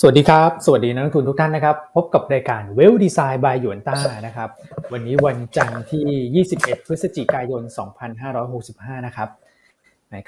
[0.00, 4.50] สวัสดีครับ สวัสดีนักลงทุนทุกท่านนะครับ พบกับรายการเวลดีไซน์บายหยวนต้านะครับ
[4.92, 7.62] วันนี้วันจันทร์ที่ 21 พฤศจิกายน
[8.34, 9.28] 2565 นะครับ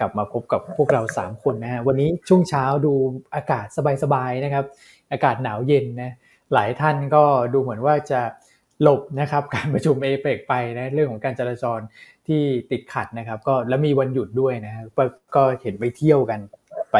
[0.01, 2.93] กลับมาพบกับพวกเรา 3 คนนะฮะวันนี้ช่วงเช้าดู
[3.35, 3.67] อากาศ
[4.03, 4.65] สบายๆนะครับ
[5.13, 6.13] อากาศหนาวเย็นนะ
[6.55, 8.21] หลายท่านก็ดูเหมือนว่าจะ
[8.83, 11.81] หลบนะครับการประชุมเอเปกไปนะเรื่องของการจราจร
[12.27, 14.75] ที่ติดขัดนะครับ ก็แล้วมีวันหยุดด้วยนะ
[15.37, 16.41] ก็เห็นไปเที่ยวกัน
[16.93, 16.97] ไป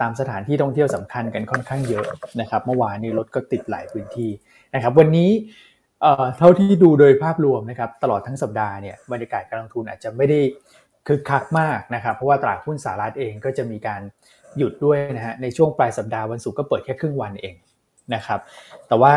[0.00, 2.06] ตามสถานที่ท่องเที่ยวสำคัญกันค่อนข้างเยอะ
[2.40, 4.30] นะครับ เมื่อวานนี้รถก็ติดหลายพื้นที่
[4.74, 5.30] นะครับ วันนี้
[6.38, 10.40] เท่าที่ดูโดยภาพรวมนะครับ ตลอดทั้งสัปดาห์เนี่ยบรรยากาศการลงทุนอาจจะไม่ได้
[11.06, 14.00] คึกคักมากนะครับ เพราะว่าตลาดหุ้นสหรัฐเองก็จะมีการ
[14.58, 17.54] หยุดด้วยนะฮะในช่วงปลายสัปดาห์วันศุกร์ก็เปิดแค่ครึ่งวันเอง
[18.14, 18.40] นะครับ
[18.88, 19.14] แต่ว่า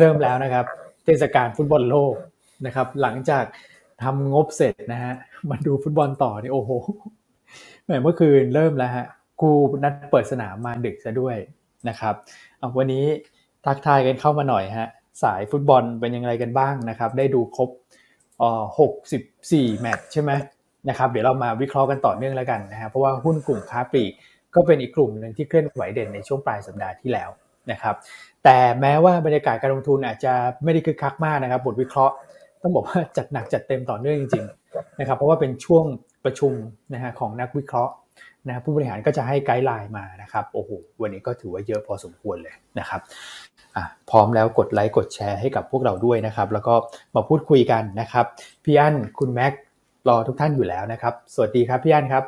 [0.00, 0.64] เริ่มแล้วนะครับ
[1.04, 2.14] เทศกาลฟุตบอลโลก
[2.66, 3.44] นะครับ หลังจาก
[4.02, 5.14] ทำงบเสร็จนะฮะ
[5.50, 6.70] มาดูฟุตบอลต่อนี่โอ้โห
[8.02, 9.06] เมื่อคืนเริ่มแล้วฮะ
[9.40, 9.50] ครู
[9.84, 11.36] นัดเปิดสนามมาดึกซะด้วย
[11.88, 12.14] นะครับ
[12.76, 13.04] วันนี้
[13.66, 14.88] ทักทายกันเข้ามาหน่อยฮะ
[15.22, 17.70] สายฟุตบอลเป็นยังไงกันบ้างนะครับ ได้ดูครบ
[18.78, 20.30] หกสิบสี่แมตช์ใช่ไหม
[20.88, 24.12] นะครับ เดี๋ยวเรามาวิเคราะห์กันต่อเนื่องแล้วกันนะฮะเพราะว่าหุ้นกลุ่มค้าปลีก
[24.54, 27.30] ก็เป็นอีกกลุ่มหนึ่งที่เคลื่อนไหวเด่นในช่วงปลายสัปดาห์ที่แล้ว
[27.70, 27.94] นะครับ
[28.44, 30.32] แต่แม้ว่าบรรยากาศการลงทุนอาจจะ
[30.64, 32.14] ไม่ได้คึกคักมากนะครับ บทวิเคราะห์
[32.62, 35.84] ต้องบอกว่าจัดหนักจัดเต็มต่อเนื่องจริง ๆ นะครับ เพราะว่าเป็นช่วง
[36.24, 36.52] ประชุม
[36.94, 37.92] นะฮะของนักวิเคราะห์
[38.48, 40.70] นะผู้บริหารก็จะให้ไกด์ไลน์มานะครับโอ้โห
[41.02, 43.00] วันนี้ก็ถือว่าเยอะพอสมควรเลยนะครับ
[43.76, 46.74] อะพร้อมแล้วกดไลค์กดแชร์ให้กับพวกเราด้วยนะครับ แล้วก็
[47.14, 48.26] มาพูดคุยกันนะครับ
[48.64, 49.52] พี่อั้นคุณแม็ก
[50.08, 52.24] รอทุกท่านอยู่แล้วนะครับ สวัสดีครับพี่อั้นครับ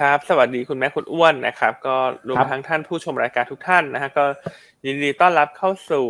[0.00, 1.96] ครับ สวัสดีคุณแม่คุณอ้วนนะครับ ก็
[2.28, 4.24] รวมทั้งท่านผู้ชมรายการทุกท่านนะฮะก็
[4.86, 6.06] ยินดีต้อนรับเข้าสู่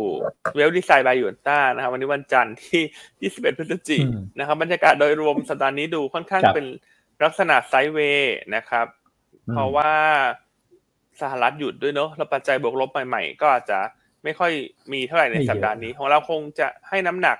[0.55, 6.65] Wealth Design by Yuanta นะครับวันนี้วันจันทร์ที่ 21 พฤศจิกายนนะครับบรรยากาศโดยรวมสัปดาห์นี้ดูค่อนข้างเป็น
[7.23, 8.85] ลักษณะ sideway นะครับ
[9.51, 9.91] เพราะว่า
[11.21, 13.79] สหรัฐหยุดด้วยเนาะแล้วปัจจัยบวกลบใหม่ๆ ก็อาจจะ
[14.23, 14.51] ไม่ค่อย
[14.93, 17.37] มีเท่าไหร่ในสัปดาห์นี้ ของเราคงจะให้น้ำหนัก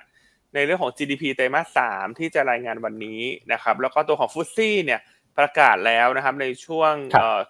[0.53, 5.01] ในเรื่องของ GDP ไตรมาสสามที่จะรายงานวันนี้นะครับ แล้วก็ตัวของ FTSE เนี่ย
[5.37, 6.93] ประกาศแล้วนะครับในช่วง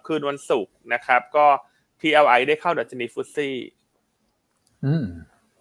[0.06, 1.46] คืนวันศุกร์นะครับ ก็
[2.00, 3.56] PLI ได้เข้าดัชนี FTSE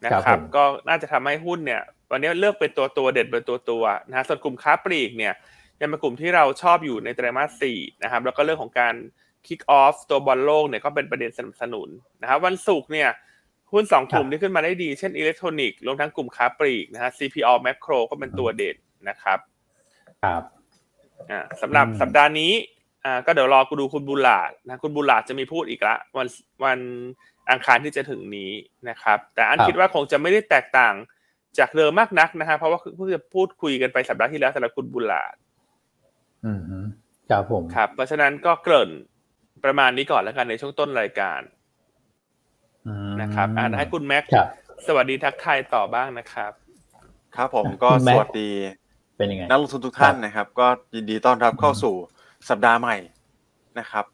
[0.06, 1.82] นะครับ ก็น่าจะทำให้หุ้นเนี่ย
[2.12, 5.34] วันนี้เลือกเป็นตัวตัวเด็ดเป็นตัวตัวนะฮะส่วนกลุ่มค้าปลีกเนี่ย
[5.82, 8.96] ยังเป็นกลุ่มที่เราชอบอยู่ในไตรมาสสี่นะครับ แล้วก็เรื่องของการ
[9.48, 11.90] kick off ตัวบอลโลกเนี่ยก็เป็นประเด็นสนับสนุน
[12.22, 13.10] นะครับวันศุกร์เนี่ย
[13.74, 18.76] หุ้นสองกลุ่มที่ขึ้นมาได้ดี เช่นอิเล็กทรอนิกส์รวมทั้งกลุ่มค้าปลีกนะฮะ CPALL Makro ก็เป็นตัวเด่น
[19.10, 19.40] นะครับ
[20.24, 20.44] ครับ
[21.32, 22.52] อ่าสำหรับสัปดาห์นี้
[23.06, 26.28] อ่าก็เดี๋ยวรอกูดูคุณบุลาดนะคุณบุลาดจะมีพูดอีกละวัน
[26.64, 26.80] วัน
[27.52, 28.52] อังคารที่จะถึงนี้
[28.90, 30.94] นะครับ แต่อันคิดว่าคงจะไม่ได้แตกต่าง
[31.60, 35.36] จากเดิมมากนักนะฮะเพราะว่าเพิ่งจะพูดคุยกันไปสัปดาห์ที่แล้วสำหรับคุณบุลาด
[36.46, 36.60] อืม
[37.30, 38.90] ครับผมครับ เพราะฉะนั้นก็เกริ่น
[39.64, 41.42] ประมาณนี้ก่อนแล้วกันในช่วงต้นรายการ
[43.22, 44.24] นะครับอ่าให้คุณแม็ก
[44.88, 46.52] สวัสดีทักทายต่อบ้างนะครับ
[47.36, 48.52] ครับผมก็สวัสดี
[49.18, 51.96] เป็นยังไงนักลงทุนทุกท่านนะครับ ก็ยินดีต้อนรับเข้าสู่
[52.50, 52.98] สัปดาห์ใหม่
[53.80, 54.06] นะครับ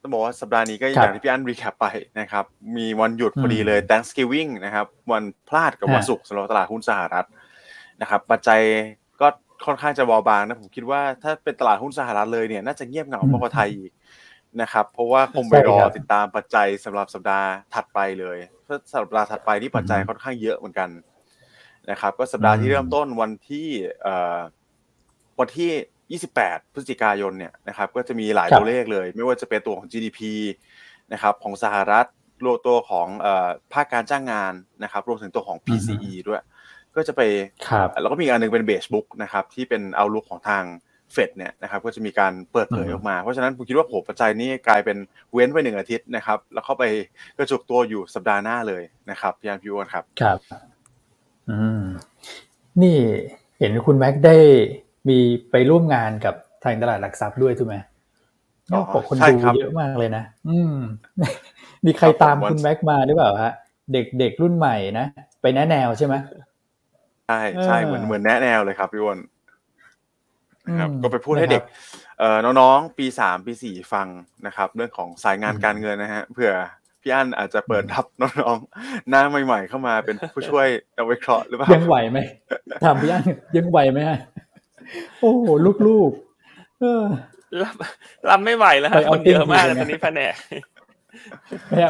[0.00, 1.86] ต้องบอกว่าสัปดาห์นี้ก็อย่างที่พี่อันรีแคปไป
[2.20, 2.44] นะครับ
[2.76, 7.26] มีวันหยุดพอดีเลย Thanksgiving นะครับ วันพลาดกับวันศุกร์สำหรับตลาดหุ้นสหรัฐ
[8.00, 8.60] นะครับปัจจัย
[9.20, 9.26] ก็
[9.66, 13.92] ค่อนข้างจะเบาบางนะผมคิดว่าถ้าเป็นตลาดหุ้นสหรัฐเลยเนี่ยน่าจะเงียบเหงามากกว่าไทยอีก
[14.60, 20.88] นะครับ เพราะว่าคงไปรอติดตามปัจจัยสำหรับสัปดาห์ถัดไปเลยเพราะสัปดาห์ถัดไปที่ปัจจัยค่อนข้างเยอะเหมือนกัน
[21.90, 23.68] นะครับก็สัปดาห์ที่เริ่มต้นวันที่
[25.40, 30.20] วันที่ 28 พฤศจิกายนเนี่ยนะครับก็จะมีหลายตัวเลขเลย ไม่ว่าจะเป็นตัวของ GDP
[31.12, 32.06] นะครับของสหรัฐ
[32.44, 33.08] รวมตัวของ
[33.72, 34.52] ภาคการจ้างงาน
[34.82, 36.42] นะครับรวมถึงตัวของ PCE ด้วย
[36.96, 37.20] ก็จะไป
[38.00, 40.64] แล้วก็มีอันนึงเป็นเบสบุ๊กนะครับที่เป็นเอาลุกของทาง
[41.12, 44.96] เฟดเนี่ยนะครับก็จะมีการเปิดเผยออกมา เพราะฉะนั้นผมคิดว่าโหปัจจัยนี้กลายเป็น
[45.32, 46.84] เว้นไปหนึ่งอาทิตย์นะครับ แล้วเข้าไป
[47.38, 50.38] กระจุกตัวอยู่สัปดาห์หน้าเลยนะครับพี่อันพี่อ้วนครับครับ
[51.50, 51.82] อืม
[52.82, 52.96] นี่
[53.58, 54.36] เห็นคุณแม็กได้
[55.08, 55.18] มี
[55.50, 56.34] ไปร่วมงานกับ
[56.64, 57.76] ทางตลาดหลักทรัพย์ด้วยถูกไหม
[58.70, 60.74] ก็บอกคนดูเยอะมากเลยนะ อืม
[61.86, 63.52] มีใครตามคุณแม็กมาหรือเปล่าฮะ
[63.92, 65.06] เด็กเด็กรุ่นใหม่นะ
[65.42, 66.14] ไปแนะแนวใช่ไหม
[67.26, 69.18] ใช่ใช่เหมือนเหมือนแนะแนวเลยครับพี่วอน
[70.78, 71.62] ครับก็ไปพูดให้เด็ก
[72.18, 74.06] เอ่อน้องๆ ปีสามปีสี่ฟัง
[74.46, 76.52] นะครับ เรื่องของสายงานการเงินนะฮะเผื่อ
[77.02, 82.18] พี่อั้นอาจจะเปิดรับน้องๆหน้าใหม่ ๆ เข้ามาเป็นผู้ช่วยเอาไว้เคราะห์หรือเปล่ายังไหวไหม
[82.84, 83.24] ถามพี่อั้น
[83.56, 84.18] ยังไหวไหมฮะ
[85.20, 85.46] โอ้โห
[85.86, 87.04] ลูกๆเออ
[87.62, 87.74] รับ
[88.28, 90.34] รับไม่ไหวแล้วคนเยอะมากตอนนี้แผนก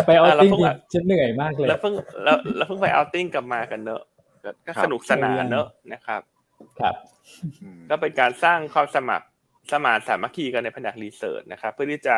[0.07, 0.53] ไปเอาติ้ง
[0.93, 4.03] ฉันเหนื่อยมากเลย แล้วเพิ่งแล้วเพิ่งไปเอาติ้งกลับมากันเนอะ
[4.67, 6.23] ก็สนุกสนานเนอะนะครับ
[6.81, 6.95] ครับ
[7.91, 9.27] ก็เป็นการสร้างความสมัคร
[9.73, 12.17] สมานสามัคคีกันในแผนกรีเสิร์ชนะครับ เพื่อที่จะ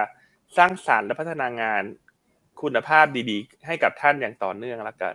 [0.56, 1.82] สร้างสารรค์และพัฒนางาน
[2.64, 5.14] คุณภาพดีๆ ให้กับท่านอย่างต่อเนื่องแล้วกัน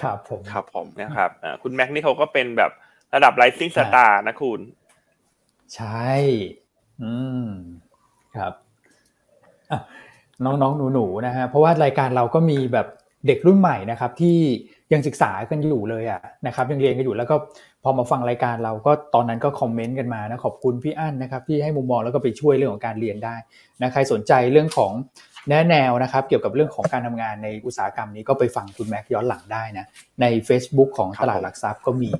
[0.00, 2.70] ครับผมครับผมนะครับอ่าคุณแม็กนี่เขาก็เป็นแบบ
[3.14, 4.60] ระดับ rising star นะคุณ
[5.74, 6.10] ใช่
[7.02, 7.12] อื
[7.46, 7.48] ม
[8.36, 8.52] ครับ
[9.70, 9.80] อะ
[10.44, 12.86] น้องๆหนูๆนะฮะเพราะว่ารายการเราก็มีแบบ
[13.26, 14.38] เด็กรุ่นใหม่นะครับ ที่
[14.92, 17.36] ยังศึกษากันอยู่เลยอะนะครับ ยังเรียนกันอยู่แล้วก็
[17.82, 23.34] พอมาฟังรายการเราก็ตอนนั้นก็คอมเมนต์กันมานะขอบคุณพี่อั้นนะครับ ที่ให้มุมมองแล้วก็ไปช่วยเรื่องของการเรียนได้
[23.80, 24.92] นะใครสนใจเรื่องของ
[25.48, 29.86] แนะแนวนะครับเกี่ยวกับเรื่องของการทำงานในอุตสาหกรรมนี้ก็ไปฟังคุณแม็กย้อนหลังได้นะ
[30.20, 32.10] ใน Facebook ของตลาดหลักทรัพย์ก็มี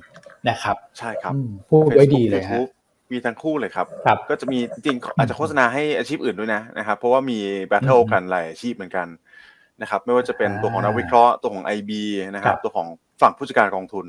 [0.49, 2.69] นะครับ ใช่ครับอืมพูดไว้ดีเลยฮะ Facebook
[3.11, 9.07] มีทั้งคู่เลยครับครับก็จะมีจริงๆอาจจะโฆษณาให้อาชีพอื่นด้วยนะนะครับ เพราะว่ามีbattle อืมกันหลายอาชีพเหมือนกัน
[9.81, 11.91] นะครับ ไม่ว่าจะเป็นอ่าตัวของนักวิเคราะห์ตัวของ IB
[12.35, 12.87] นะครับครับ ตัวของ
[13.21, 14.05] ฝั่งผู้จัดการกองทุน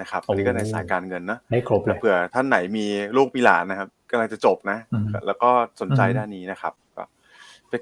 [0.00, 2.86] นะครับโอ้อันนี้ก็ในสายการเงินนะได้ครบเลยเผื่อท่านไหนมี
[3.16, 6.85] ลูกมีหลานนะครับกำลังจะจบนะอืมแล้วก็สนใจอืมด้านนี้นะครับก็ไป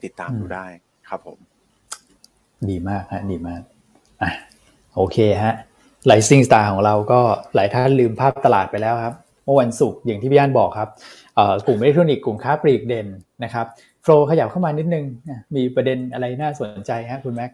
[0.05, 0.67] ติดตามอืมดูได้
[1.09, 1.39] ครับผม
[2.71, 3.63] ดีมากฮะดีมาก
[4.23, 4.31] อะ
[4.97, 5.55] โอเคฮะ
[6.07, 7.21] Rising Star ของเราก็
[7.55, 9.15] หลายท่านลืมภาพตลาดไปแล้วครับ
[9.45, 10.89] เมื่อวันศุกร์อย่างที่พี่อันบอกครับ
[11.35, 13.07] เอ่อกลุ่มอิเล็กทรอนิกส์กลุ่มค้าปลีกเด่น
[13.45, 13.67] นะครับ
[14.03, 17.51] flow ขยับเข้ามานิดนึงนะมีประเด็นอะไรน่าสนใจฮะคุณแม็ก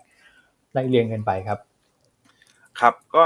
[0.73, 1.59] ไล่เรียงกันไปครับ
[2.81, 3.23] ครับก็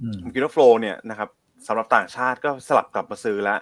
[0.00, 1.28] อืมผมคิดว่า flow เนี่ยนะครับ
[1.66, 3.58] สำหรับต่างชาติก็สลับกลับมาซื้อแล้ว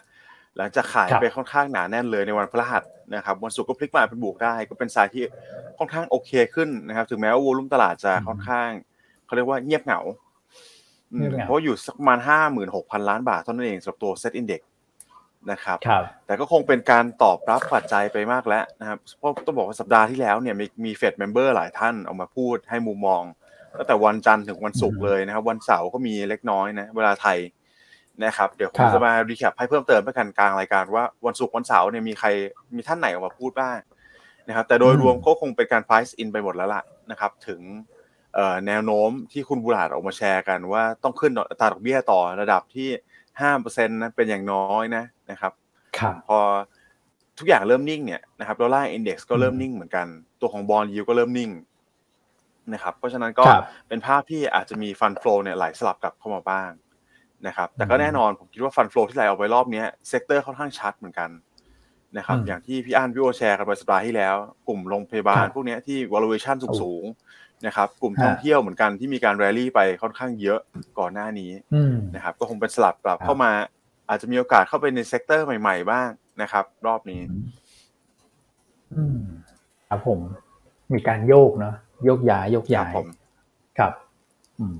[0.56, 2.82] หลังจากขายครับไปค่อนข้างหนาแน่นเลยในวันพฤหัส
[3.14, 5.23] นะครับวันศุกร์ก็พลิกมาเป็นบวกได้ ก็เป็นสายที่
[5.79, 8.69] ค่อนข้างโอเคขึ้นนะครับ ถึงแม้ว่า volume ตลาดจะค่อนข้าง
[9.26, 10.00] เขาเรียกว่าเงียบเหงา
[11.12, 14.61] อืมเงียบเหงาเพราะอยู่สักประมาณห้าหมื่นหกพันล้านบาทเท่านั้นเองสำหรับตัว SET Index
[15.50, 23.23] นะครับครับ แต่ก็คงเป็นการตอบรับปัจจัยไปมากแล้วนะครับ เพราะต้องบอกว่าสัปดาห์ที่แล้วเนี่ยมีมี Fed member หลายท่านออกมาพูดให้มุมมอง
[23.79, 27.38] ตั้งแต่วันจันทร์ถึงวันศุกร์อืมเลยนะครับ วันเสาร์ก็มีเล็กน้อยนะเวลาไทย
[28.25, 32.29] นะครับเดี๋ยวผมครับจะมา recap ให้เพิ่มเติมไปกันกลางรายการว่าวันศุกร์วันเสาร์เนี่ยมีใคร
[32.77, 33.79] มีท่านไหนออกมาพูดบ้าง
[34.49, 37.61] นะครับแต่โดยรวมก็คงเป็นการ price in ไปหมดแล้วล่ะนะครับถึง
[38.35, 42.89] เอ่อแนวโน้มที่คุณบูลลาร์ดออกมาแชร์กันว่าต้องขึ้นอัตราดอกเบี้ยต่อระดับที่
[43.41, 45.53] ห้าเปอร์เซ็นต์นะเป็นอย่างน้อยนะนะครับ
[45.99, 46.39] ครับพอ
[47.39, 50.07] ทุกอย่างเริ่มนิ่งเนี่ยนะครับ Dollar Index ก็เริ่มนิ่งเหมือนกัน
[50.41, 51.51] ตัวของ bond yield ก็เริ่มนิ่ง
[52.73, 56.71] นะครับเพราะฉะนั้นก็ครับเป็นภาพที่อาจจะมี fund flow เนี่ยไหลสลับกลับเข้ามาบ้าง
[57.47, 61.31] นะครับแต่ก็อืมแน่นอนผมคิดว่า fund flow ที่ไหลออกไปรอบเนี้ sector ค่อนข้างชัดเหมือนกัน
[62.17, 64.37] นะครับอืมอย่างที่พี่อั้นพี่โอแชร์กันไปสัปดาห์ที่แล้ว
[64.69, 70.61] กลุ่มโรงพยาบาลครับพวกเนี้ยที่ valuation โอ้สูงๆนะครับกลุ่มฮะท่องเที่ยวเหมือนกันที่มีการแรลลี่ไปค่อนข้างเยอะ
[70.99, 73.53] ก่อนหน้านี้อืมนะครับก็คงเป็นสลับกลับครับเข้ามา
[74.09, 76.09] อาจจะมีโอกาสเข้าไปใน sector ใหม่ ๆ บ้าง
[76.43, 77.23] นะครับ รอบนี้
[78.95, 79.21] อืม
[79.89, 80.19] ครับผม
[80.93, 83.09] มีการโยกเนาะโยกย้ายโยกย้ายครับผม
[83.79, 83.93] ครับ
[84.61, 84.77] อืม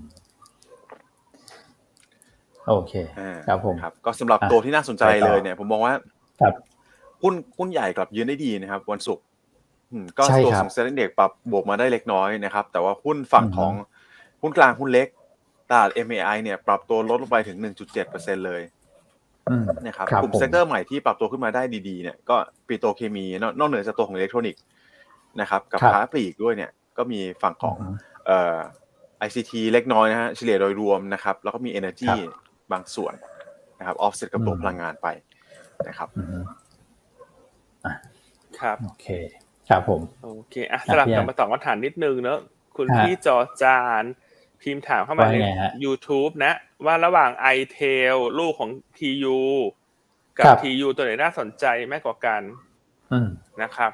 [2.71, 5.95] โอเคอ่าครับผมครับก็สำหรับอะตัวที่น่าสนใจไปต่อเลยเนี่ย ผมมองว่า
[6.41, 6.55] ครับ
[7.23, 9.25] หุ้นหุ้นใหญ่กลับยืนได้ดีนะครับ วันศุกร์
[9.93, 13.73] อืมก็ใช่ตัวครับของ SET Index ปรับบวกมาได้เล็กน้อยนะครับ แต่ว่าหุ้นฝั่งอือฮึของ
[14.43, 15.09] หุ้นกลางหุ้นเล็ก
[15.71, 17.59] ตลาด MAI เนี่ยปรับตัวลดลงไปถึง
[18.03, 18.63] 1.7%เลย
[19.51, 22.37] อืมนะครับครับกลุ่มผม sector ใหม่ที่ปรับตัวขึ้นมาได้ดีๆเนี่ยก็
[22.67, 24.63] ปิโตรเคมีนอกนอกเหนือจากตัวของอิเล็กทรอนิกส์
[25.41, 27.95] นะครับกับครับค้าปลีกด้วยเนี่ยก็มีฝั่งของอืม
[28.27, 28.59] เอ่อ
[29.27, 32.17] ICT เล็กน้อยนะฮะเฉลี่ยโดยรวมนะครับ แล้วก็มี Energy ครั
[32.71, 33.15] บบางส่วน
[33.79, 35.09] นะครับออฟเซ็ตกับตัวอืมพลังงานไป
[35.89, 36.43] นะครับอืม
[38.61, 39.07] ครับโอเค
[39.69, 42.39] ครับผมโอเคอะคสรับลับพี่กลัอับนมาตอบคำถามนิดนึงเนอะ
[42.77, 44.05] คุณฮะพี่จอจาน
[44.63, 46.53] พิมพ์ถามเข้ามาว่าในไงฮะ YouTube นะ
[46.87, 49.39] ว่าระหว่าง i t e l ลูกของ TU
[50.39, 52.43] กัครับบ TU ตัวไหนน่าสนใจมากกว่ากัน
[53.13, 53.29] อืม
[53.63, 53.93] นะครับ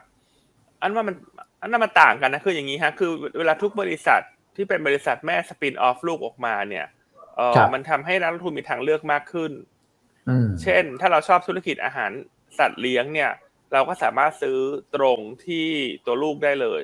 [0.81, 1.15] อันว่ามัน
[1.61, 4.21] อันนั้นมันต่างกันนะคืออย่างนี้ฮะคือเวลาทุกบริษัท
[4.57, 6.87] ที่เป็นบริษัทแม่สปินออฟลูกออกมาเนี่ย
[7.37, 9.53] เออครับมันทำให้นักลงทุนมีทางเลือกมากขึ้น
[10.29, 12.11] อืมเช่น ถ้าเราชอบธุรกิจอาหาร
[12.59, 13.31] สัตว์เลี้ยงเนี่ย
[13.73, 14.59] เราก็สามารถซื้อ
[14.95, 15.67] ตรงที่
[16.07, 16.83] ตัวลูกได้เลย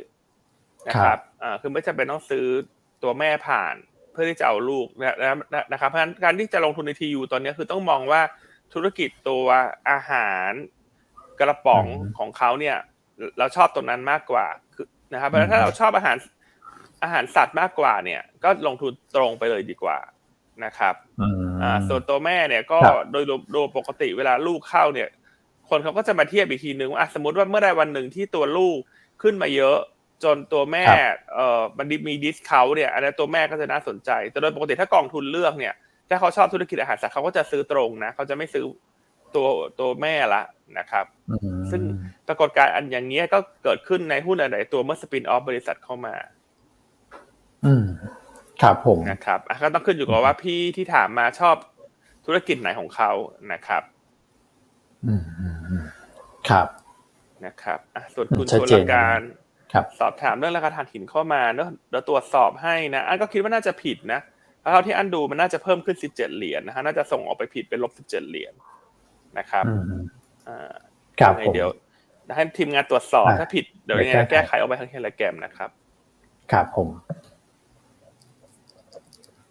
[0.89, 2.47] นะครับอ่าคือไม่จำเป็นต้องซื้อ
[3.03, 3.75] ตัวแม่ผ่าน
[4.13, 8.21] เพื่อที่จะเอาลูกนะนะนะนะครับ เพราะฉะนั้นการที่จะลงทุนในทียูตอนนี้คือต้องมองว่า
[8.75, 9.47] ธุรกิจตัว
[9.91, 10.51] อาหาร
[11.41, 12.77] กระป๋องอืมของเขาเนี่ย
[13.39, 16.17] เราชอบตรงนั้นมากกว่าคือนะครับเพราะฉะนั้นถ้าเราชอบอาหาร
[17.03, 19.99] อาหารสัตว์มากกว่าเนี่ย ก็ลงทุนตรงไปเลยดีกว่า
[20.65, 25.09] นะครับอืมอ่าส่วนตัวแม่เนี่ยก็ครับโดยรวมโดยปกติเวลาลูกเข้าเนี่ย
[25.69, 28.79] คนเขาก็จะมาเทียบอีกทีนึงว่าอะสมมติว่าเมื่อใดวันหนึ่งที่ตัวลูก
[29.23, 29.79] ขึ้นมาเยอะ
[30.25, 35.75] จนตัวแม่ครับเอ่อมันมี discount เนี่ยอันนั้นตัวแม่ก็จะน่าสนใจ แต่โดยปกติถ้ากองทุนเลือกเนี่ย
[36.09, 38.65] ถ้าเขาชอบธุรกิจอาหารสัตว์เขาก็จะซื้อตรงนะเขาจะไม่ซื้อ
[39.35, 39.47] ตัว
[39.81, 40.43] ตัวแม่ละ
[40.79, 41.83] นะครับอืมซึ่ง
[42.29, 46.15] ปรากฏการณ์อันอย่างเนี้ยก็เกิดขึ้นในหุ้นอะไรตัวเมื่อ spin off บริษัทเข้ามา
[47.65, 47.85] อืม
[48.63, 51.57] ครับผมนะครับอะก็ต้องขึ้นอยู่กับว่าพี่ที่ถามมาชอบ
[52.27, 53.11] ธุรกิจไหนของเขา
[53.53, 53.83] นะครับ
[55.07, 55.85] อืมอืมอืม
[56.49, 56.67] ครับ
[57.47, 59.21] นะครับอะส่วนคุณชัดชเจลนการ
[59.73, 64.21] ครับสอบถามเรื่องราคาถ่านหินเข้ามาเนอะเดี๋ยวตรวจสอบให้นะอันก็คิดว่าน่าจะผิดนะ
[64.61, 68.55] เพราะเท่าที่อันดูมันน่าจะเพิ่มขึ้น17เหรียญนะฮะน่าจะส่งออกไปผิดเป็นลบ17เหรียญ
[69.39, 70.05] นะครับอืม
[70.49, 70.75] อ่า
[71.21, 71.71] ครับยังไงผมเดี๋ยว
[72.37, 75.71] ให้ทีมงานตรวจสอบอะถ้าผิดเดี๋ยวเดี๋ยัยวงไงแก้แก้ไขไขออกไปทางเทเลแกรมนะครับ
[76.53, 76.89] ครับผม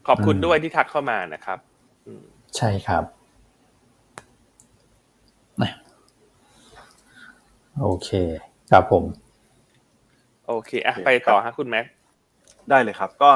[0.07, 1.57] ขอบคุณอืมด้วยที่ทักเข้ามานะครับ
[2.07, 2.23] อืม
[2.57, 3.03] ใช่ครับ
[5.61, 5.71] นะ
[7.81, 8.09] โอเค
[8.71, 9.03] ครับผม
[10.47, 11.85] โอเคอะไปต่อฮะคุณแม็ก
[12.69, 13.31] ได้เลยครับ ก็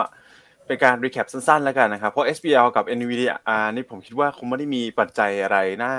[0.66, 3.34] เป็นการรีแคปสั้นๆแล้วกันนะครับ เพราะ SBL กับ NVIDIA
[3.76, 5.94] นี่ผมคิดว่าคงไม่ได้มีปัจจัยอะไรน่า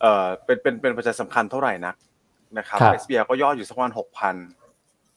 [0.00, 1.96] เอ่อเป็นเป็นเป็นปัจจัยสำคัญเท่าไหร่นัก
[2.58, 4.36] นะครับครับ SBL ก็ย่ออยู่สักประมาณหกพัน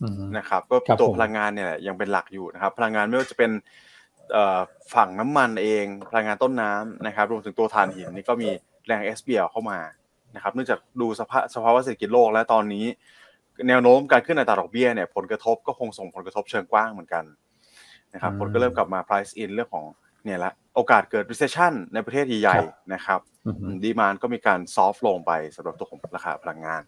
[0.02, 3.64] อืมนะครับ ก็ครับตัวผมพลังงานเนี่ยแหละยังเป็นหลักอยู่นะครับ พลังงานไม่ว่าจะเป็นเอ่อ
[4.94, 8.50] ฝั่งน้ำมันเองพลังงานต้นน้ำนะครับ รวมถึงตัวถ่านหินนี่ก็มี
[8.88, 9.80] แรง SBL เข้ามา
[10.36, 12.86] นะครับเนื่องจากดูสภาพสภาวะเศรษฐกิจโลกและตอนนี้
[13.68, 17.24] แนวโน้มการขึ้นอัตราดอกเบี้ยเนี่ยผลกระทบก็คงส่งผลกระทบเชิงกว้างเหมือนกัน
[18.14, 19.86] นะครับอืมคนก็เริ่มกลับมา price in เรื่องของ
[20.24, 26.84] เนี่ยละโอกาสเกิด recession ในประเทศใหญ่ครับๆนะครับอืมดีมานก็มีการ soft ลงไปสำหรับตัวของราคาพลังงาน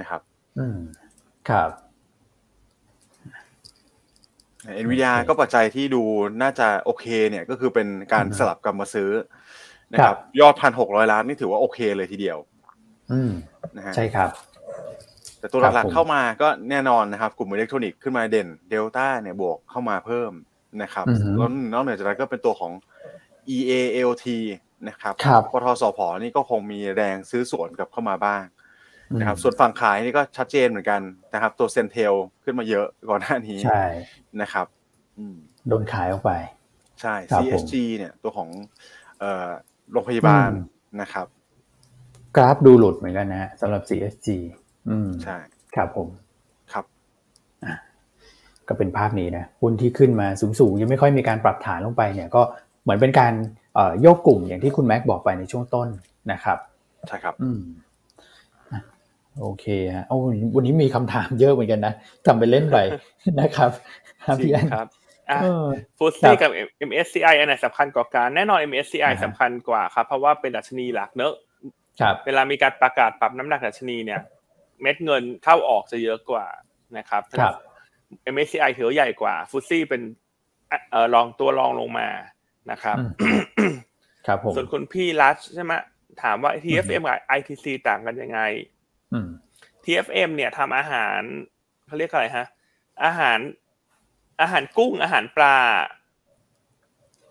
[0.00, 0.20] นะครับ
[0.58, 0.78] อืม
[1.48, 1.70] ครับ
[4.74, 6.02] เอ็นวีดีโอเคก็ปัจจัยที่ดู
[6.42, 9.10] น่าจะโอเคเนี่ยก็คือเป็นการอืมสลับกลับมาซื้อ
[9.92, 12.38] นะคครัรับบยอดพันหกร้อยล้านนี่ถือว่าโอเคเลยทีเดียว
[13.12, 13.32] อืม
[13.76, 14.30] นะฮะใช่ครับ
[15.38, 20.32] แต่ตัวครับหลักผมๆเข้ามาก็แน่นอนนะครับ กลุ่มอิเล็กทรอนิกส์ขึ้นมาเด่นเดลต้าเนี่ยบวกเข้ามาเพิ่ม
[20.82, 22.72] นะครับอือฮึแล้วนอกเหนือจากนั้นก็เป็นตัวของ
[23.56, 24.26] EALT
[24.88, 28.42] นะครับครับปทสพนี่ก็คงมีแรงซื้อสวนกลับเข้ามาบ้าง
[29.18, 31.00] นะครับอืมส่วนฝั่งขายนี่ก็ชัดเจนเหมือนกัน
[31.34, 32.14] นะครับ ตัวเซนเทล
[32.44, 33.84] ขึ้นมาเยอะก่อนหน้านี้ใช่
[34.42, 34.66] นะครับ
[35.18, 35.36] อืม
[35.68, 36.32] โดนขายออกไป
[37.00, 38.48] ใช่ครับผม CSG เนี่ยตัวของ
[39.20, 39.48] เอ่อ
[39.92, 41.26] โรงพยาบาลอืมนะครับ
[42.36, 44.28] กราฟดูหลุดเหมือนกันนะฮะสำหรับ CSG
[44.90, 45.36] อืมใช่
[45.74, 46.08] ครับผม
[46.72, 46.84] ครับ
[48.68, 50.26] ก็เป็นภาพนี้นะหุ้นที่ขึ้นมา
[50.60, 52.42] สูงๆยังไม่ค่อยมีการปรับฐานลงไปเนี่ยก็
[52.82, 53.32] เหมือนเป็นการ
[53.74, 55.88] เอ่อโยกกลุ่มอย่างที่คุณแม็กบอกไปในช่วงต้น
[56.32, 56.58] นะครับ
[57.08, 57.89] ใช่ครับ อืมอะ
[59.40, 59.66] โอเค
[59.96, 60.16] ฮะโอ้
[60.54, 61.94] วันนี้มีคำถามเยอะเหมือนกันนะ
[62.26, 62.78] ทำไปเล่นไป
[63.40, 63.70] นะครับ
[64.26, 64.86] ครับจริพี่งอันครับ
[65.30, 65.66] อะเออ
[65.98, 66.50] ฟูดครัซี่บกับ
[66.88, 71.34] MSCI อันไหนสำคัญกว่ากันแน่นอน MSCI อ่าฮะสำคัญกว่าครับ เพราะว่าเป็นดัชนีหลักเนอะ
[72.00, 74.20] ครับเวลามีการประกาศปรับน้ำหนักดัชนีเนี่ย
[74.82, 76.46] เม็ดเงินเข้าออกจะเยอะกว่า
[76.98, 77.54] นะครับครับ
[78.34, 80.02] MSCI ถือว่าใหญ่กว่าฟูดซี่เป็น
[80.90, 82.08] เอ่อรองตัวรองลงมา
[82.70, 83.40] นะครับอืม
[84.26, 85.72] ครับผมส่วนคุณพี่รัชใช่ไหม
[86.22, 88.79] ถามว่า TFM กับ ITC ต่างกันยังไงอืม
[89.84, 91.20] TFM เนี่ยทำอาหาร
[91.86, 92.46] เขาเรียกอะไรฮะ
[93.04, 93.38] อาหาร
[94.40, 95.58] อาหารกุ้งอาหารปลา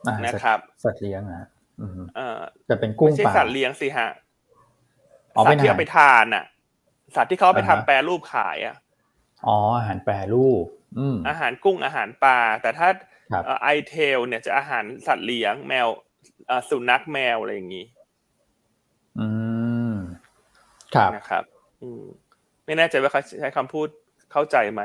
[0.07, 1.47] อ่านะครับสัตว์เลี้ยงนะฮะ
[1.81, 4.09] อืมเอ่อจะเป็นกุ้งไม่ใช่ป่าสัตว์เลี้ยงสิฮะ
[5.35, 6.45] อ๋อสัเป็ตนว์ที่อาหารเอาไปทานน่ะ
[7.15, 8.75] สัตว์ที่เขาเอาไปอ่าทำฮะแปรรูปขายอะ
[9.47, 10.65] อ๋ออาหารแปรรูป
[10.99, 12.87] อืมอาหารกุ้งอาหารปลาแต่ถ้า
[13.31, 15.87] ครับไอเทลเนี่ยจะอาหารสัตว์เลี้ยงแมว
[16.47, 17.85] เอ่อสุนัขแมวอะไรอย่างนี้
[19.19, 19.27] อื
[19.91, 19.93] ม
[20.95, 21.43] ครับนะครับ
[21.81, 22.03] อืม
[22.65, 23.87] ไม่แน่ใจว่าเขาใช้คำพูด
[24.31, 24.81] เข้าใจไหม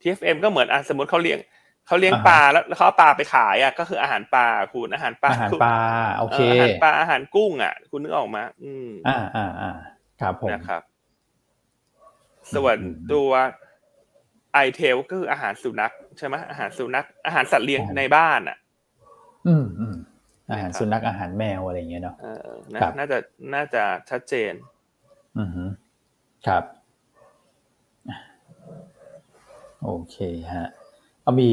[0.00, 1.38] TFM ก็เหมือนอะสมมติเขาเลี้ยง
[1.86, 5.76] เขาเลี้ยงอ่าฮะปลาแล้วแล้วเขาเอาปลาไปขายอะก็คืออาหารปลาคุณอาหารปลาอาหารคุณปลา
[6.18, 9.70] โอเคอาหารปลาอาหารกุ้งอะ คุณนึกออกมาอืมอ่าอ่าอ่า
[10.20, 10.82] ครับผมนะครับ
[12.54, 13.30] ส่วนอืมตัว
[14.54, 18.56] ไอเทลก็คืออาหารสุนัขใช่ไหมอาหารสุนัขอาหารสัตว์เลี้ยงอ่าในบ้านอะ
[19.46, 19.94] อืมอืม
[20.50, 23.18] อาหารนะครับสุนัขอาหารแมวอะไรอย่างเงี้ยเนาะเออนะครับน่าจะ
[23.54, 24.52] น่าจะชัดเจน
[25.38, 25.64] อือฮึ
[26.46, 26.64] ครับ
[29.82, 30.16] โอเค
[30.54, 30.68] ฮะ
[31.22, 31.50] เอามี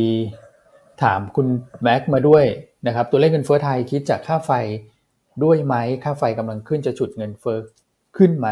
[1.03, 1.47] ถามคุณ
[1.83, 2.45] แม็กมาด้วย
[2.87, 4.51] นะครับ ตัวเลขเงินเฟ้อไทยคิดจากค่าไฟ
[5.43, 7.59] ด้วยไหมค่าไฟกำลังขึ้นจะฉุดเงินเฟ้อ
[8.17, 8.49] ขึ้นไหม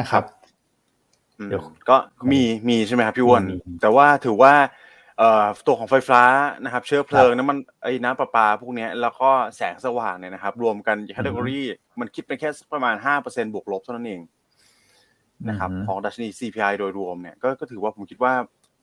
[0.00, 0.24] นะครับ
[1.38, 1.96] อืมเดี๋ยวก็
[2.32, 4.54] มีมีใช่ไหมครับพี่อ้วนมีแต่ว่าถือว่า
[5.18, 6.22] เอ่อตัวของไฟฟ้า
[6.64, 11.60] นะครับ เชื้อเพลิงครับน้ำมันไอ้น้ำประปาพวกเนี้ยแล้วก็แสงสว่างเนี่ยนะครับ รวมกันแคตตากรี
[12.00, 12.94] มันคิดเป็นแค่ประมาณ
[13.24, 14.20] 5%บวกลบเท่านั้นเอง
[15.48, 18.32] นะครับอือฮึของดัชนี CPI โดยรวมเนี่ยก็ก็ถือว่าผมคิดว่า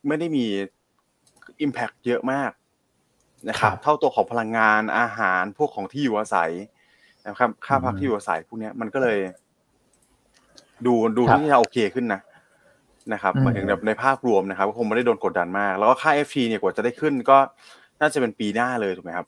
[0.06, 0.46] ไม่ได้มี
[1.64, 2.50] Impact เยอะมาก
[3.48, 6.50] นะครับครับเท่าตัวของพลังงานอาหารพวกของที่อยู่อาศัย
[7.28, 9.18] นะครับค่าพักอืมที่อยู่อาศัยพวกเนี้ยมันก็เลย
[10.86, 12.20] ดูดูครับที่จะโอเคขึ้นนะ
[13.12, 17.38] นะครับอืมหมายถึงแบบในภาพรวมนะครับก็คงไม่ได้โดนกดดันมาก แล้วก็ค่า FT เนี่ยกว่าจะได้ขึ้นก็
[18.00, 19.26] น่าจะเป็นปีหน้าเลยถูกไหมครับ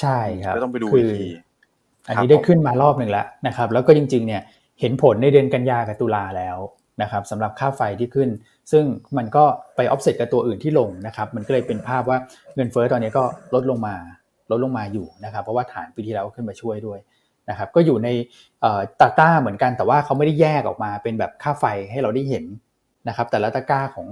[0.00, 1.28] ใช่ครับก็ต้องไปดูคือีกที
[2.06, 4.42] อันครับนี้ได้ผมขึ้นมารอบหนึ่งแล้วนะครับ แล้วก็จริง ๆ เนี่ย
[4.80, 6.58] เห็นผลในเดือนกันยากับตุลาแล้ว
[7.02, 8.28] นะครับสำหรับค่าไฟที่ขึ้น
[8.72, 8.84] ซึ่ง
[9.16, 9.44] มันก็
[9.76, 12.18] ไปออฟเซตกับตัวอื่นที่ลงนะครับมันก็เลยเป็นภาพว่า
[12.54, 13.96] เงินเฟ้อตอนนี้ก็ลดลงมา
[14.50, 16.98] ลดลงมาอยู่นะครับเพราะว่าฐานปีที่แล้วขึ้นมาช่วยด้วย
[17.50, 18.08] นะครับก็อยู่ใน
[19.00, 22.44] ตะกร้าเหมือนกันแต่ว่าเขาไม่ได้แยกออกมาเป็นแบบค่าไฟให้เราได้เห็น
[23.08, 24.06] นะครับแต่ละตะก้าของ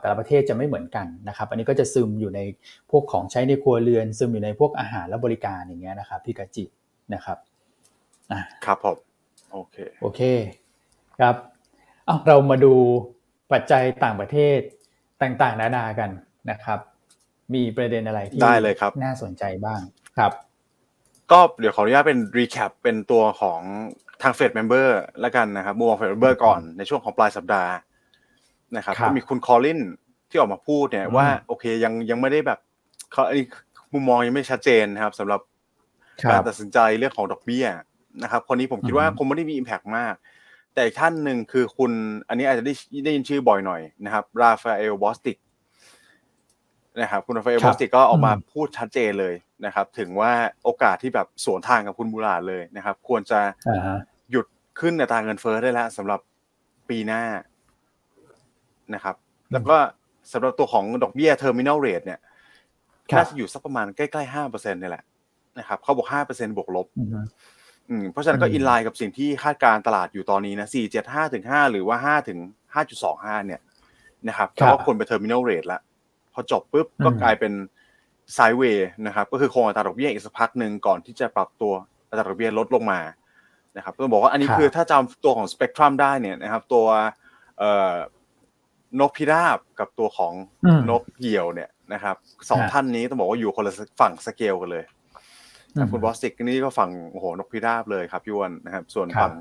[0.00, 2.40] แต่ละประเทศจะไม่เหมือนกันนะครับ อันนี้ก็จะซึมอยู่ใน
[2.90, 6.64] พวกของใช้ในครัวเรือน ซึมอยู่ในพวกอาหารและบริการอย่างเงี้ยนะครับพี่กาจิ
[7.14, 7.38] นะครับ
[8.64, 9.07] ครับผม
[9.52, 10.20] โอเคโอเค
[11.20, 11.36] ครับ
[12.06, 12.74] เอาเรามาดู
[13.52, 14.58] ปัจจัยต่างประเทศ
[15.22, 16.10] ต่างๆ นานากัน
[16.50, 16.78] นะครับ
[17.54, 19.80] มีประเด็นอะไรที่ได้เลยครับ น่าสนใจบ้าง
[20.18, 20.32] ครับ
[21.30, 23.60] ก็เดี๋ยวขออนุญาตเป็นรีแคปเป็นตัวของ
[24.22, 27.72] ทาง Fed member แล้วกันนะครับ move Fed member ก่อนในช่วงของปลายสัปดาห์
[28.76, 29.80] นะครับก็มีคุณคอลิน
[30.30, 32.58] ที่ออกมาพูดเนี่ยว่าโอเคยังยังไม่ได้แบบ
[33.12, 33.46] เขาอันนี้
[33.92, 35.40] มุมมองยังไม่ชัดเจนนะครับสำหรับ
[36.30, 37.66] การตัดสินใจเรื่องของดอกเบี้ย
[38.22, 40.14] นะครับคนนี้ผมคิดว่าคงไม่ได้มี impact มาก
[40.74, 41.92] แต่ท่านหนึ่งคือคุณ
[42.28, 42.72] อันนี้อาจจะได้
[43.04, 45.36] ได้ยินชื่อบ่อยหน่อยนะครับราฟาเอลบอสติก
[47.00, 49.34] นะครับคุณราฟาเอลบอสติกก็ออกมาพูดชัดเจนเลย
[49.66, 50.32] นะครับ ถึงว่า
[50.64, 53.40] โอกาสที่แบบสวนทางกับคุณบูลลาร์ดเลยนะครับ ควรจะ
[54.30, 54.46] หยุด
[54.80, 56.20] ขึ้นในตาเงินเฟ้อได้แล้วสำหรับ
[56.88, 57.22] ปีหน้า
[58.94, 59.16] นะครับ
[59.52, 59.76] แล้วก็
[60.32, 62.20] สำหรับตัวของดอกเบี้ย terminal rate เนี่ย
[63.16, 65.04] น่าจะอยู่สักประมาณใกล้ๆห้าเปอร์เซ็นต์ต์นี่แหละ
[65.58, 66.86] นะครับเขาบอกห้าเปอร์เซ็นบวกลบ
[67.90, 72.38] อืมเพราะฉะนั้นก็ in line กับสิ่งที่คาดการตลาดอยู่ตอนนี้นะสี่เจ็ดห้าถึงห้าหรือว่าห้าถึง
[72.74, 73.60] ห้าจุดสองห้าเนี่ย
[74.28, 75.80] นะครับเพราะว่าคนไป terminal rate ละ
[76.34, 77.52] พอจบปุ๊บก็กลายเป็น
[78.34, 81.72] sideway นะครับ ก็คือคงอัตราดอกเบี้ยอีกสักพักหนึ่งก่อนที่จะปรับตัว
[82.10, 83.00] อัตราดอกเบี้ยลดลงมา
[83.76, 86.86] นะครับต้องบอกว่าอันนี้คือถ้าจำตัวของสเปกตรัมได้เนี่ยนะครับ ตัว
[87.58, 87.94] เอ่อ
[89.00, 90.32] นกพิราบกับตัวของ
[90.90, 92.16] นกเหยี่ยวเนี่ยนะครับ
[92.50, 94.84] สองท่านนี้ต้องบอกว่าอยู่คนละฝั่งสเกลกันเลย
[95.92, 99.32] คุณบอสติกนี่ก็ฝั่งโอ้โหนกพิราบเลยครับพี่วันนะครับ ส่วนฝั่ง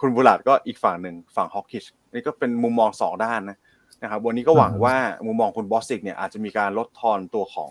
[0.00, 3.58] คุณบูลลาร์ดก็อีกฝั่งหนึ่งฝั่ง hawkishนี่ก็เป็นมุมมองสองด้านนะ
[4.02, 7.70] นะครับ วันนี้ก็หวังว่ามุมมองคุณบอสติกเนี่ยอาจจะมีการลดทอนตัวของ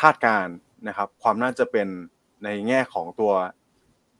[0.00, 0.46] คาดการณ์
[0.88, 1.88] นะครับ ความน่าจะเป็น
[2.44, 3.32] ในแง่ของตัว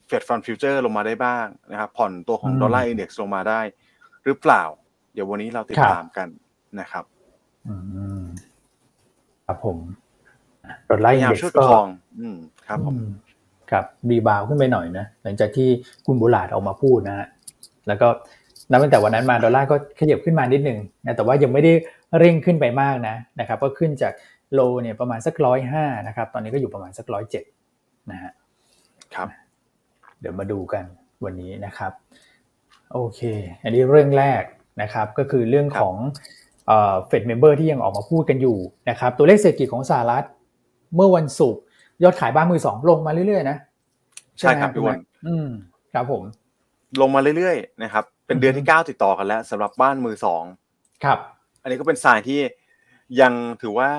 [0.06, 3.60] Fed fund futures ลงมาได้บ้างนะครับ ผ่อนตัวของ Dollar Index ลงมาได้
[4.24, 4.62] หรือเปล่า
[5.12, 6.28] เดี๋ยววันนี้เราติดตามกัน
[6.80, 7.04] นะครับ
[9.46, 9.78] ครับผม
[10.90, 11.68] Dollar Index ก็
[12.18, 12.36] อืม
[12.66, 12.96] ครับผม
[13.70, 15.68] ครับ rebound ขึ้นไปหน่อยนะหลังจากที่
[16.06, 17.26] คุณบูลลาร์ดออกมาพูดนะฮะ
[17.88, 18.08] แล้วก็
[18.70, 21.72] นับตั้งแต่วันนั้นมาดอลลาร์ก็ขยับขึ้นมานิดหนึ่งนะแต่ว่ายังไม่ได้
[22.18, 24.12] เร่งขึ้นไปมากนะนะครับ ก็ขึ้นจาก
[24.52, 27.44] low เนี่ยประมาณสักร้อยห้านะครับ ตอนนี้ก็อยู่ประมาณสักร้อยเจ็ด
[28.10, 28.32] นะฮะ
[29.14, 29.28] ครับ
[30.20, 30.84] เดี๋ยวมาดูกัน
[31.24, 31.92] วันนี้นะครับ
[32.92, 33.20] โอเค
[33.62, 34.42] อันนี้เรื่องแรก
[34.82, 35.94] นะครับ ก็คือเรื่องของ
[36.66, 38.58] Fed member ที่ยังออกมาพูดกันอยู่
[38.90, 40.24] นะครับ ตัวเลขเศรษฐกิจของสหรัฐ
[40.94, 41.62] เมื่อวันศุกร์
[42.02, 43.56] ยอดขายบ้านมือสองลงมาเรื่อยๆนะ
[44.40, 45.48] ใช่ครับพี่วันอืม
[45.94, 46.22] ครับผม
[47.00, 50.44] ลงมาเรื่อยๆนะครับ เป็นเดือนที่เก้าติดต่อกันแล้วสำหรับบ้านมือสอง
[51.04, 51.18] ครับ
[51.62, 52.40] อันนี้ก็เป็นสายที่
[53.20, 53.90] ยังถือว่า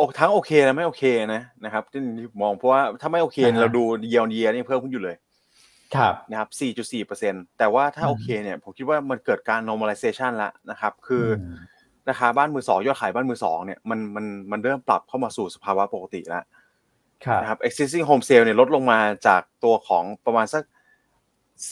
[0.00, 2.00] อกทั้งโอเคและไม่โอเคนะนะครับที่
[2.42, 5.16] มองเพราะว่าถ้าไม่โอเคเราดูเยียร์เยียนี่เพิ่มขึ้นอยู่เลย
[5.96, 11.24] ครับนะครับ 4.4เปอร์เซ็นแต่ว่าถ้าโอเคเนี่ยผมคิดว่ามันเกิดการ normalization แล้วนะครับ คือ
[12.08, 16.44] ราคาบ้านมือสองยอดขายบ้านมือสองเนี่ยมันมันมันเริ่มปรับเข้ามาสู่สภาวะปกติแล้ว
[17.40, 20.62] นะครับ existing home sale เนี่ยลดลงมาจากตัวของประมาณสัก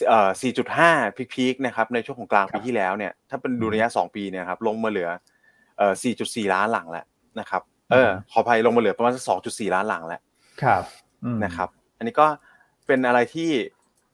[0.07, 0.29] เอ่อ
[0.89, 5.09] 4.5พีคๆนะครับในช่วงของกลางปีที่แล้วเนี่ยถ้าเป็นดูระยะ 2 ปีเนี่ยครับลงมาเหลือ
[5.77, 7.05] เอ่อ4.4 ล้านหลังแล้ว
[7.39, 7.61] นะครับ
[7.91, 10.21] เออขออภัยลงมาเหลือประมาณสัก2.4 ล้านหลังแล้ว
[10.63, 10.83] ครับ
[11.43, 12.27] นะครับ อันนี้ก็
[12.87, 13.49] เป็นอะไรที่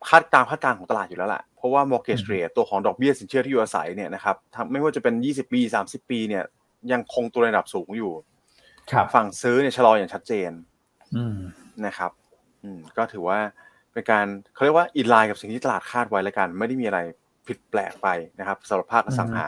[0.09, 4.35] คาดตามคาดการณ์ของตลาดอยู่แล้วแหละเพราะว่า mortgage rate ตัวของดอกเบี้ยสินเชื่อที่อยู่อาศัยเนี่ยนะครับ
[4.71, 6.43] ไม่ว่าจะเป็น 20 ปี 30 ปีเนี่ย
[6.91, 8.13] ยังคงตัวระดับสูงอยู่
[9.13, 10.51] ฝั่งซื้อเนี่ยชะลออย่างชัดเจน
[11.85, 12.11] นะครับ
[12.97, 13.39] ก็ถือว่า
[13.93, 16.99] เป็นการเขาเรียกว่าอินไลน์กับสิ่งที่ตลาดคาดไว้แล้วกัน ไม่ได้มีอะไร
[17.47, 18.07] ผิดแปลกไป
[18.39, 19.47] นะครับสำหรับภาคอสังหา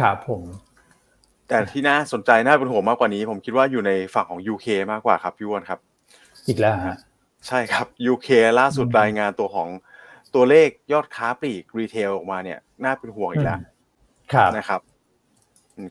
[0.00, 0.42] ครับผม
[1.48, 5.80] แต่ที่น่าสนใจน่าเป็นห่วงมากกว่านี้ ผมคิดว่าอยู่ในฝั่งของ UK มากกว่าครับพี่วอนครับ
[6.48, 6.96] อีกแล้วฮะ
[7.46, 8.28] ใช่ครับ UK
[8.60, 9.68] ล่าสุดรายงานตัวของ
[10.34, 13.60] ตัวเลขยอดค้าปลีก retail ออกมาเนี่ย น่าเป็นห่วงอีกแล้ว
[14.56, 14.80] นะครับ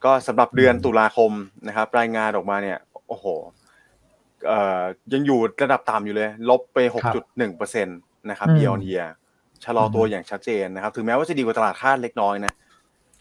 [0.05, 1.31] ก็สำหรับเดือนตุลาคม
[1.67, 3.60] นะครับ รายงานออกมาเนี่ย โอ้โหเอ่อ
[5.13, 7.91] ยังอยู่ระดับต่ำอยู่เลย ลบไปหกจุดหนึ่งเปอร์เซ็นต์
[8.29, 9.03] นะครับ year on year
[9.65, 12.53] ชะลอตัวอย่างชัดเจนนะครับ ถึงแม้ว่าจะดีกว่าตลาดคาดเล็กน้อยนะ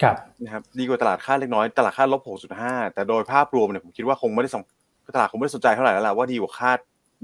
[0.03, 4.57] ครับนะครับดีกว่าตลาดคาดเล็กน้อย ตลาดคาดลบหกจุดห้าแต่โดยภาพรวมเนี่ยผมคิดว่าคงไม่ได้ส
[5.15, 6.79] ตลาดคงไม่ได้สนใจเท่าไหร่แล้วแหละว่าดีกว่าคาด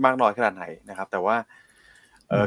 [0.05, 1.37] มากน้อยขนาดไหนนะครับ แต่ว่า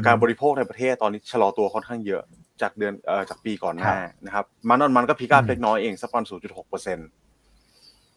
[0.06, 2.22] การบริโภคในประเทศตอนนี้ชะลอตัวค่อนข้างเยอะ
[2.62, 2.92] จากเดือน
[3.30, 6.58] จากปีก่อนหน้านะครับ month on month ก็ pick up เล็กน้อยเองสักประมาณศูนย์จุดห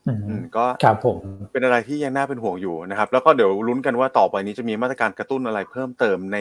[0.03, 1.17] กเปอร์เซ็นต์ก็ครับผม
[1.51, 6.37] เป็นอะไรที่ยังน่าเป็นห่วงอยู่นะครับ แล้วก็เดี๋ยวลุ้นกันว่าต่อไปนี้จะมีมาตรการกระตุ้นอะไรเพิ่มเติมใน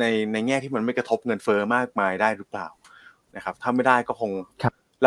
[0.00, 2.66] ในในแง่ที่มันไม่กระทบเงินเฟ้อมากมายได้หรือเปล่า
[3.36, 4.30] นะครับ ถ้าไม่ได้ก็คง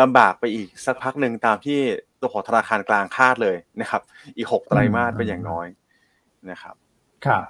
[0.00, 1.78] ลำบากไปอีกสักพักหนึ่งตามที่
[2.20, 4.02] ตัวของธนาคารกลางคาดเลยนะครับ
[4.36, 5.66] อีกหกไตรมาสเป็นอย่างน้อย
[6.50, 6.74] นะครับ
[7.26, 7.44] ครับ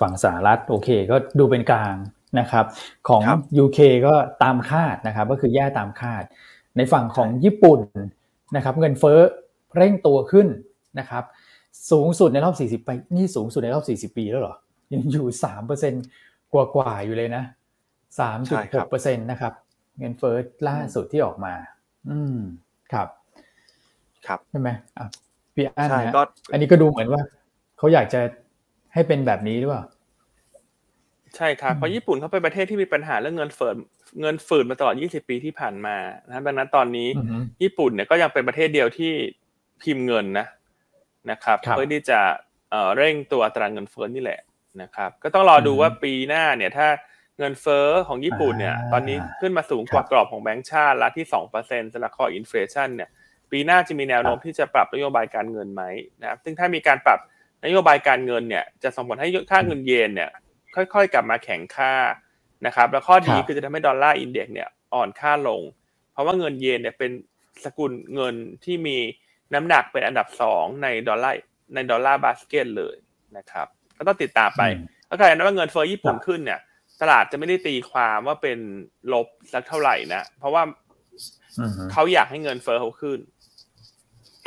[0.00, 1.94] ฝั่งสหรัฐโอเคก็ดูเป็นกลาง
[2.38, 2.64] นะครับ
[3.08, 6.22] ของครับ UK ก็ตามคาดนะครับ ก็คือแย่ตามคาด
[6.76, 7.80] ในฝั่งของญี่ปุ่น
[8.56, 9.18] นะครับเงินเฟ้อ
[9.76, 10.46] เร่งตัวขึ้น
[10.98, 11.24] นะครับ
[11.90, 14.56] สูงสุดในรอบ 40 ปี นี่สูงสุดในรอบ 40 ปีแล้วเหรอ
[14.92, 15.26] ยังอยู่
[15.88, 17.44] 3%กว่ากว่าๆอยู่เลยนะ
[18.16, 19.52] ใช่ครับ3.6%นะครับ
[19.98, 20.36] เงินเฟ้อ
[20.68, 21.54] ล่าสุดที่ออกมา
[22.10, 22.38] อืม
[22.92, 23.08] ครับ
[24.26, 25.06] ครับ ใช่ไหมอะ
[25.54, 27.20] พี่อั้นใช่นะก็อันนี้ก็ดูเหมือนว่า
[27.78, 28.20] เขาอยากจะ
[28.94, 29.82] ให้เป็นแบบนี้หรือเปล่า
[31.36, 33.76] ใช่ครับอืมเพราะญี่ปุ่นเขาเป็นประเทศที่มีปัญหาเรื่องเงินเฟ้อ
[34.20, 35.96] เงินฝืดมาตลอด 20 ปีที่ผ่านมา
[36.26, 39.12] นะครับดังนั้นตอนนี้อือฮึญี่ปุ่นเนี่ยก็ยังเป็นประเทศเดียวที่
[39.82, 40.46] พิมพ์เงินนะ
[41.30, 42.20] นะครับครับเพื่อที่จะ
[42.70, 44.40] เอ่อเร่งตัวอัตราเงินเฟ้อนี่แหละ
[44.82, 46.88] นะครับ ก็ต้องรอดูอืมว่าปีหน้าเนี่ยถ้า
[47.38, 51.26] เงินเฟ้อของญี่ปุ่นเนี่ยอ่าตอนนี้ขึ้นมาสูงกว่าครับกรอบของแบงก์ชาติละที่
[51.60, 53.10] 2%สำหรับ core inflation เนี่ย
[53.50, 55.82] ปีหน้าจะมีแนวโน้มครับที่จะปรับนโยบายการเงินไหม
[56.20, 57.18] นะครับ ซึ่งถ้ามีการปรับ
[57.64, 60.30] นโยบายการเงินเนี่ย จะส่งผลให้ค่าเงินเยนเนี่ย
[60.74, 61.92] ค่อยๆ กลับมาแข็งค่า
[62.66, 65.62] นะครับ แล้วข้อดีครับคือจะทำให้ Dollar Index เนี่ยอ่อนค่าลง
[66.12, 67.10] เพราะว่าเงินเยนเนี่ยเป็น
[67.64, 68.96] สกุลเงินที่มี
[69.54, 71.36] น้ำหนักเป็นอันดับสองในดอลลาร์
[71.74, 72.96] ใน dollar basket เลย
[73.36, 73.66] นะครับ
[73.98, 76.60] ก็ต้องติดตามไปอืมก็กลายเป็นว่าเงินเฟ้อญี่ปุ่นครับขึ้นเนี่ย
[77.00, 78.58] ตลาดจะไม่ได้ตีความว่าเป็น
[79.12, 80.62] ลบสักเท่าไหร่นะ เพราะว่า
[81.60, 83.18] อือฮึเขาอยากให้เงินเฟ้อเขาขึ้น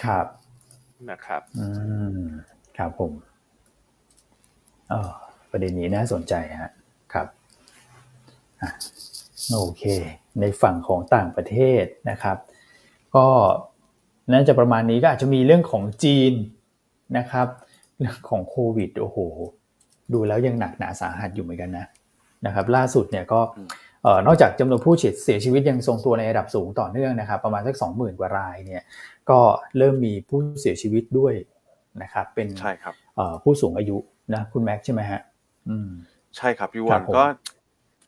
[0.04, 0.28] ครับ
[1.12, 1.68] นะครับ อื
[2.20, 2.22] ม
[2.78, 3.12] ครับผม
[4.90, 5.10] เออ
[5.52, 6.72] ประเด็นนี้น่าสนใจฮะ
[7.14, 7.45] ครับอะ
[9.54, 9.84] โอเค
[10.42, 12.38] ในฝั่งของต่างประเทศนะครับ
[13.16, 13.28] ก็
[14.32, 16.34] น่าจะประมาณนี้ก็อาจจะมีเรื่องของจีน
[17.18, 17.48] นะครับ
[18.00, 19.18] เรื่องของโควิดโอ้โห
[20.14, 21.86] ดูแล้วยังหนักหนาสาหัสอยู่เหมือนกันนะ
[22.46, 23.68] นะครับล่าสุดเนี่ยก็อืม
[24.04, 28.84] เอ่อนอกจากจำนวนผู้เสียชีวิตยังทรงตัวในระดับสูงต่อเนื่องนะครับ ประมาณสัก20,000 กว่ารายเนี่ย
[29.30, 29.40] ก็
[29.78, 31.34] เริ่มมีผู้เสียชีวิตด้วย
[32.02, 33.98] นะครับเป็นใช่ครับเอ่อผู้สูงอายุ
[34.34, 35.22] นะคุณแม็กซ์ใช่ไหมฮะ
[35.70, 35.90] อืม
[36.38, 37.24] ใช่ครับพี่ครัวับนผมก็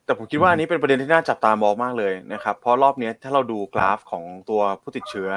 [0.08, 5.30] แต่ผมคิดว่าอืมอันนี้เป็นประเด็นที่น่าจับตามองมากเลยนะครับ เพราะรอบเนี้ยถ้าเราดูกราฟของตัวผู้ติดเชื้อ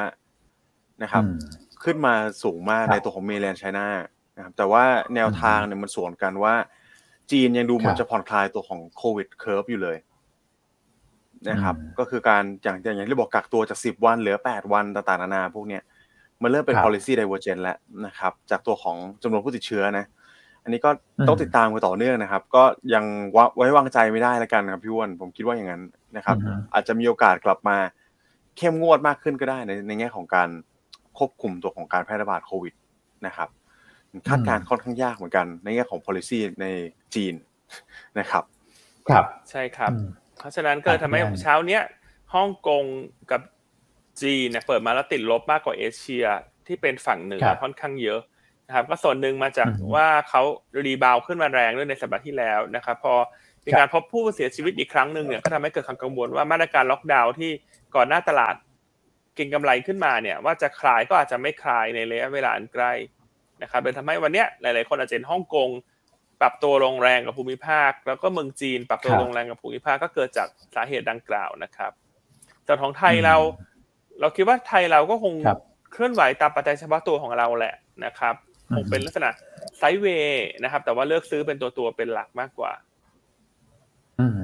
[1.03, 1.39] นะครับอืม
[1.85, 3.89] ขึ้นมาสูงมากครับในตัวของเมเลนไชน่า
[4.37, 6.55] นะครับแต่ว่าแนวทางเนี่ยมันสวนกันว่า
[7.31, 9.97] จีนยังดูเหมือครันบจะผ่อนคลายตัวของโควิดเคิร์ฟอยู่เลย
[11.49, 15.83] นะครับอืมก็คือการอย่างอย่างที่บอกกักตัวจากสิบวันเหลือแปดวันต่างๆนานาพวกเนี้ย
[16.43, 20.07] มันเริ่มเป็นครับ policy divergent แล้วนะครับ จากตัวของจำนวนผู้ติดเชื้อนะ
[20.63, 22.63] อันนี้ก็อืมต้องติดตามกันต่อเนื่องนะครับ ก็
[22.95, 23.05] ยัง
[23.37, 25.83] วะไว้วางใจไม่ได้แล้วกันครับพี่อ้วนผมคิดว่าอย่างนั้น
[26.17, 27.77] นะครับอือฮึอาจจะมีโอกาสกลับมา
[28.57, 30.49] เข้มงวดมากขึ้นก็ได้ในในแง่ของการ
[31.19, 32.75] ควบคุมตัวของการแพร่ระบาดโควิด
[33.27, 33.49] นะครับ
[34.29, 36.67] คาดการณ์ค่อนข้างยากเหมือนกัน ในแง่ของ policy ใน
[37.15, 37.35] จีน
[38.19, 38.45] นะครับ
[39.09, 40.07] ครับใช่ครับอืม
[40.39, 41.83] เพราะฉะนั้นก็เลยทำให้ครับเช้าเนี้ย
[42.35, 42.85] ฮ่องกง
[43.31, 43.41] กับ
[44.23, 46.25] จีนเนี่ยเปิดมาแล้วติดลบมากกว่าเอเชีย
[46.67, 48.21] ที่เป็นฝั่งเหนือครับค่อนข้างเยอะ
[48.71, 50.43] นะครับก็ส่วนหนึ่งมาจากอือฮึว่าเขา
[50.87, 53.15] rebound ขึ้นมาแรงด้วยในสัปดาห์ที่แล้วนะครับพอ
[53.65, 57.51] มีครับการพบผู้เสียชีวิตอีกครั้งหนึ่งเนี่ยก็ทำให้เกิดความกังวลว่ามาตรการล็อกดาวน์ที่
[57.95, 58.55] ก่อนหน้าตลาด
[59.35, 62.93] เก็งกำไรขึ้นมาเนี่ย ว่าจะคลายก็อาจจะไม่คลายในระยะเวลาอันใกล้
[63.63, 65.69] นะครับเลยทำให้วันเนี้ยหลาย ๆ คนอาจจะเห็นฮ่องกง
[66.41, 71.93] ปรับตัวลงแรงกับภูมิภาค แล้วก็เมืองจีนปรับตัวครับลงแรงกับภูมิภาคก็เกิดจากสาเหตุดังกล่าวนะครับ
[72.65, 73.37] แต่ของไทยอืมเรา
[74.21, 75.59] เราคิดว่าไทยเราก็คงครับ
[75.93, 79.31] เคลื่อนไหวตามปัจจัยเฉพาะตัวของเราแหละนะครับอื คมงเป็นลักษณะ
[79.79, 82.73] ไซด์เวย์นะครับ แต่ว่าเลือกซื้อเป็นตัวตัวๆเป็นหลักมากกว่า
[84.21, 84.41] อืม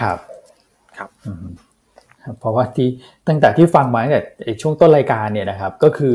[0.00, 0.18] ครับ
[0.98, 1.46] ครับอืม
[2.24, 2.88] ครับเพราะว่าที่
[3.28, 6.14] ตั้งแต่ที่ฟังมาตั้งแต่ไอ้ช่วงต้นรายการเนี่ยนะครับ ก็คือ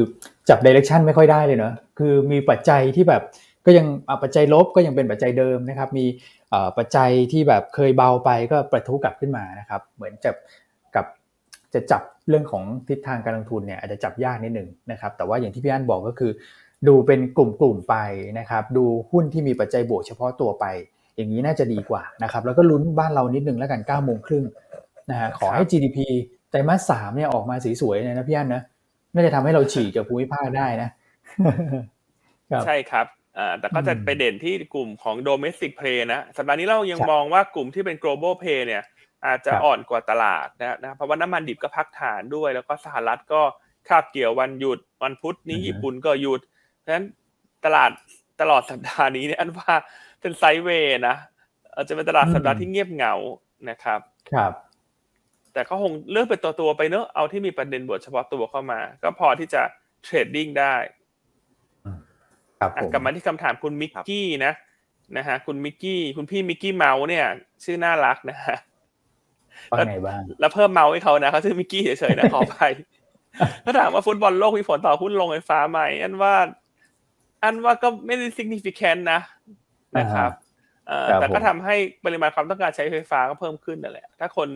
[0.50, 3.24] จับดิเรกชันไม่ค่อยได้เลยเนอะคือมีปัจจัยที่แบบ
[3.66, 6.06] ก็ยังอะปัจจัยลบก็ยังเป็นปัจจัยเดิมนะครับ มี
[6.50, 10.32] เอ่อปัจจัยที่แบบเคยเบาไปก็ประทุกลับขึ้นมานะครับ เหมือนจะ
[10.96, 11.06] กับ
[11.74, 16.32] จะจับเรื่องของทิศทางการลงทุนเนี่ยอาจจะจับยากนิดหนึ่งนะครับ แต่ว่าอย่างที่พี่อันบอกก็คือ
[16.88, 17.96] ดูเป็นกลุ่มๆไป
[18.40, 20.66] นะครับดูหุ้นที่มีปัจจัยบวกเฉพาะตัวไป
[21.16, 24.46] อย่างนี้น่าจะดีกว่านะครับแล้วก็ลุ้นบ้านเรานิดนึงแล้วกัน9ก้าโมงครึ่ง
[25.10, 25.98] นะฮะขอให้ GDP
[26.50, 28.62] ไตรมาสสามเนี่ยออกมาสวยๆเลยนะพี่อันนะ
[29.14, 30.90] น่าจะทำให้เราฉีกกับภูมิภาคได้นะ
[32.52, 33.06] ครับใช่ครับ
[33.38, 38.84] อ่าแต่ก็จะอืมไปเด่นที่กลุ่มของ domestic play นะสัปดาห์นี้เรายังครับมองว่ากลุ่มที่เป็น global play เนี่ย
[39.26, 43.42] อาจจะครับอ่อนกว่าตลาดนะนะครับเพราะว่าน้ำมันดิบก็พักฐานด้วย แล้วก็สหรัฐก็
[43.88, 46.42] คาบเกี่ยววันหยุดวันพุธนี้อือฮึญี่ปุ่นก็หยุด
[46.84, 47.06] เพราะฉะนั้น
[47.66, 47.92] ตลาด
[48.42, 49.74] ตลอดสัปดาห์นี้เนี่ยอันว่า
[50.22, 51.16] เป็น sideway นะ
[51.74, 53.16] อาจจะเป็นตลาดสัปดาห์ที่เงียบเหงา
[53.70, 54.00] นะครับ
[54.32, 54.52] ครับ
[55.54, 59.62] แต่ก็คงเลือกเป็นตัวตัวๆไปเนอะเอาที่มีประเด็นบทเฉพาะตัวเข้ามา ก็พอที่จะ
[60.04, 60.76] trading ได้
[62.60, 64.54] ครับอะผมกลับมาที่คำถามคุณมิกกี้นะ
[65.18, 67.26] นะฮะคุณมิกกี้ คุณพี่มิกกี้เมาส์เนี่ย
[67.64, 68.58] ชื่อน่ารักนะฮะ
[69.72, 72.58] ว่าไงบ้างแล้วเพิ่มเมาส์ให้เขานะเขาชื่อมิกกี้เฉยๆนะขอไป
[73.64, 76.34] ถ้าถามว่าฟุตบอลโลกมีผลต่อหุ้นลงไฟฟ้าไหมอันว่า
[77.44, 79.22] อันว่าก็ไม่ได้ significant นะ
[79.98, 80.32] นะครับ
[80.88, 81.76] เอ่อครับแต่ก็ผมทำให้
[82.06, 84.50] ปริมาณความต้องการใช้ไฟฟ้าก็เพิ่มขึ้นนั่นแหละ ถ้าคน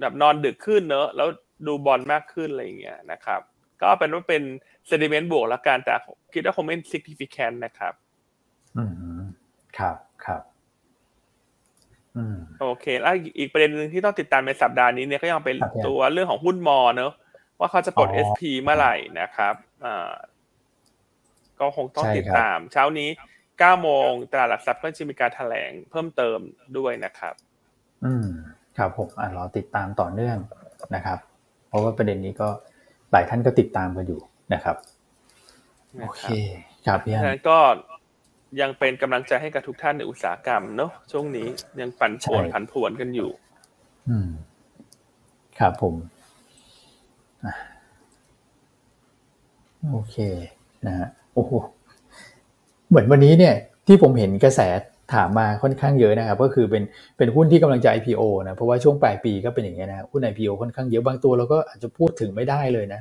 [0.00, 1.28] แบบนอนดึกขึ้นเนอะแล้ว
[1.66, 3.40] ดูบอลมากขึ้นอะไรอย่างเงี้ยนะครับ
[3.82, 4.42] ก็เป็นว่าเป็น
[4.90, 5.92] sentiment บวกแล้วกันแต่
[6.34, 7.92] คิดว่าคงไม่ significant นะครับ
[8.76, 8.84] อื
[9.18, 9.22] ม
[9.78, 10.42] ครับครับ
[12.16, 17.12] อืมโอเค แล้วอีกประเด็นหนึ่งที่ต้องติดตามในสัปดาห์นี้เนี่ยก็ยังเป็นครับพี่ตัวเรื่องของหุ้นมอเนอะ
[17.58, 20.12] ว่าเขาจะปลดอ๋อ SP เมื่อไหร่นะครับอ่า
[21.62, 23.08] ก็คงต้องใช่ติดครับตาม เช้านี้
[23.44, 26.38] 9โมงตลาดหลักทรัพย์ก็จะมีการแถลงเพิ่มเติม
[26.78, 27.34] ด้วยนะครับ
[28.04, 28.28] อืม
[28.78, 30.38] ครับผมอะรอติดตามต่อเนื่อง
[30.94, 31.18] นะครับ
[31.68, 32.48] เพราะว่าประเด็นนี้ก็
[33.12, 34.20] หลายท่านก็ติดตามกันอยู่
[34.54, 34.76] นะครับ
[36.00, 36.24] โอเค
[36.86, 37.58] ครับพี่เพอัราะฉะนนั้นก็
[38.60, 41.46] ยังเป็นกำลังใจให้กับทุกท่านในอุตสาหกรรมเนอะช่วงนี้
[41.80, 43.30] ยังปั่นป่วนใช่ผันผวนกันอยู่
[44.08, 44.28] อืม
[45.58, 45.94] ครับผม
[47.44, 47.54] อะ
[49.90, 50.16] โอเค
[50.86, 51.52] นะฮะ โอ้โห
[52.88, 53.54] เหมือนวันนี้เนี่ย
[53.86, 54.60] ที่ผมเห็นกระแส
[55.14, 56.82] ถามมาค่อนข้างเยอะนะครับ ก็คือเป็น
[57.16, 63.00] เป็นหุ้นที่กำลังจะ IPO นะเพราะว่าช่วงปลายปีก็เป็นอย่างเงี้ยนะหุ้น IPO ค่อนข้างเยอะบางตัวเราก็อาจจะพูดถึงไม่ได้เลยนะ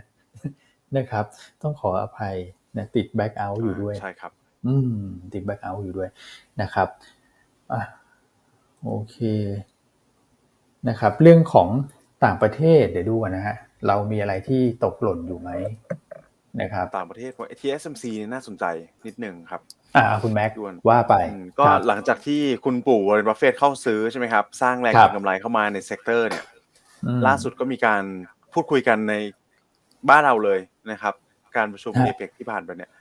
[0.98, 1.26] นะครับ
[1.62, 2.36] ต้องขออภัย
[2.78, 4.32] นะติด blackout อยู่ด้วยใช่ครับ
[4.68, 4.96] อืม
[5.34, 6.10] ติด blackout อยู่ด้วย
[6.62, 6.88] นะครับ
[7.74, 7.82] อะ
[8.84, 9.18] โอเค
[10.90, 11.68] นะครับ เรื่องของ
[12.26, 13.56] ต่างประเทศเดี๋ยวดูก่อนนะฮะ
[13.88, 15.50] เรามีอะไรที่ตกหล่นอยู่ไหม
[16.60, 18.66] นะครับต่างประเทศ TSMC เนี่ยน่าสนใจ
[19.06, 19.62] นิดนึงครับ
[19.96, 26.46] อ่าคุณแม็กด่วนว่าไปอืมก็ครับหลังจากที่คุณปู่วอร์เรนบัฟเฟตเข้าซื้อใช่ไหมครับ สร้างแรงครับเก็งกำไรเข้ามาใน sector เนี่ย
[27.06, 28.04] อืมล่าสุดก็มีการ
[28.54, 29.14] พูดคุยกันใน
[30.10, 30.60] บ้านเราเลย
[30.92, 31.14] นะครับ
[31.58, 32.92] การประชุมฮะเอเปกที่ผ่านไปเนี่ย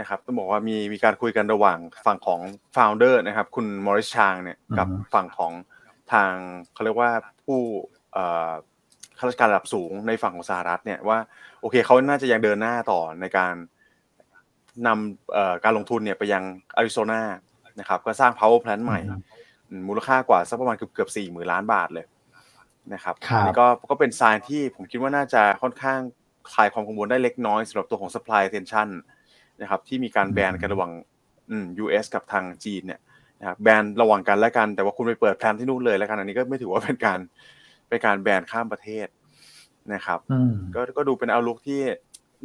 [0.00, 2.40] นะครับต้องบอกว่ามีมีการคุยกันระหว่างฝั่งของ
[2.76, 5.52] founder นะครับ คุณมอริสชางเนี่ยกับฝั่งของ
[6.12, 6.32] ทาง
[6.72, 7.10] เขาเรียกว่า
[7.44, 7.60] ผู้
[8.12, 11.18] เอ่อข้าราชการระดับสูงในฝั่งของสหรัฐเนี่ยว่า
[11.60, 13.54] โอเคเขาน่าจะยังเดินหน้าต่อในการ
[14.86, 16.42] นำเอ่อการลงทุนเนี่ยไปยัง
[16.76, 17.22] อาริโซนา
[17.80, 19.00] นะครับก็สร้าง power plant ใหม่
[19.68, 22.06] อืมมูลค่ากว่าสักประมาณเกือบเกือบสี่หมื่นล้านบาทเลย
[22.94, 26.00] นะครับครับอันนี้ก็ก็เป็น sign ที่ผมคิดว่าน่าจะค่อนข้าง
[26.54, 28.88] คลายความกังวลได้เล็กน้อยสำหรับตัวของ supply tension
[29.60, 30.92] นะครับที่มีการแบนกันระหว่าง
[31.50, 33.00] อืม US กับทางจีนเนี่ย
[33.40, 37.18] นะครับแบนระหว่างกันและกันแต่ว่าคุณไปเปิด plant ที่นู่นเลยแล้วกันอันนี้ก็ไม่ถือว่าเป็นการ
[37.94, 39.06] เป็นการแบนข้ามประเทศ
[39.94, 41.80] นะครับอืมก็ก็ดูเป็นเอาลุกที่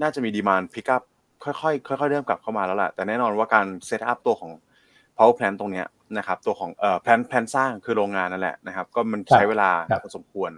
[0.02, 1.04] น่าจะมีดีมานพิก up
[1.44, 4.52] ค่อยๆค่อยๆเริ่มกลับเข้ามาแล้วแหละแต่แน่นอนว่าการ set up ตัวของ
[5.18, 10.52] power plant ตรงเนี้ยนะครับ ตัวของเอ่อ plant plant สร้างคือโรงงานนั่นแหละนะครับ ก็มันใช้เวลาครับพอสมควร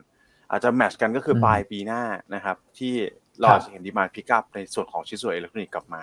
[0.50, 2.04] อาจจะ match กันก็คืออมปลายปีหน้า
[2.36, 2.94] นะครับ ที่
[3.40, 6.02] เราครับอาจจะเห็นดีมานพิก up ในส่วนของชิ้นส่วนอิเล็กทรอนิกส์กลับมา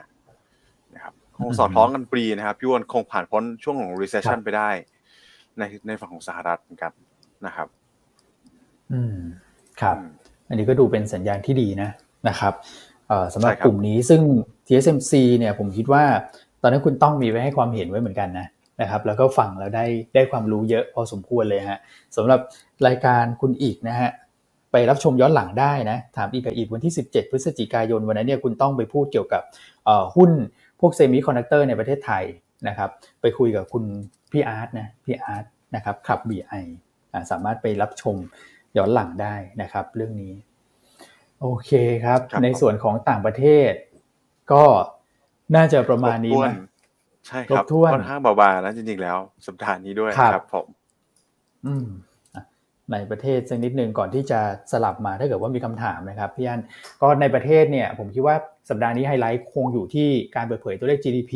[0.95, 4.71] นะครับคงอืมสอดคล้องกันพอดีนะครับพี่อ้วนคงผ่านพ้นช่วงของ recession ครับไปได้
[5.59, 6.93] ในในฝั่งของสหรัฐเหมือนกัน
[7.47, 7.69] นะครับ
[8.93, 9.17] อืม
[9.81, 10.09] ครับอืม
[10.49, 11.91] อันนี้ก็ดูเป็นสัญญาณที่ดีนะ
[12.29, 12.55] นะครับ
[13.09, 14.23] เอ่อสำหรับใช่ครับกลุ่มนี้ซึ่ง
[14.67, 16.05] TSMC เนี่ยผมคิดว่า
[16.63, 18.47] ตอนนั้นคุณต้องมีไว้ให้ความเห็นไว้เหมือนกันนะ
[18.81, 21.79] นะครับ แล้วก็ฟังแล้วได้ได้ความรู้เยอะพอสมควรเลยฮะ
[22.17, 22.41] สำหรับ
[22.87, 24.11] รายการคุณอิกนะฮะ
[24.73, 29.43] ไปรับชมย้อนหลังได้นะ ถามอีกกับอิกวันที่ 17 พฤศจิกายนวันนั้นเนี่ยคุณต้องไปพูดเกี่ยวกับ
[29.85, 30.31] เอ่อหุ้น
[30.81, 32.25] พวกเซมิคอนดักเตอร์ในประเทศไทย
[32.69, 33.85] นะครับ ไปคุยกับคุณ
[34.33, 36.63] พี่อาร์ตนะพี่อาร์ตนะครับขับ BI
[37.13, 38.17] อ่าสามารถไปรับชม
[38.79, 40.35] ย้อนหลังได้นะครับ เรื่องนี้
[41.41, 41.73] โอเค
[42.05, 43.73] ครับครับในส่วนของต่างประเทศ
[44.53, 44.65] ก็
[45.57, 46.69] น่าจะประมาณนี้ครบถ้วนะ
[47.27, 50.67] ใช่ครับครบถ้วนค่อนข้างเบาๆนะจริงๆแล้วสัปดาห์นี้ด้วยครับครับผม
[51.67, 51.87] อืม
[52.35, 52.45] อะ
[52.93, 54.41] ในประเทศสักนิดหนึ่งก่อนที่จะ
[54.73, 56.61] สลับมาถ้าเกิดว่ามีคำถามนะครับพี่อัน
[57.03, 58.37] ก็ในประเทศเนี่ย ผมคิดว่า
[58.71, 61.33] สัปดาห์นี้ไฮไลท์คงอยู่ที่การเปิดเผยตัวเลข GDP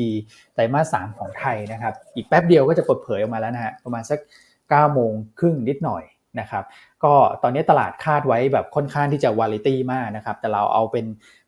[0.55, 4.18] ไตรมาสสามของไทยนะครับ อีกแป๊บเดียวก็จะเปิดเผยออกมาแล้วนะฮะประมาณสัก
[4.62, 6.02] 9โมงครึ่งนิดหน่อย
[6.40, 6.64] นะครับ
[7.05, 11.05] ก็ตอนนี้ตลาดคาดไว้แบบค่อนข้างที่จะวาลิตี้มากนะครับแต่เราเอาเป็น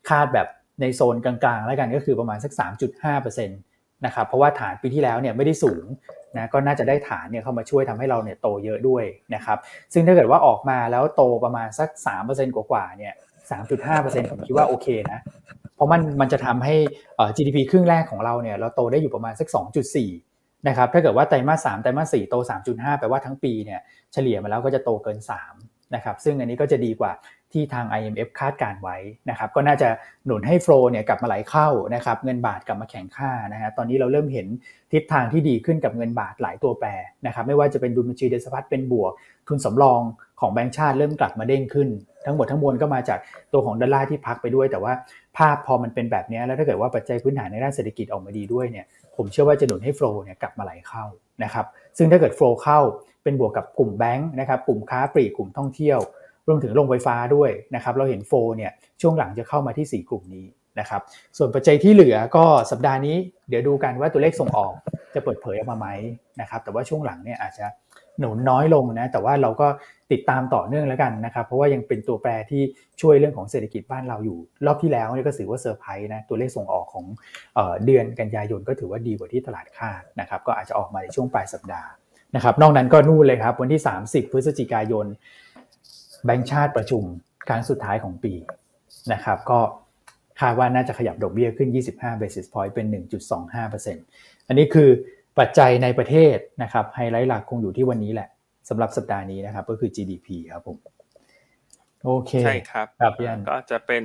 [0.09, 0.47] คาดแบบ
[0.81, 5.85] ในโซนกลางๆ แล้วกันก็คือประมาณสัก 3.5%นะครับเพราะว่าฐานปีที่แล้วเนี่ยไม่ได้สูง
[6.37, 9.03] นะก็น่าจะได้ฐานเนี่ยเข้ามาช่วยทำให้เราเนี่ยโตเยอะด้วย
[9.35, 9.57] นะครับ
[9.93, 11.89] ซึ่งถ้าเกิดว่าออกมาแล้วโตประมาณสัก
[12.23, 13.13] 3%กว่าๆเนี่ย
[13.49, 15.19] 3.5%ผมคิดว่าโอเคนะ
[15.75, 16.75] เพราะมันมันจะทำให้
[17.35, 19.47] GDP ครึ่งแรกของเราเนี่ยเราโตได้อยู่ประมาณสัก
[19.93, 20.34] 2.4
[20.67, 22.35] นะครับถ้าเกิดว่าไตรมาส3ไตรมาส4โต
[22.67, 23.79] 3.5 แปลว่าทั้งปีเนี่ย
[24.13, 25.19] เฉลี่ยมาแล้วก็จะโตเกิน
[25.57, 27.11] 3นะครับซึ่งอันนี้ก็จะดีกว่า
[27.51, 28.97] ที่ทาง IMF คาดการไว้
[29.29, 29.89] นะครับก็น่าจะ
[30.25, 34.47] หนุนให้โฟลเนี่ยกลับมาไหลเข้านะครับเงินบาทกลับมาแข็งค่านะฮะตอนนี้เราเริ่มเห็น
[34.93, 36.87] ทิศทางที่ดีขึ้นกับเงินบาทหลายตัวแปร
[37.25, 39.11] นะครับไม่ว่าจะเป็นดุลบัญชีเดินสพัดเป็นบวก
[39.47, 40.01] ทุนสำรอง
[40.39, 41.89] ของแบงก์ชาติเริ่มกลับมาเด้งขึ้น
[42.25, 43.19] ทั้งหมดทั้งมวลก็มาจาก
[43.53, 44.93] ตัวของดอลลาร์ที่พักไปด้วย แต่ว่า
[45.37, 48.85] ภาพพอมันเป็นแบบนี้แล้วถ้าเกิดว่าปัจจัยพื้นฐานในด้านเศรษฐกิจออกมาดีด้วยเนี่ย
[49.17, 51.03] ผมเชื่อว่าจะหนุนให้โฟลเนี่ยกลับมาไหลเข้า
[51.43, 51.65] นะครับ
[51.97, 52.79] ซึ่งถ้าเกิดโฟลเข้า
[53.23, 55.99] เป็นบวกกับกลุ่มแบงค์นะครับกลุ่มค้าปลีกกลุ่มท่องเที่ยว
[56.47, 60.45] รวมถึงโรงไฟฟ้าด้วยนะครับเราเห็นโฟลเนี่ยช่วงหลังจะเข้ามาที่ 4 กลุ่มนี้
[60.79, 61.01] นะครับ
[61.37, 63.15] ส่วนปัจจัยที่เหลือก็สัปดาห์นี้
[63.49, 64.73] เดี๋ยวดูกันว่าตัวเลขส่งออก
[65.15, 65.87] จะเปิดเผยออกมาไหม
[66.41, 67.65] นะครับแต่ว่าช่วงหลังเนี่ยอาจจะ
[68.19, 69.67] หนุนน้อยลงนะแต่ว่าเราก็
[70.11, 72.61] ติดตามต่อเนื่องแล้วกันนะครับเพราะว่ายังเป็นตัวแปรที่
[73.01, 77.05] ช่วยเรื่องของเศรษฐกิจบ้านเราอยู่ รอบที่แล้วเนี่ยก็ถือว่าเซอร์ไพรส์นะตัวเลขส่งออกของ
[77.55, 81.89] เออเดือนกันยายนก็ถือว่าดีกว่าที่ตลาดคาดนะครับก็อาจจะออกมาในช่วงปลายสัปดาห์
[82.35, 85.05] นะครับนอกนั้นก็นู่นเลยครับวันที่ 30 พฤศจิกายน
[86.25, 87.03] แบงก์ชาติประชุม
[87.47, 88.33] ครั้งสุดท้ายของปี
[89.13, 89.59] นะครับก็
[90.39, 92.85] คาดว่าน่าจะขยับดอกเบี้ยขึ้น 25 basis point เป็น
[93.67, 94.89] 1.25%อันนี้คือ
[95.39, 98.29] ปัจจัยในประเทศนะครับไฮไลท์หลักคงอยู่ที่วันนี้แหละ
[98.69, 100.77] สำหรับสัปดาห์นี้นะครับ ก็คือ GDP ครับผม
[102.03, 104.03] โอเคใช่ครับครับพี่อันก็จะเป็น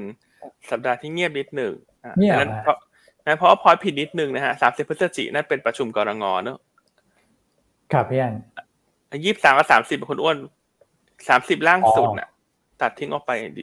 [0.70, 1.72] สัปดาห์ที่เงียบนิดหนึ่ง
[2.04, 2.78] อะเงียบนั้นฮะเพราะ
[3.26, 6.58] นั้นเพราะว่าพอยผิดนิดนึงนะฮะสามสิบพฤศจิกนั่นเป็นประชุมกรงงเนอะ
[7.92, 8.34] ครับพี่อัน
[9.24, 10.36] ยี่สิบสามกับสามสิบคุณอ้วน
[11.28, 12.28] สามสิบล่างสุดอ๋อน่ะ
[12.80, 13.62] ตัดทิ้งออกไปดิ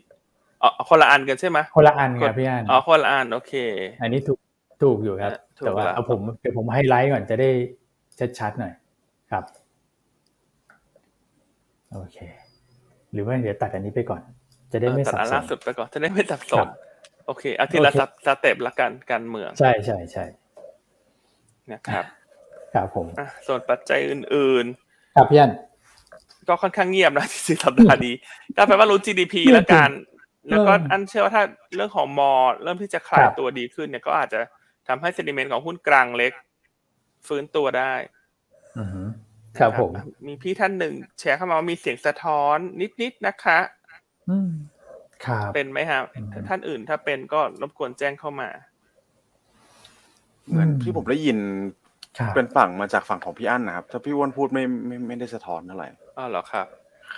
[0.61, 3.53] อ๋อคนละอันกันใช่ไหมคนละอันครับพี่อันอ๋อคนละอันโอเค
[4.01, 4.37] อันนี้ถูก
[4.81, 7.49] ถูกอยู่ครับเออถูกแต่ว่าแล้วเอาผมเดี๋ยวผมให้ไลท์ก่อนจะได้
[8.39, 8.73] ชัดๆหน่อย
[9.31, 9.43] ครับ
[11.93, 12.17] โอเค
[13.13, 14.21] หรือว่าเดี๋ยวตัดอันนี้ไปก่อน
[14.71, 16.67] จะได้ไม่ตัดสับอันสล่านสุดไปก่อนจะได้ไม่สับสครันบ
[17.27, 20.25] โอเคเอาทีละโอเคสสเต็ปละกันการเมือง ใช่ใช่ใช่
[21.71, 22.05] นะครับ
[22.73, 24.65] ครับผมอะส่วนปัจจัยอื่น
[25.15, 28.15] ครับพี่อันๆก็ค่อนข้างเงียบนะที่สัปดาห์นี้
[28.57, 29.91] ก็แปลว่ารู้ GDP เงียบแล้วกัน
[30.49, 31.43] แล้วก็เอออัอันเชื่อว่าถ้า
[31.75, 32.31] เรื่องของมอ
[32.63, 34.39] เริ่มที่จะคลายครับตัวดีขึ้นเนี่ยก็อาจจะ
[34.87, 36.33] ทำให้เซนิเมนต์ของหุ้นกลางเล็ก
[37.27, 37.93] ฟื้นตัวได้
[38.79, 39.07] อือหือ
[39.57, 42.57] ครับผมนะมีพี่ท่านหนึ่งแชร์เข้ามาว่ามีเสียงสะท้อน
[43.01, 43.59] นิดๆนะคะ
[44.29, 44.49] อืม
[45.25, 48.49] ครับเป็นไหมครับอืมท่านอื่นถ้าเป็นก็รบกวนแจ้งเข้ามา
[50.47, 51.37] เหมือนอืมที่ผมได้ยิน
[52.19, 56.67] ครับเป็นฝั่งมาจากฝั่งของพี่อั้นนะครับ ถ้าพี่อ้วนพูดไม่ไม่ไม่ได้สะท้อนเท่าไหร่อ๋อเหรอครับ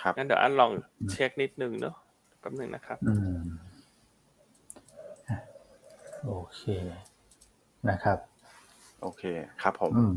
[0.00, 0.70] ครับงั้นเดี๋ยวอันลอง
[1.10, 1.94] เช็คนิดนึงเนอะ
[2.40, 3.40] แป๊บหนึงนะครับอืม
[5.28, 5.38] อะ
[6.24, 6.62] โอเค
[7.90, 8.18] นะครับ
[9.02, 9.22] โอเค
[9.62, 10.14] ครับผมอืม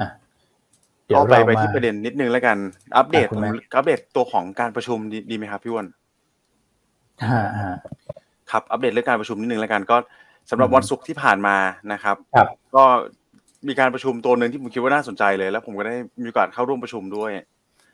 [0.00, 0.08] อะ
[1.06, 2.56] เดี๋ยก็วไปเราไปมาที่ประเด็นนิดนึงแล้วกัน
[2.96, 5.86] อัปเดตอะคุณแม่อัปเดตตัวของการประชุมดีดีไหมครับพี่อ้วน
[7.30, 7.76] ฮะฮะ
[8.50, 9.96] ครับอัปเดตเรื่องการประชุมนิดนึงแล้วกันก็
[10.50, 11.56] สำหรับอืมวันศุกร์ที่ผ่านมา
[11.92, 12.84] นะครับครับ ก็
[13.68, 17.30] มีการประชุมตัวหนึ่งที่ผมคิดว่าน่าสนใจเลย แล้วผมก็ได้มีโอกาสเข้าร่วมประชุมด้วย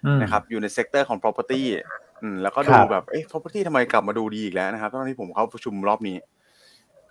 [0.07, 1.63] อืมนะครับ อยู่ใน sector ของ property
[2.23, 6.17] อืมแล้วก็ดูรับแบบเอ๊ะ property ทำไมกลับมาดูดีอีกแล้วนะครับตอนที่ผมเข้าประชุมรอบนี้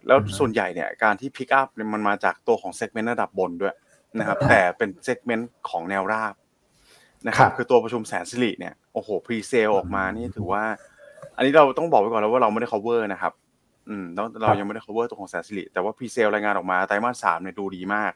[0.07, 3.75] แล้วอืมส่วนใหญ่เนี่ยการที่ pick up เนี่ยมันมาจากตัวของ segment ระดับบนด้วย
[4.19, 6.33] นะครับ แต่เป็น segment ของแนวราบ
[7.27, 10.63] นะครับครับ คือตัวประชุมแสนสิริเนี่ยโอ้โห pre sale ออกมานี่ถือว่า
[11.35, 13.33] อันนี้เราต้องบอกไว้ก่อนแล้วว่าเราไม่ได้ cover นะครับ
[13.89, 18.13] อืมแล้วเรายังไม่ได้ cover ตัวของแสนสิริแต่ว่า pre sale รายงานออกมาไตรมาสสามเนี่ยดูดีมาก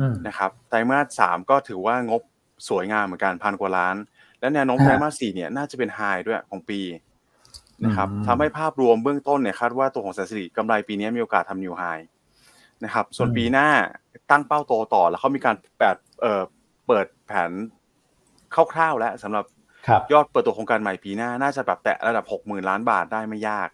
[0.00, 2.22] อืมนะครับไตรมาสสามก็ถือว่างบ
[2.68, 3.96] สวยงามเหมือนกันพันกว่าล้าน
[4.40, 6.80] และแนวโน้มฮะไตรมาสสี่เนี่ยน่าจะเป็นไฮด้วยของปี
[7.84, 11.82] นะครับอืมทำให้ภาพรวมเบื้องต้นเนี่ยคาดว่าตัวของแสนสิริกำไรปีนี้มีโอกาสทำนิวไฮ
[12.84, 13.68] นะครับส่วนปีหน้า
[14.30, 16.42] ตั้งเป้าโตต่อ แล้วเขามีการแปดเอ่อ
[16.86, 17.50] เปิดแผน
[18.72, 19.44] คร่าวๆแล้วสำหรับ
[19.88, 23.68] ครับยอดเปิดตัวโครงการใหม่ปีหน้าน่าจะแบบแตะระดับหกหมื่นล้านบาทได้ไม่ยาก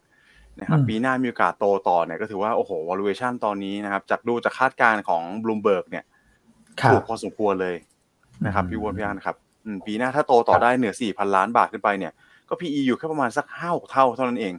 [0.61, 6.05] นะครับอืมปีหน้ามีโอกาสโตต่อเนี่ยก็ถือว่าโอ้โห valuation ตอนนี้นะครับจากดูจากคาดการณ์ของ Bloomberg เนี่ย
[6.81, 7.77] ครัถูบกพอสมควรเลย
[8.47, 12.12] นะครับอืมพี่อ้วนพี่อันครับอืมปีหน้าถ้าโตต่อครับได้เหนือ4,000ล้านบาทขึ้นไปเนี่ย
[12.53, 14.55] ก็ PE อยู่แค่ประมาณสักห้าหกเท่าเท่านั้นเอง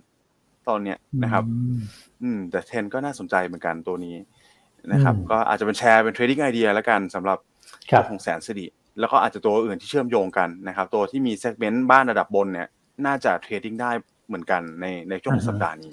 [0.70, 1.80] ตอนเนี้ยนะครับ อืม
[2.24, 4.16] อืมแต่เทนก็น่าสนใจเหมือนกันตัวนี้
[4.94, 7.38] นะครับอืมก็อาจจะเป็นแชร์เป็น trading idea แล้วกันสำหรับ
[7.92, 8.66] ครัตับวของแสนสิริ
[9.00, 12.68] แล้วก็อาจจะตัวอื่นที่เชื่อมโยงกันนะครับ ตัวที่มี segment บ้านระดับบนเนี่ย
[13.06, 13.92] น่าจะ trading ได้
[14.28, 15.92] เหมือนกันในในช่วงอือฮึสัปดาห์นี้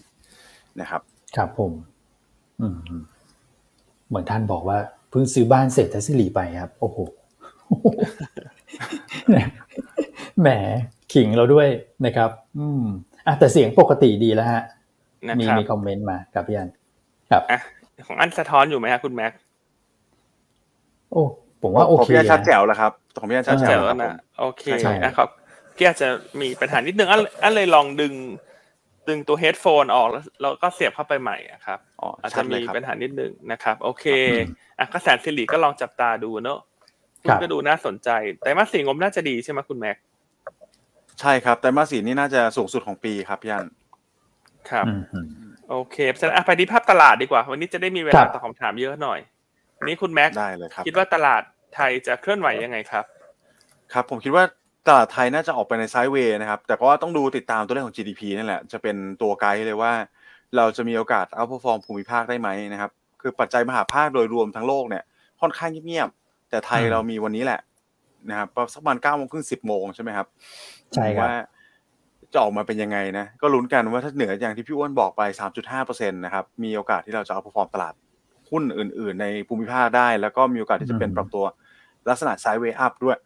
[0.80, 1.00] นะครับ
[1.36, 1.72] ครับผม
[2.60, 3.02] อืมอืม
[4.08, 4.78] เหมือนท่านบอกว่า
[5.10, 6.98] เพิ่งซื้อบ้านเสร็จทัศรีไปครับ โอ้โห
[10.40, 10.48] แหม
[11.12, 11.68] ขิงเราด้วย
[12.06, 12.82] นะครับ อืม
[13.26, 14.62] อะแต่เสียงปกติดีแล้วฮะ
[15.30, 16.68] นะมีครับมีคอมเมนต์มาครับพี่อัน
[17.30, 17.58] ครับอะ
[18.06, 19.32] ของอันสะท้อนอยู่ไหมครับคุณแม็ก
[21.10, 21.22] โอ้
[21.62, 25.28] ผมว่าโอของเคพี่อันชัดนะแจ๋วแล้วครับของพี่อันชัดแจ๋เจ๋ววแล้วครับผนะมโอเคใช่นะครับ
[25.76, 26.08] พี่อาจจะ
[26.40, 28.14] มีปัญหานิดนึงอันอันเลยลองดึง
[29.08, 34.44] ดึงตัวเฮดโฟนออกแล้วแล้วก็เสียบเข้าไปใหม่อะครับอ๋ออาจชัจะดเลมียครับปัญหานิดนึงนะครับ โอเคอืม
[34.78, 36.60] อะก็แสนสิริก็ลองจับตาดูเนอะ
[37.28, 38.10] ครัคุณบก็ดูน่าสนใจ
[38.42, 39.96] แต่มาสี่งบน่าจะดีใช่ไหมคุณแม็ก
[41.20, 43.66] ใช่ครับ แต่มาสสีนี่น่าจะสูงสุดของปีครับพี่อัน
[44.70, 45.26] ครับอืมอืม
[45.70, 49.20] โอเคเพราะฉะนั้นอะไปที่ภาพตลาดดีกว่า วันนี้จะได้มีเวคลารับตอบคำถามเยอะหน่อย
[49.78, 51.42] วันนี้คุณแม็กได้เลยครับคิดว่าตลาด
[51.74, 53.04] ไทยจะเคลื่อนไหวยังไงครับ
[53.92, 54.44] ครับ ผมคิดว่า
[54.86, 59.92] ตลาดไทยน่าจะออกไปใน sideway นะครับ แต่ก็ต้องดูติดตามตัวเลขของ GDP นั่นแหละ จะเป็นตัวไกด์เลยว่า
[60.56, 62.90] เราจะมีโอกาส outperform ภูมิภาคได้ไหมนะครับ
[63.20, 65.04] คือปัจจัยมหภาคโดยรวมทั้งโลกเนี่ย
[65.40, 67.60] ค่อนข้างเงียบๆแต่ไทยอืมเรามีวันนี้แหละ
[68.30, 70.26] นะครับสักประมาณเก้าโมงครึ่งสิบโมงใช่ไหมครับ
[70.94, 71.34] ใช่ครับว่า
[72.32, 75.22] จะออกมาเป็นยังไงนะ ก็ลุ้นกันว่าถ้าเหนืออย่างที่พี่อ้วนบอกไป
[75.70, 77.94] 3.5%นะครับ มีโอกาสที่เราจะ outperform ตลาด
[78.50, 81.44] หุ้นอื่น ๆ ในภูมิภาคได้ แล้วก็มีโอกาสที่จะเป็นปรับตัว
[82.08, 83.18] ลักษณะ sideway up ด้วย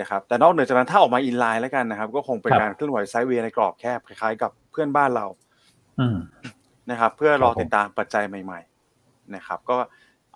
[0.00, 5.26] นะครับ แต่นอกเหนือจากนั้นถ้าออกมา in line แล้วกันนะครับ ก็คงเป็นการเคลื่อนไหว sideway ในกรอบแคบคล้ายๆ กับเพื่อนบ้านเรา
[6.00, 6.16] อืม
[6.90, 8.60] นะครับ เพื่อรอติดตามปัจจัยใหม่
[8.98, 9.76] ๆ นะครับ ก็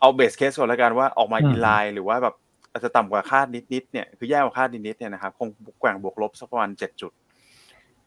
[0.01, 2.35] เอา base case ก่อนแล้วกันว่าออกมาอืม in line หรือว่าแบบ
[2.73, 5.49] อาจจะต่ำกว่าคาดนิดๆเนี่ยคือแย่กว่าคาดนิดๆเนี่ยนะครับคง
[5.81, 7.13] แกว่งบวกลบสักประมาณเจ็ดจุด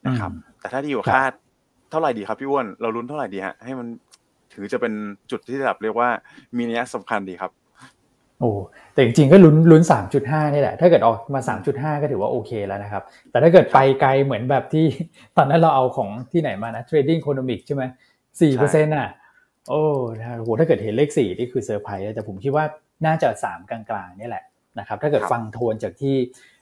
[0.06, 1.32] นะครับ แต่ถ้าดีกว่าครับคาด
[1.90, 3.86] เท่าไหร่ดีครับพี่อ้วนเราลุ้นเท่าไหร่ดีฮะให้มัน
[4.52, 4.92] ถือจะเป็น
[5.30, 6.08] จุดที่แบบเรียกว่า
[6.56, 7.52] มีนัยสำคัญดีครับ
[8.40, 8.50] โอ้
[8.92, 14.86] แต่จริงๆก็ลุ้นลุ้นสามจุดห้านี่แหละ ถ้าเกิดออกมาสามจุดห้าก็ถือว่าโอเคแล้วนะครับ แต่ถ้าเกิดไปไกลเหมือนแบบที่
[15.36, 17.82] ตอนนั้นเราเอาของที่ไหนมานะ trading economic ใช่ไหม
[18.40, 19.08] สี่เปอร์เซ็นต์อะ
[19.68, 19.82] โอ้
[20.18, 22.64] นะโอ้โหถ้าเกิดเห็นเลขสี่นี่คือเซอร์ไพรส์แต่ผมคิดว่า
[23.06, 24.44] น่าจะสามกลางๆนี่แหละ
[24.78, 26.16] นะครับถ้าเกิดครับฟังโทนจากที่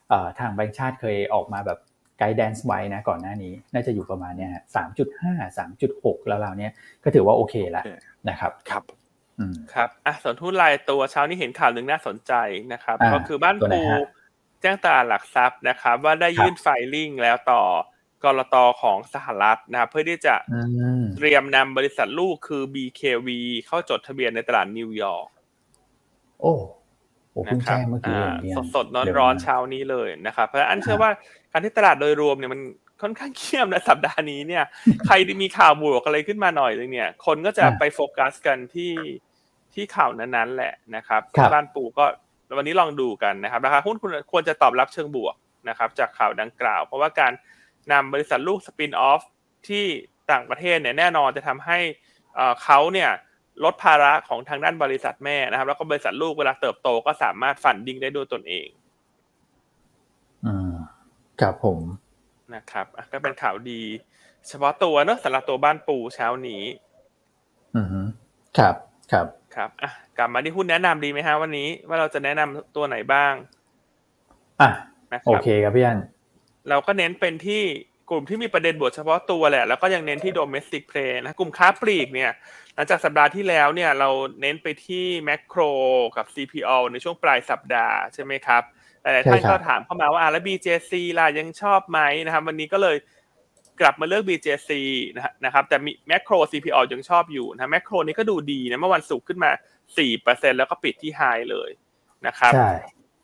[0.09, 1.79] เอ่อทางแบงค์ชาติเคยออกมาแบบ
[2.19, 6.73] ไกด์แดนซ์ไว้นะก่อนหน้านี้ น่าจะอยู่ประมาณเนี้ยสามจุดห้าสามจุดหกแล้วเราเนี้ย
[7.05, 7.85] ก็ถือว่าโอเคแล้ว
[8.29, 8.83] นะครับครับ
[9.39, 12.33] อืมครับอะส่วนหุ้นรายตัวเช้านี้เห็นข่าวหนึ่งน่าสนใจ
[12.73, 14.03] นะครับอ่าก็คือบ้านตัวไหนปูฮะ
[14.63, 17.63] แจ้งตลาดหลักทรัพย์นะครับ ว่าได้ยื่นไฟลิ่งแล้วต่อ
[18.25, 20.61] กรตของสหรัฐนะครับเพื่อที่จะอื
[21.03, 23.29] มเตรียมนำบริษัทลูกคือ BKV
[23.67, 25.29] เข้าจดทะเบียนในตลาดนิวยอร์ก
[26.41, 26.55] โอ้
[27.33, 31.11] โอ้เพิ่นะงครัแจ้งเมื่อกี้เองเนี่ยสดๆร้อนๆเช้านี้เลยนะครับเพราะฉะนั้นอันเชื่อว่า
[31.53, 32.61] การที่ตลาดโดยรวมเนี่ยมัน
[33.03, 34.65] ค่อนข้างเขี้ยมนะสัปดาห์นี้เนี่ย
[35.07, 38.93] ใครที่มีข่าวบวกอะไรขึ้นมาหน่อยนึงเนี่ย คนก็จะอะไปโฟกัสกันที่
[39.75, 42.05] ที่ข่าวนั้นๆแหละนะครับครับบ้านปูก็
[42.57, 45.35] วันนี้ลองดูกันนะครับราคาหุ้นคุณควรจะตอบรับเชิงบวก
[45.69, 47.33] นะครับ จากข่าวดังกล่าว เพราะว่าการ
[47.93, 49.23] นำบริษัทลูกสปินออฟ
[49.69, 49.85] ที่
[50.31, 51.79] ต่างประเทศเนี่ยแน่นอนจะทำให้
[52.35, 53.11] เอ่อเขาเนี่ย
[53.65, 58.69] ลดภาระของทางด้านบริษัทแม่นะครับ แล้วก็บริษัทลูกเวลาเติบโตก็สามารถฟันดิ้งได้ด้วยตนเอง
[60.45, 60.71] อืม
[61.41, 61.81] ครับผม
[62.55, 63.83] นะครับอะก็เป็นข่าวดี
[64.49, 66.63] เฉพาะตัวเนอะสำหรับตัวบ้านปูเช้านี้
[67.75, 68.01] อืมฮึ
[68.59, 68.75] ครับ
[69.13, 73.35] ครับครับอะกลับมาที่หุ้นแนะนำดีไหมฮะวันนี้ ว่าเราจะแนะนำตัวไหนบ้าง
[74.61, 74.71] อะ
[75.15, 75.99] นะคโอรับเคครับพี่อัน
[76.69, 77.63] เราก็เน้นเป็นที่
[78.13, 82.31] กลุ่มที่มีประเด็นบวกเฉพาะตัวแหละ แล้วก็ยังเน้นที่ domestic play นะกลุ่มค้าปลีกเนี่ย
[82.75, 84.11] หลังจากสัปดาห์ที่แล้วเนี่ยเรา
[84.41, 85.61] เน้นไปที่แม c โคร
[86.17, 88.63] กับ CPO ในช่วงปลายสัปดาห์ใช่ไหมครับ
[89.03, 92.97] หลายๆท่านใช่ครับก็ถามเข้ามาว่าอะแล้ว BJC ล่ะยังชอบไหมนะครับวันนี้ก็เลย
[93.81, 94.71] กลับมาเลือก BJC
[95.17, 99.51] นะฮะนะครับแต่มีแม c โคร CPO ยังชอบอยู่นะแม c โครนี้ก็ดูดีนะเมื่อวันศุกร์ขึ้นมา
[100.05, 101.71] 4%แล้วก็ปิดที่ไฮเลย
[102.27, 102.73] นะครับใช่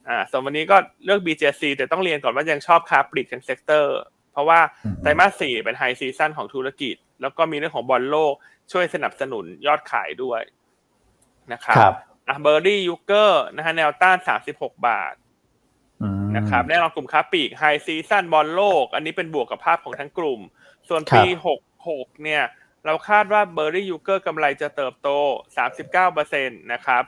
[0.08, 8.34] อ่าส่วนวันนี้ก็เลือก BJC แต่ต้องเรียนก่อนว่ายังชอบค้าปลีกทั้ง sector เพ ราะว่าอืมไตรมาสสี่เป็น high season ของธุรกิจ แล้วก็มีเรื่องของบอลโลก
[8.72, 10.40] ช่วยสนับสนุนยอดขายด้วย
[11.52, 11.94] นะครับครับ
[12.28, 14.18] อะ Berli Jucker นะฮะแนวต้าน
[14.50, 15.14] 36บาท
[16.02, 20.40] อืมนะครับแน่นอนกลุ่มค้าปลีก high season บอลโลก อันนี้เป็นบวกกับภาพของทั้งกลุ่ม
[20.88, 21.60] ส่วนปีครับ
[22.14, 22.42] 66เนี่ย
[22.86, 25.08] เราคาดว่า Berli Jucker กำไรจะเติบโต
[25.88, 27.02] 39%นะครับ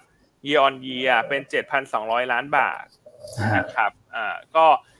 [0.46, 1.42] year on year เป็น
[1.86, 2.86] 7,200ล้านบาท
[3.38, 4.66] อ่านะครับอ่าก็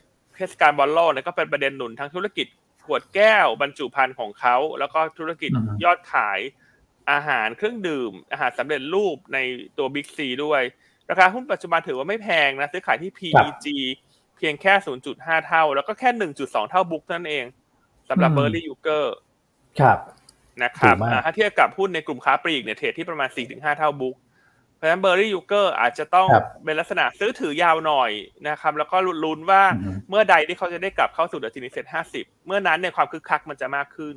[0.51, 2.47] ศกาลบอลโลกเนี่ยก็เป็นประเด็นหนุนทั้งธุรกิจ
[2.85, 6.39] ขวดแก้วบรรจุภัณฑ์ของเขา แล้วก็ธุรกิจอือฮึยอดขาย
[7.11, 9.37] อาหารเครื่องดื่ม อาหารสำเร็จรูปใน
[9.77, 10.61] ตัว Big C ด้วย
[11.09, 13.65] ราคาหุ้นปัจจุบันถือว่าไม่แพงนะ ซื้อขายที่ PEG
[14.37, 14.73] เพียงแค่
[15.11, 16.09] 0.5 เท่า แล้วก็แค่
[16.41, 17.45] 1.2 เท่า book นั่นเอง
[18.09, 19.15] สำหรับอืมเบอร์รี่ยูเกอร์
[19.79, 19.99] ครับ
[20.63, 24.30] นะครับถูกมากอ่าถ้าเทียบกับหุ้นในกลุ่มค้าปลีกเนี่ย trade ที่ประมาณ 4-5 เท่า book เพ
[24.81, 28.11] ราะฉะนั้น Berli Jucker อาจจะต้องครับเป็นลักษณะซื้อถือยาวหน่อย
[28.49, 34.15] นะครับ แล้วก็ลุ้นๆว่าอือฮึเมื่อใดที่เขาจะได้กลับเข้าสู่ดัชนีเซ็ตห้าสิบเมื่อนั้นเนี่ยความคึกคักมันจะมากขึ้น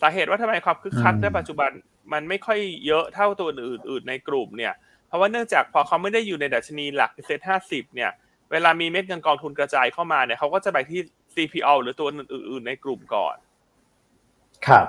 [0.00, 1.70] สาเหตุว่าทำไมความคึกคักอืมในปัจจุบัน
[2.12, 4.74] มันไม่ค่อยเยอะเท่าตัวอื่นๆในกลุ่มเนี่ย
[5.08, 8.10] เพราะว่าเนื่องจากพอเขาไม่ได้อยู่ในดัชนีหลักเซ็ตห้าสิบเนี่ย
[8.50, 11.00] เวลามีเม็ดเงินกองทุนกระจายเข้ามาเนี่ยเขาก็จะไปที่
[11.34, 13.36] CPALL หรือตัวอื่น ๆ ในกลุ่มก่อน
[14.66, 14.86] ครับ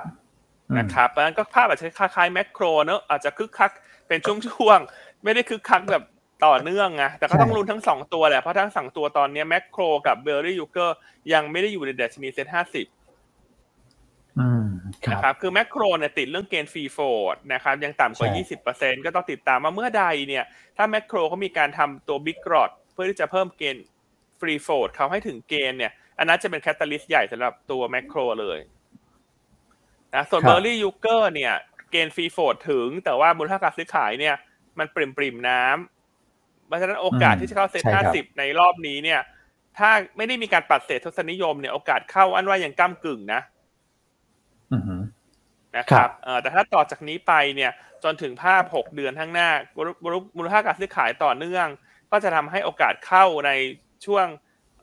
[0.70, 3.70] อืมนะครับเพราะฉะนั้นก็ภาพอาจจะคล้ายๆแมคโครเนอะอาจจะคึกคัก
[4.08, 6.04] เป็นช่วงๆ ไม่ได้คึกคักแบบ
[6.46, 10.96] ต่อเนื่องไงแต่ก็ต้องลุ้นทั้งสองตัวแหละ เพราะทั้งสองตัวตอนนี้แมคโครกับ Berli Jucker
[11.32, 12.86] ยังไม่ได้อยู่ในดัชนีเซ็ตห้าสิบ
[14.38, 14.66] อืม
[15.04, 18.44] ครันะบครับคือแมคโครเนี่ยติดเรื่องเกณฑ์ free float นะครับยังต่ำกว่าใช่
[18.74, 20.44] 20%ก็ต้องติดตามว่าเมื่อใดเนี่ย
[20.76, 23.84] ถ้าแมคโครเขามีการทำตัว big lot เพื่อที่จะเพิ่มเกณฑ์
[24.40, 28.58] free float เขาให้ถึงเกณฑ์เนี่ย อันนั้นจะเป็น catalyst ใหญ่สำหรับตัวแมคโครเลย
[30.14, 31.54] นะส่วนครับ Berli Jucker เนี่ย
[31.94, 34.34] เกณฑ์ free float ถึง แต่ว่ามูลค่าการซื้อขายเนี่ย
[34.78, 39.20] มันปริ่มปริ่มๆน้ำเพราะฉะนั้นโอกาสที่จะเข้าเซ็ตใช่ครัห้าสิบในรอบนี้เนี่ย
[39.78, 43.40] ถ้าไม่ได้มีการปัดเศษทศนิยมเนี่ยโอกาสเข้าอันว่ายังก้ากึ่งนะ
[44.72, 44.96] อือฮึ
[45.76, 47.70] นะคครับเอ่อแต่ถ้าต่อจากนี้ไปเนี่ย
[48.04, 51.66] จนถึงภาพ6เดือนข้างหน้ามูลมูลมูลค่าการซื้อขายต่อเนื่อง
[52.10, 53.50] ก็จะทำให้โอกาสเข้าใน
[54.06, 54.26] ช่วง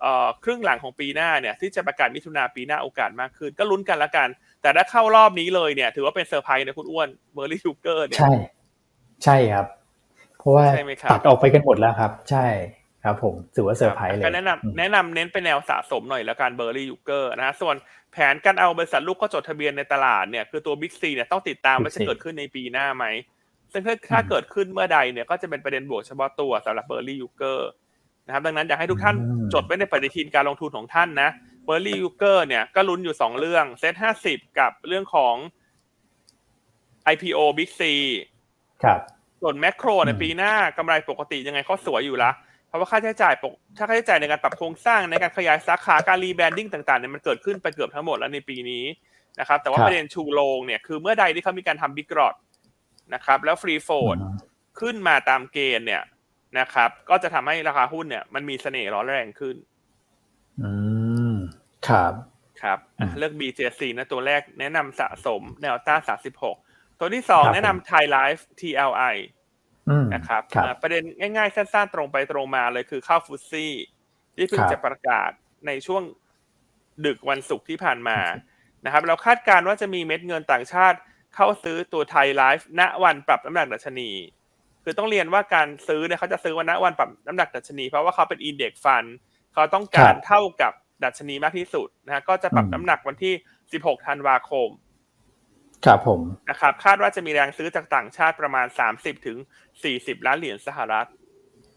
[0.02, 4.30] เอ่อครึ่งหลังของปีหน้าเนี่ย ที่จะประกาศมิถุนาปีหน้าโอกาสมากขึ้น ก็ลุ้นกันละกัน
[4.62, 8.32] แต่ถ้าเข้ารอบนี้เลยเนี่ย ถือว่าเป็นเซอร์ไพรส์นะคุณอ้วน Berli Jucker เนี่ยใช่
[9.24, 9.66] ใช่ครับ
[10.40, 12.48] เพราะว่าใช่ไหมครับตัดออกไปกันหมดแล้วครับ ใช่
[13.04, 17.76] ครับผมถือว่าเซอร์ไพรส์เลยก็แนะนำอืมแนะนำเน้นไปแนวสะสมหน่อยแล้วกัน Berli Jucker นะฮะส่วน
[18.14, 23.06] แผนการเอาบริษัทลูกก็จดทะเบียนในตลาดเนี่ยคือตัว Big C เนี่ยต้องติดตามว่าจะเกิดขึ้นในปีหน้าไหม
[23.72, 27.70] ซึ่งถ้าถ้าเกิดขึ้นเมื่อใดเนี่ยก็จะเป็นประเด็นบวกเฉพาะตัวสำหรับ Berli Jucker
[28.26, 31.30] นะครับดังนั้นอยากให้ทุกท่านอืมจดไว้ในปฏิทินการลงทุนของท่านนะ
[31.66, 35.36] Berli Jucker เนี่ยก็ลุ้นอยู่สองเรื่องเซ็ตห้าสิบกับเรื่องของ
[37.14, 37.82] IPO Big C
[38.84, 39.00] ครับ
[39.42, 42.32] ส่วนแมคโครในอืมปีหน้ากำไรปกติยังไงเขาสวยอยู่ละ
[42.68, 48.86] เพราะว่าค่าใช้จ่ายปกถ้าค่าใช้จ่ายในการปรับโครงสร้างในการขยายสาขาการ rebranding ต่างๆเนี่ยมันเกิดขึ้นไปเกือบทั้งหมดแล้วในปีนี้
[49.40, 52.36] นะครับ แต่ว่าครับประเด็นชูโรงเนี่ยคือเมื่อใดที่เขามีการทำบิ๊กรอด
[53.14, 54.38] นะครับ แล้วฟรีโฟดอืม
[54.80, 56.04] ขึ้นมาตามเกณฑ์เนี่ย
[56.60, 59.56] นะครับ ก็จะทำให้ราคาหุ้นเนี่ย มันมีเสน่ห์ร้อนแรงขึ้น
[60.62, 60.70] อื
[61.11, 61.11] ม
[61.88, 62.14] ครับ
[62.62, 66.02] ครับอะอืมเลือก BJC นะตัวแรกแนะนำสะสมแนวต้าน
[66.50, 69.16] 36ตัวที่สองครับแนะนำ Thai Life TLI
[69.90, 73.74] อืมนะครับครับอ่าประเด็นง่ายๆ สั้นๆ ตรงไปตรงมาเลยคือข้าวฟุตซี่
[74.36, 75.30] ที่เพิ่งครับจะประกาศ
[75.68, 76.04] ในช่วง
[77.06, 78.20] ดึกวันศุกร์ที่ผ่านมา
[78.86, 80.98] นะครับ เราคาดการณ์ว่าจะมีเม็ดเงินต่างชาติ
[81.36, 84.10] เข้าซื้อตัวไทยไลฟ์ณวันปรับน้ำหนักดัชนี
[84.84, 89.04] คือต้องเรียนว่าการซื้อเนี่ยเขาจะซื้อวันณวันปรับน้ำหนักดัชนี เพราะว่าเขาเป็นอินเด็กฟัน
[89.54, 90.74] เขาต้องการครับเท่ากับ
[91.04, 93.34] ดัชนีมากที่สุดนะฮะก็จะปรับอืมน้ำหนักวันที่
[93.70, 94.70] 16 ธันวาคม
[95.86, 99.38] ครับผมนะครับคาดว่าจะมีแรงซื้อจากต่างชาติประมาณ 30 ถึง
[99.82, 101.08] 40 ล้านเหรียญสหรัฐ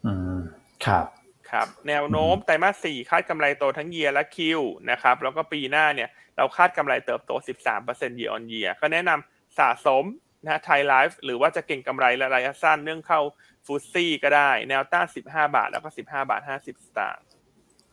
[0.07, 0.39] อืม
[0.87, 1.07] ครับ
[1.51, 4.61] ครับแนวโน้มไตรมาส4คาดกำไรโตทั้ง year และ Q
[4.91, 7.33] นะครับแล้วก็ปีหน้าเนี่ยเราคาดกำไรเติบโต
[7.77, 10.05] 13% year on year ก็แนะนำสะสม
[10.45, 12.05] นะไทยไลฟ์หรือว่าจะเก่งกำไร
[12.35, 13.21] ระยะสั้นเรื่องเข้า
[13.67, 17.25] FTSE ก็ได้ แนวต้าน15 บาท แล้วก็ 15 บาท 50 สตางค์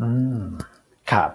[0.02, 0.42] อืม
[1.14, 1.30] ครับ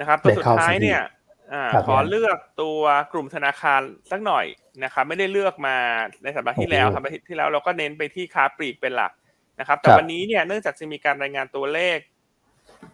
[0.00, 2.80] นะครับตัวสุดท้ายได้เข้าเนี่ย FTSE อ่าครับขอเลือกตัว
[3.12, 4.46] กลุ่มธนาคารสักหน่อย
[4.84, 5.76] นะครับ ไม่ได้เลือกมา
[6.22, 9.12] ในสัปดาห์ที่แล้วโอ้โหครับอาทิตย์ที่แล้วเราก็เน้นไปที่ค้าปลีกเป็นหลัก
[9.60, 11.98] นะครับ แต่ครับวันนี้เนี่ยเนื่องจากจะมีการรายงานตัวเลข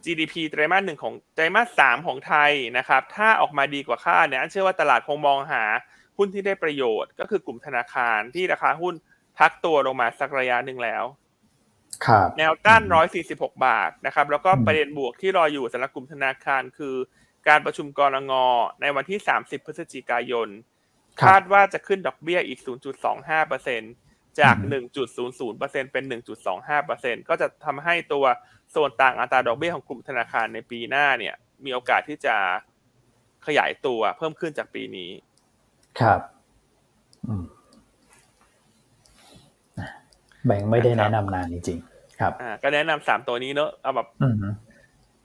[0.05, 5.63] GDP ไตรมาสหนึ่งของไตรมาสสามของไทยนะครับ ถ้าออกมาดีกว่าคาดเนี่ยอันเชื่อว่าตลาดคงมองหา
[6.19, 8.95] หุ้นที่ได้ประโยชน์ ก็คือกลุ่มธนาคารที่ราคาหุ้น
[9.39, 11.26] พักตัวลงมาสักระยะหนึ่งแล้วครับ
[12.39, 16.95] แนวต้านอืม146 บาทนะครับ แล้วก็อืมประเด็นบวกที่รออยู่สำหรับกลุ่มธนาคารคือ
[17.49, 18.33] การประชุมกรงง
[18.81, 20.49] ในวันที่ 30 พฤศจิกายน
[21.21, 22.61] ครับคาดว่าจะขึ้นดอกเบี้ยอีก
[23.25, 24.85] 0.25%จากอืม
[25.33, 26.05] 1.00%เป็น
[26.67, 28.25] 1.25%ก็จะทำให้ตัว
[28.71, 31.35] โซนต่างอัตราดอกเบี้ยของกลุ่มธนาคารในปีหน้าเนี่ย
[31.65, 32.37] มีโอกาสที่จะ
[33.47, 35.11] ขยายตัวเพิ่มขึ้นจากปีนี้
[36.01, 36.21] ครับ
[37.27, 37.47] อืม
[40.47, 44.37] แบงค์ไม่ได้แนะนำนานจริงๆครับอ่าก็แนะนำสามตัวนี้เนอะเอาแบบอืม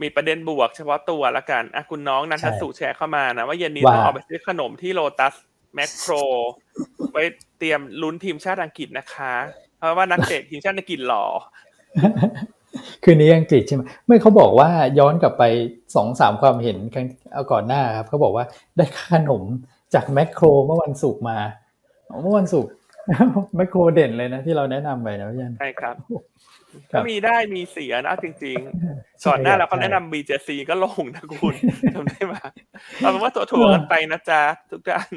[0.01, 5.33] มีประเด็นบวกเฉพาะตัวละกันอะคุณน้องนันทใช่สุแชร์เข้ามานะ ว่าเย็นนี้ว่าต้องออกไปซื้อขนมที่โลตัส
[5.75, 6.13] แมคโคร
[7.11, 7.23] ไว้
[7.59, 9.33] เตรียมลุ้นทีมชาติอังกฤษนะคะ
[9.77, 11.25] เพราะว่านักเตะทีมชาติอังกฤษหล่อ
[13.03, 14.69] คืนนี้อังกฤษใช่ไหมไม่เขาบอกว่า
[14.99, 15.43] ย้อนกลับไป
[15.95, 18.45] สองสามความเห็นครั้งเอาก่อนหน้าครับเขาบอกว่า
[18.77, 19.43] ได้ขนม
[19.93, 21.37] จากแมคโครเมื่อวันศุกร์มา
[22.21, 22.71] เมื่อวันศุกร์
[23.55, 25.95] แมคโครเด่นเลยนะที่เราแนะนำไปนะพี่ยันใช่ครับ
[26.91, 31.55] ครัก็บมีได้มีเสียนะจริงๆก่อนหน้าเราก็แนะนำ BJC ก็ลงนะคุณ
[31.95, 32.33] จำได้ไหม
[32.97, 34.41] เอาเป็นว่าตัวถ่วงกันไปนะจ๊ะ
[34.71, 35.11] ทุกท่าน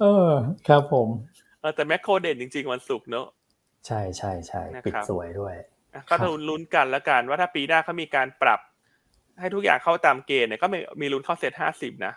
[0.00, 0.30] เออ
[0.68, 1.08] ครับผม
[1.60, 3.26] เออแต่แมคโครเด่นจริง ๆ วันศุกร์เนอะ
[3.86, 5.54] ใช่ใช่ใช่นะครับปิดสวยด้วย
[5.94, 8.60] อะก็ต้องลุ้นกันแล้วกันว่าถ้าปีหน้าเขามีการปรับ
[9.40, 12.14] ให้ทุกอย่างเข้าตามเกณฑ์เนี่ยก็มีมีลุ้นเข้าเซตห้าสิบนะ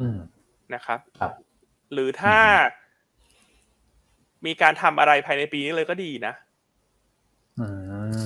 [0.00, 0.18] อืม
[0.74, 1.32] นะครับครับ
[1.92, 2.38] หรือถ้า
[4.46, 6.34] มีการทำอะไรภายในปีนี้เลยก็ดีนะ
[7.60, 7.66] อื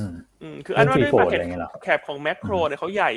[0.03, 0.07] ม
[0.43, 3.13] อืมคืออันว่าเรื่ด้อวงย free มา flow อะไรอย่างเงี้ยเหรอ cap ของแมคโครเนี่ยเขาใหญ่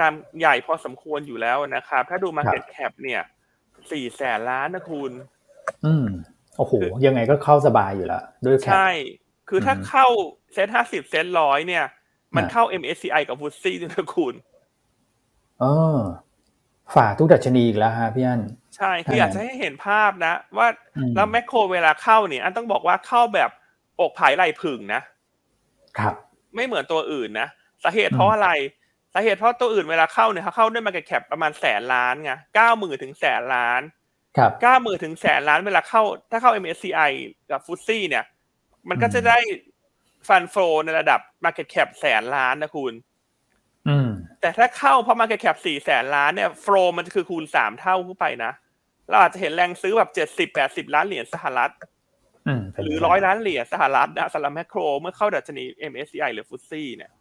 [0.00, 3.22] ตามใหญ่พอสมควรอยู่แล้วนะครับ ถ้าดู market cap เนี่ย
[3.92, 5.12] สี่แสนล้านนะคุณ
[5.84, 6.06] อืม
[6.56, 6.72] โอ้โห
[7.06, 8.88] ยังไงก็เข้าสบายอยู่แล้วด้วย cap ใช่
[9.48, 10.06] คือถ้าอืมเข้า
[10.52, 11.84] เซ็ตห้าสิบเซ็ตร้อยเนี่ย
[12.36, 14.34] มันอะเข้า MSCI กับ FTSE ด้วยนะคุณ
[15.60, 15.64] เอ
[15.96, 15.98] อ
[16.96, 18.42] ฝากทุกดัชนีอีกแล้วฮะพี่อัน
[18.78, 23.50] ใช่คือใช่อยากจะให้เห็นภาพนะ ว่าอืมแล้วแมคโครเวลาเข้าเนี่ย อันต้องบอกว่าเข้าแบบ
[24.00, 25.02] อกผายไหลผึ่งนะ
[25.98, 26.14] ครับ
[26.54, 27.48] ไม่เหมือนตัวอื่นนะ
[27.84, 28.50] สาเหตุอืมเพราะอะไร
[29.14, 33.82] สาเหตุเพราะตัวอื่นเวลาเข้าเนี่ยเขาเข้าด้วย market cap ประมาณแสนล้านไงเก้าหมื่นถึงแสนล้าน
[34.36, 37.10] ครับเก้าหมื่นถึงแสนล้านเวลาเข้า ถ้าเข้า MSCI
[37.50, 38.24] กับ FTSE เนี่ย
[38.88, 39.38] มันก็จะได้
[40.28, 40.54] fund flow
[40.84, 42.92] ในระดับ Market Cap แสนล้านนะคุณ
[43.88, 44.08] อืม
[44.40, 48.52] แต่ถ้าเข้าเพราะ Market Cap สี่แสนล้านเนี่ยโฟลมันคือคูณสามเท่าขึ้นไปนะ
[49.08, 51.70] เราอาจจะเห็นแรงซื้อแบบเจ็ดสิบแปดสิบล้านเหรียญสหรัฐ
[52.46, 57.12] อืมหรือร้อยล้านเหรียญสหรัฐนะสำหรับแมคโคร เมื่อเข้าดัชนี MSCI หรือฟุตซี่เนี่ย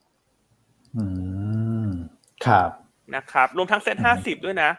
[2.46, 2.70] ครับ
[3.16, 4.72] นะครับ รวมทั้งเซ็ตอืมห้าสิบด้วยนะ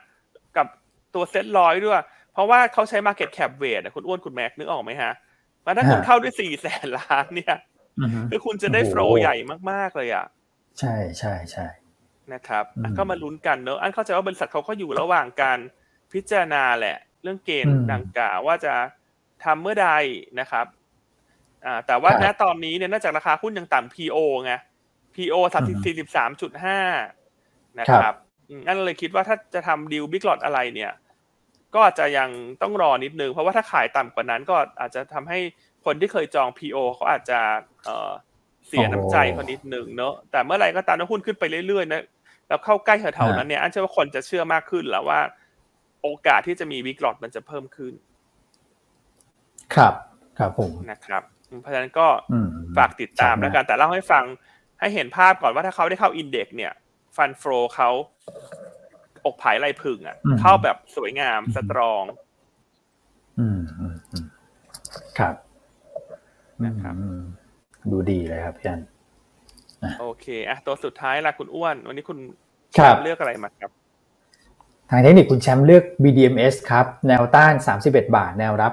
[0.57, 0.67] กับ
[1.15, 2.01] ตัวเซ็ตร้อยด้วย
[2.33, 5.13] เพราะว่าเขาใช้ Market Cap Weight อะคุณอ้วนคุณแม็กนึกออกไหมฮะ
[5.65, 7.57] มันถ้าคุณเข้าด้วยสี่แสนล้านเนี่ย
[8.01, 9.37] อือฮึคือคุณจะได้โอ้โหโฟลใหญ่
[9.71, 10.27] มาก ๆ เลยอะ
[10.79, 11.67] ใช่ใช่ใช่
[12.33, 15.59] นะครับอะอืมก็มาลุ้นกันเนอะอันเข้าใจว่าบริษัทเขาก็อยู่ระหว่างการ
[16.13, 18.75] พิจารณาแหละ เรื่องเกณฑ์อืมดังกล่าวว่าจะ
[19.45, 19.91] ทำเมื่อใด
[20.41, 20.67] นะครับ
[21.65, 24.53] อ่าแต่ว่าครัณบตอนนี้เนี่ยเนื่องจากราคาหุ้นยังต่ำ PO ไง
[25.15, 26.79] PO สามสิบสี่สิบสามจุดห้า
[27.81, 28.15] นะครับ
[28.49, 30.93] อืมอันเลยคิดว่าถ้าจะทำดีลบิ๊กลอตอะไรเนี่ย
[31.75, 32.31] ก็อาจจะยัง
[32.63, 35.39] ต้องรอนิดนึง เพราะว่าถ้าขายต่ำกว่านั้นก็อาจจะทำให้
[35.85, 37.39] คนที่เคยจอง PO เขาอาจจะ
[37.85, 38.11] เอ่อ
[38.67, 42.03] เสียน้ำใจเขานิดนึงเนอะแต่เมื่อไหร่ก็ตามถ้าหุ้นขึ้นไปเรื่อยๆนะ
[42.49, 45.21] แล้วเข้าใกล้แถวๆนั้นเนี่ยอันเชื่อว่าคนจะเชื่อมากขึ้นแล้วว่า
[46.03, 47.92] โอกาสที่จะมีบิ๊กลอตมันจะเพิ่มขึ้น
[49.74, 49.94] ครับ
[50.38, 54.24] ครับผมนะครับอืมเพราะฉะนั้นก็อืมฝากติดตามแล้วกัน แต่เล่าให้ฟัง
[54.80, 56.72] ให้เห็นภาพก่อนว่าถ้าเขาได้เข้าอินเด็กซ์เนี่ย
[57.16, 57.90] ฟันโฟลเขา
[59.24, 62.05] อกผายไหลพึ่งอะ เข้าแบบสวยงามสตรอง
[63.38, 64.26] อืมอืมอืม
[65.18, 65.34] ครับ
[66.64, 67.22] นะครับอืม
[67.90, 68.80] ดูดีเลยครับพี่อัน
[70.01, 72.18] โอเคอะตัวสุดท้ายล่ะคุณอ้วน วันนี้คุณ
[72.78, 73.72] ครับเลือกอะไรมาครับ
[74.91, 78.72] ทางเทคนิคคุณแชมป์เลือก BDMs ครับ แนวต้าน 31 บาท แนวรับ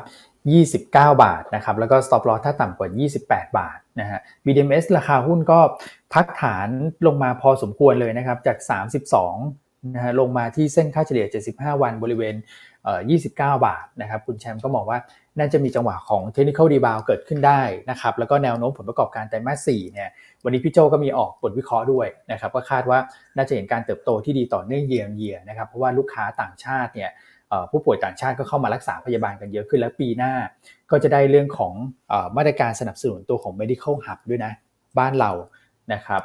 [0.66, 0.80] 29
[1.24, 2.90] บาทนะครับแล้วก็ stop loss ถ้าต่ำกว่า
[3.24, 5.60] 28 บาทนะฮะ BDMs ราคาหุ้นก็
[6.14, 6.68] พักฐาน
[7.08, 8.58] ลงมาพอสมควรเลยนะครับจาก
[9.26, 12.36] 32นะฮะลงมาที่เส้นค่าเฉลี่ย 75 วันบริเวณ
[12.84, 13.30] เอ่อ29
[13.66, 15.00] บาทนะครับคุณแชมป์ก็มองว่า
[15.40, 20.10] น่าจะมีจังหวะของ technical rebound เกิดขึ้นได้นะครับแล้วก็แนวโน้มผลประกอบการไตรมาส4เนี่ย
[20.44, 23.00] วันนี้พี่โจก็มีออกบทวิเคราะห์ด้วยนะครับก็คาดว่า
[23.38, 27.12] น่าจะเห็นการเติบโตที่ดีต่อเนื่องเยียร์เยียนะครับเพราะว่าลูกค้าต่างชาติเนี่ย
[27.72, 30.34] ผู้ป่วยต่างชาติก็เข้ามารักษาพยาบาลกันเยอะขึ้นแล้วปีหน้า
[30.92, 31.74] ก็จะได้เรื่องของ
[32.12, 34.52] อมาตรการสนับสนุนตัวของ medical hub ด้วยนะ
[34.98, 35.32] บ้านเรา
[35.94, 36.22] นะครับ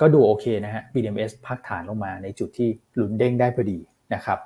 [0.00, 3.78] ก็ดูโอเคนะฮะ BDMS พักฐานลงมาในจุดที่ลุ้นเด้งได้พอดี
[4.14, 4.38] นะครับ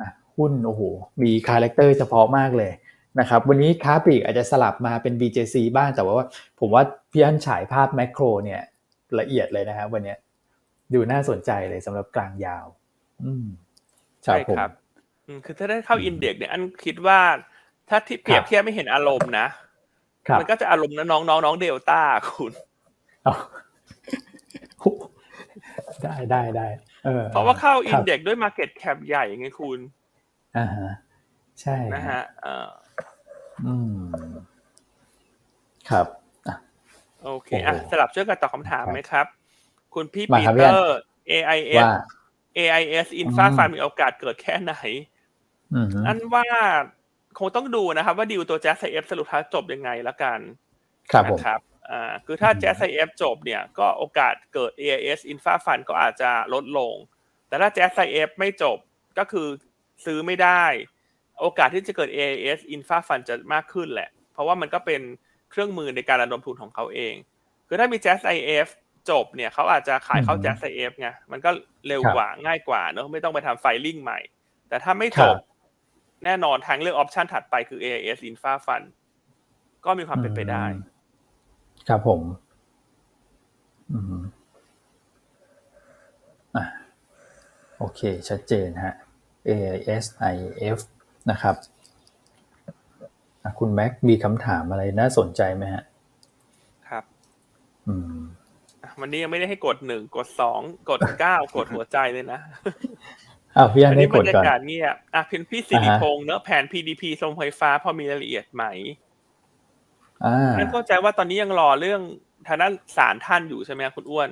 [0.00, 0.82] อะหุ้นโอ้โห
[1.22, 2.72] มี character เฉพาะมากเลย
[3.20, 6.26] นะครับวันนี้ค้าปลีกอาจจะสลับมาเป็น BJC บ้างแต่ว่า
[6.60, 8.62] ผมว่าพี่อันฉายภาพแมกโครเนี่ย
[9.18, 10.18] ละเอียดเลยนะครับวันเนี้ย
[10.94, 12.66] ดูน่าสนใจเลยสำหรับกลางยาว
[13.24, 13.46] อืม
[14.24, 14.72] ใช่ผมครับ
[15.26, 17.18] อืมคือถ้าได้เข้าอินเด็กซ์เนี่ยอันคิดว่า
[17.88, 19.46] ถ้าที่เปรียบเทียบไม่เห็นอารมณ์นะ
[20.28, 22.00] ครับมันก็จะอารมณ์นะน้องน้องน้องเดลต้า
[22.30, 22.52] คุณ
[23.24, 23.34] เอา
[26.02, 26.66] ได้ได้ได้
[27.08, 29.78] ออเพราะว่าเข้าคอิรันบเด็กซ์ด้วย Market Cap ใหญ่ไงคุณ
[30.56, 30.90] อ่าฮะ
[31.60, 33.98] ใช่นะฮะเอ่ออืม
[35.90, 36.06] ครับ
[36.46, 36.54] อะ
[37.24, 39.26] โอเคโอ้โหอะสลับช่วยกันตอบคำถามไหมครับ
[39.94, 40.98] คุณปีเตอร์มาครับเตพี่อัน
[41.30, 41.90] AIS ว่า
[42.58, 44.74] AIS Infra Fund อืม มีโอกาสเกิดแค่ไหน
[45.74, 46.46] อืมอันว่า
[47.38, 50.40] คงต้องดูนะครับ ว่าดีลตัว JASIF สรุปท้ายจบยังไงละกัน
[51.12, 56.94] ครับผมนะครับอ่าคือถ้าอืม JASIF จบเนี่ย ก็โอกาสเกิด AIS Infra Fund ก็อาจจะลดลง
[57.48, 58.78] แต่ถ้า JASIF ไม่จบ
[59.18, 59.48] ก็คือ
[60.04, 60.64] ซื้อไม่ได้
[61.40, 65.00] โอกาสที่จะเกิด AIS Infra Fund จะมากขึ้นแหละ เพราะว่ามันก็เป็น
[65.50, 67.14] เครื่องมือในการระดมทุนของเขาเอง
[67.68, 68.68] คือถ้ามี Jazz IF
[69.10, 71.50] จบเนี่ยเขาอาจจะขายเข้าอืม Jazz IF ไงมันก็
[71.88, 74.18] เร็วครับกว่าง่ายกว่าเนอะไม่ต้องไปทำไฟลิ่งใหม่
[74.68, 75.36] แต่ถ้าไม่ครัจบบ
[76.24, 78.86] แน่นอนทางเลือกออปชันถัดไปคือ AIS Infra Fund
[79.84, 80.78] ก็มีความเป็นไปได้อืม
[81.88, 82.20] ครับผม
[83.92, 84.22] อืม
[86.56, 86.64] อะ
[87.78, 88.94] โอเค ชัดเจนฮะ
[89.48, 90.78] AISIF
[91.30, 91.54] นะครับ
[93.42, 95.82] อะคุณแม็กมีคำถามอะไรน่าสนใจไหมฮะ
[96.88, 97.04] ครับ
[97.88, 98.18] อืม
[99.00, 100.60] วันนี้ยังไม่ได้ให้กดหนึ่งกดสอง
[100.90, 102.40] กดเก้ากดหัวใจเลยนะ
[103.56, 108.64] อ้าวพี่อันอันได้นี้กบรดรยาก่อนกาศเงียบอะเพียงพี่สิริพงษ์เนอะแผน PDP ทรงไฟฟ้าพอมีรายละเอียดไหม
[110.24, 112.00] อ่านั่นเข้าใจว่าตอนนี้ยังรอเรื่อง
[112.46, 114.28] ทางด้านศาลท่านอยู่ใช่ไหมครับคุณอ้วน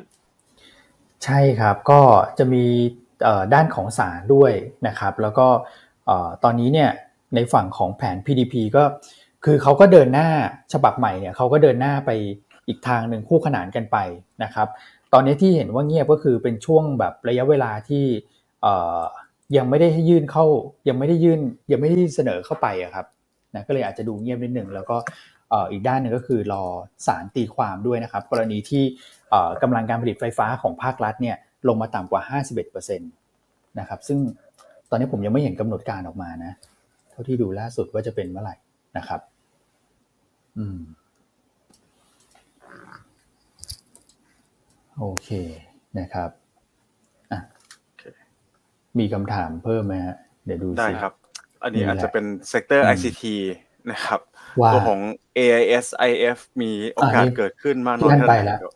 [1.24, 2.01] ใช่ครับ ก็
[2.39, 2.64] จะมี
[3.24, 4.53] เอ่อด้านของศาลด้วย
[4.87, 5.86] นะครับ แล้วก็เอ่อ
[6.44, 6.90] ตอนนี้เนี่ย
[7.34, 8.84] ในฝั่งของแผน PDP ก็
[9.44, 10.28] คือเขาก็เดินหน้า
[10.72, 12.11] ฉบับใหม่เนี่ยเขาก็เดินหน้าไป
[12.68, 13.96] อีกทางหนึ่งคู่ขนานกันไป
[14.42, 14.68] นะครับ
[15.12, 18.04] ตอนนี้ที่เห็นว่าเงียบก็คือเป็นช่วงแบบระยะเวลาที่
[19.57, 20.44] ยังไม่ได้ให้ยื่นเข้า
[20.88, 21.40] ยังไม่ได้ยื่น
[21.72, 23.07] ยังไม่ได้เสนอเข้าไปอะครับ
[23.54, 24.96] นะก็เลยอาจจะดูเงียบนิดหนึ่งแล้วก็
[25.70, 26.64] อีกด้านหนึ่งก็คือรอ
[27.07, 28.84] สารตีความด้วยนะครับ กรณีที่
[29.62, 31.36] กำลังการผลิตไฟฟ้าของภาครัฐเนี่ย
[31.68, 32.22] ลงมาต่ำกว่า
[32.80, 34.18] 51%นะครับซึ่ง
[34.91, 36.53] ตอนนี้ผมยังไม่เห็นกำหนดการออกมานะ
[37.11, 38.55] เท่าที่ดูล่าสุดว่าจะเป็นเมื่อไหร่
[38.97, 39.20] นะครับ
[40.59, 40.78] อืม
[44.99, 45.30] โอเค
[45.99, 46.30] นะครับ
[47.32, 47.41] อะ
[47.84, 48.03] โอเค
[48.99, 51.12] มีคำถามเพิ่มไหมฮะเดี๋ยวดูได้สิครับ
[51.62, 53.22] อันนี้นี่แหละอาจจะเป็นเซกเตอร์อืม ICT
[53.91, 54.20] นะครับ
[54.62, 55.01] ว่าตัวของ
[55.39, 58.72] AIS IF มีโอกาสอ่านี่เกิดขึ้นมากน้พี่อยอั้นเท่าไปไหร่แล้วเดี๋ยว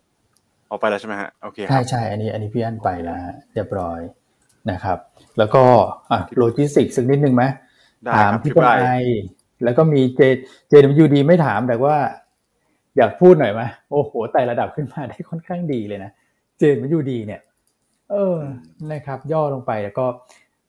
[0.70, 4.00] ออกไปแล้วใช่ไหมฮะโอเคคใช่รับใช่อันนี้ อันนี้พี่อันไปแล้วฮะเรียบร้อย
[4.70, 4.98] นะครับ
[5.38, 5.62] แล้วก็
[6.10, 7.44] อะโลจิสติกสักนิดนึงไหม
[8.04, 8.90] ได้ถามครับพี่พี่ปไบไอ
[9.64, 10.20] แล้วก็มีเจ
[10.68, 11.96] เจดยูดีไม่ถามแต่ว่า
[12.96, 16.10] อยากพูดหน่อยไหมโอ้โหไต่ระดับขึ้นมาได้ค่อนข้างดีเลยนะ
[16.58, 17.40] เจดยูดีเนี่ย
[18.10, 18.38] เออ
[18.92, 20.06] นะครับ ย่อลงไปแล้วก็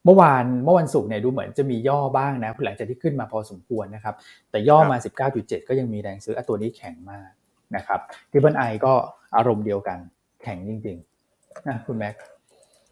[0.06, 4.16] เมื่อวานเมื่อวันศุกร์เนี่ยดูเหมือนจะมีย่อบ้างนะหลังจากที่ขึ้นมาพอสมควรนะครับ
[4.52, 4.98] แต่ย่อมา
[5.32, 7.30] 19.7 ก็ยังมีแรงซื้ออะตัวนี้แข็งมาก
[7.76, 8.00] นะครับ
[8.32, 8.94] Triple I ก็
[9.38, 9.98] อารมณ์เดียวกัน
[10.44, 12.16] แข็งจริงๆนะคุณแม็ก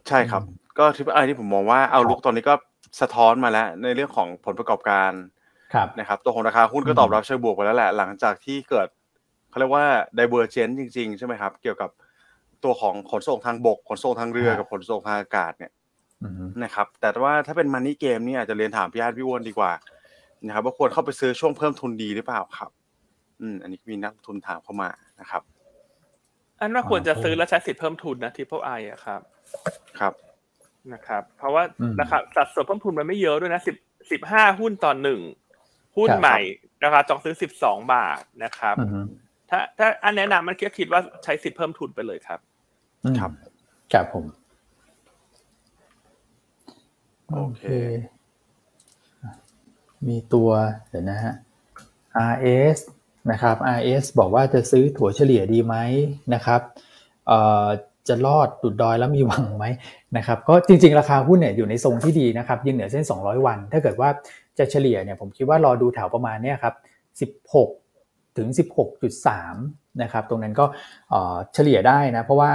[0.08, 0.42] ใช่ครับ
[0.80, 2.54] ก็ Triple I ที่ผมมองว่า outlook ตอนนี้ก็
[3.02, 5.12] สะท้อนมาแล้วในเรื่องของผลประกอบการ
[5.74, 8.88] ครับนะครับตัวของราคาหุ้นก็อืมตอบรับเชิงบวกไปแล้วแหละ หลังจากที่เกิด
[9.50, 9.86] เขาเรียกว่า
[10.20, 11.90] divergence จริง ๆ ใช่ไหมครับ เกี่ยวกับ
[12.64, 15.72] ตัวของขนส่งทางบก ขนส่งทางเรือกับขนส่งทางอากาศเนี่ย
[16.24, 19.72] อืมนะครับ แต่ว่าถ้าเป็น Money Game นี่อาจจะเรียนถามพี่อาร์ตพี่อ้วนดีกว่า
[20.46, 22.72] นะครับว่าควรเข้าไปซื้อช่วงเพิ่มทุนดีหรือเปล่าครับ
[23.42, 25.42] อืม อันนี้มีนักลงทุนถามเข้ามานะครับ
[26.60, 29.22] อันว่าควรจะซื้อและใช้สิทธิ์เพิ่มทุนนะทิปเปิลไออะครับ
[30.00, 30.14] ครับ
[30.94, 33.76] นะครับ เพราะว่าอืมราคาสัดส่วนเพิ่มทุนมันไม่เยอะด้วยนะสิบ
[34.12, 35.22] สิบห้าหุ้นต่อหนึ่ง
[35.98, 36.38] หุ้นครับใหม่
[36.84, 39.06] ราคาจองซื้อสิบสองบาทนะครับอืม
[39.50, 42.40] ถ้าถ้าอันแนะนำมันคิดคิดว่าใช้สิทธิ์เพิ่มทุนไปเลยครับ
[43.20, 43.32] ครับ
[43.94, 44.26] ครับผม
[47.34, 47.64] โอเค
[50.08, 50.50] มีตัว
[50.90, 51.34] เดี๋ยวนะฮะ
[52.32, 52.78] RS
[53.32, 55.76] นะครับ RS บอกว่าจะซื้อถั่วเฉลี่ยดีไหม
[56.34, 56.62] นะครับ
[57.28, 57.68] เอ่อ
[58.10, 59.66] จะรอดดุดดอยแล้วมีหวังไหม
[60.18, 64.10] นะครับก็จริง ๆ ราคาหุ้นเนี่ยอยู่ในทรงที่ดีนะครับยืนเหนือเส้น 200 วัน ถ้าเกิดว่า
[64.60, 66.74] จะเฉลี่ยเนี่ยผมคิดว่ารอดูแถวประมาณเนี้ยครับ
[67.60, 68.48] 16 ถึง
[69.06, 70.66] 16.3 นะครับตรงนั้นก็
[71.54, 72.52] เฉลี่ยได้นะเพราะว่า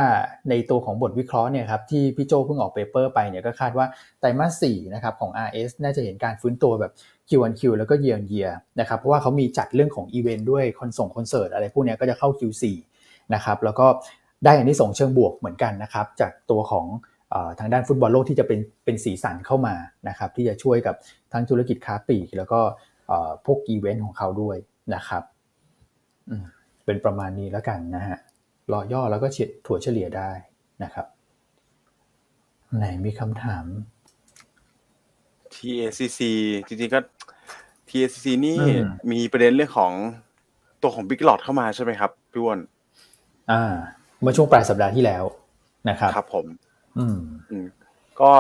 [0.51, 3.87] ในตัวของบทวิเคราะห์เนี่ยครับที่พี่โจเพิ่งออก paper ไปเนี่ยก็คาดว่า
[4.21, 6.93] ไตรมาส4นะครับของ RS น่าจะเห็นการฟื้นตัวแบบ
[7.29, 12.65] Q1Q แล้วก็ Year on Year นะครับเพราะว่าเขามีจัดเรื่องของอีเวนต์ด้วยคอนส่งคอนเสิร์ตอะไรพวกนี้ก็จะเข้า Q4
[13.35, 13.87] นะครับแล้วก็
[14.45, 16.87] ได้อันนี้ส่งส์เชิงบวกเหมือนกันนะครับจากตัวของ
[17.31, 19.75] เออทางด้านฟุตบอลโลกที่จะเป็นเป็นสีสันเข้ามา
[20.09, 20.95] นะครับที่จะช่วยกับ
[21.33, 22.61] ทั้งธุรกิจค้าปลีก แล้วก็
[23.09, 24.57] เอ่อพวกอีเวนต์ของเขาด้วย
[24.95, 25.23] นะครับ
[26.31, 26.45] อืม
[26.85, 28.19] เป็นประมาณนี้แล้วกันนะฮะ
[28.73, 30.31] รอย่อแล้วก็เฉดถั่วเฉลี่ยได้
[30.83, 31.07] นะครับ
[32.77, 33.65] ไหนมีคำถาม
[35.55, 36.21] TACC
[36.67, 37.01] จริงๆก็
[37.89, 39.93] TACC นี่อืมมีประเด็นเรื่องของ
[40.83, 42.59] ตัวของ Big Lot เข้ามาใช่ไหมครับพี่อ้วน
[43.51, 43.75] อ่า
[44.25, 45.25] เมื่อช่วงปลายสัปดาห์ที่แล้ว
[45.89, 46.47] นะครับครับผม
[46.99, 47.19] อืม
[47.51, 47.67] อืม
[48.21, 48.33] ก็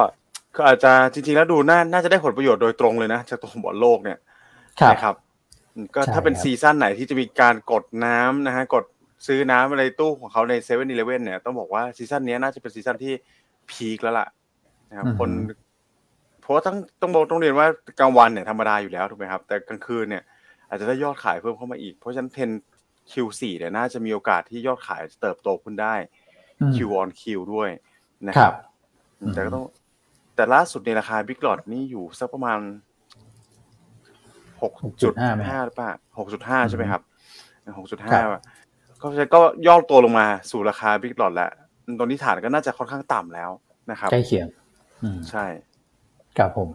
[0.56, 4.18] ก็อาจจะจริงๆแล้วดูน่าน่าจะได้ผลประโยชน์โดยตรงเลยนะ จากตัวของบอลโลกเนี่ย
[4.80, 5.14] ครับนะครับ
[5.74, 8.84] อืมก็ใช่ถ้าเป็นครับ season ไหนที่จะมีการกดน้ำนะฮะกด
[9.26, 13.12] ซื้อน้ำอะไรตู้ของเขาในเซเว่นอีเลเว่นเนี่ยต้องบอกว่า season นี้น่าจะเป็น season ที่
[13.70, 14.28] peak แล้วล่ะ
[14.90, 15.30] นะครับคน
[16.40, 17.66] เพราะว่าต้องต้องบอกต้องเรียนว่า
[18.00, 20.22] กลางวันเนี่ยธรรมดาอยู่แล้วถูกไหมครับ แต่กลางคืนเนี่ย
[20.68, 22.50] อาจจะได้ยอดขายเพิ่มเข้ามาอีก เพราะฉะนั้น trend
[23.12, 25.94] Q4 เนี่ยน่าจะมีโอกาสที่ยอดขายจะเติบโตขึ้นได้
[26.60, 27.22] อืม Q on Q
[27.54, 27.70] ด้วย
[28.28, 28.54] นะครับ ครับ
[29.20, 29.64] อืมแต่ก็ต้อง
[30.34, 32.58] แต่ล่าสุดในราคา Big Lot นี่อยู่สักประมาณ
[34.62, 37.02] หกจุด6.5ไหมห้าหรือเปล่าหกจุดห้าใช่ไหมครับ
[37.78, 38.40] หกจุดครัห้าบ
[39.02, 41.50] ก็ก็ย่อตัวลงมาสู่ราคา Big Lot แล้ว
[41.98, 43.50] ตอนนี้ฐานก็น่าจะค่อนข้างต่ำแล้ว
[43.90, 44.46] นะครับใกล้เคียง
[45.02, 45.44] อืมใช่
[46.38, 46.68] ครับผม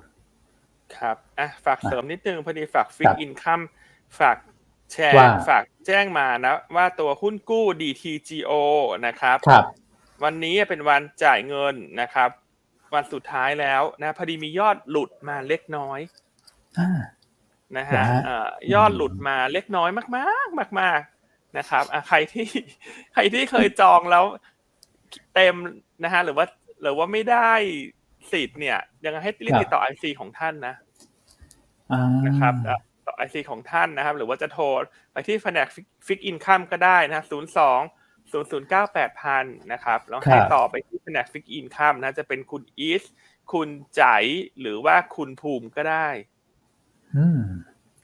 [0.98, 3.62] ครับอะฝากเสริมนิดนึงพอดีฝากฟิครักบอินคัม
[4.20, 4.38] ฝาก
[4.92, 8.54] แชร์ว่าฝากแจ้งมานะ ว่าตัวหุ้นกู้ DTGO
[9.08, 9.66] นะครับครับ
[10.24, 12.30] วันนี้เป็นวันจ่ายเงินนะครับ
[12.94, 16.00] วันสุดท้ายแล้วนะพอดีมียอดหลุดมาเล็กน้อย
[16.80, 16.90] อ่า
[17.78, 22.48] นะนะฮะฮะเอ่อยอดหลุดมาเล็กน้อยมาก ๆ มาก ๆ นะครับอะใครที่
[23.14, 24.24] ใครที่เคยจองแล้ว
[25.36, 25.56] เต็ม
[26.04, 26.46] นะฮะหรือว่า
[26.82, 27.52] หรือว่าไม่ได้
[28.32, 30.76] สิทธิ์เนี่ย ยังไงให้รีบติดต่อไอซีของท่านนะ
[31.92, 34.66] อ่านะครับเอ่อต่อ ไอซีของท่านนะครับ หรือว่าจะโทร
[35.14, 35.68] ไปที่แผนก
[36.08, 37.82] fixed income ก็ได้นะศูนย์สอง
[38.32, 43.04] ศูนย์ศูนย์เก้าแปดพันนะครับแล้วให้ต่อไปที่แผนก fixed income นะจะเป็นคุณอีส
[43.54, 44.26] คุณใจาย
[44.62, 46.08] หรือว่าคุณภูมิก็ได้
[47.18, 47.42] อืม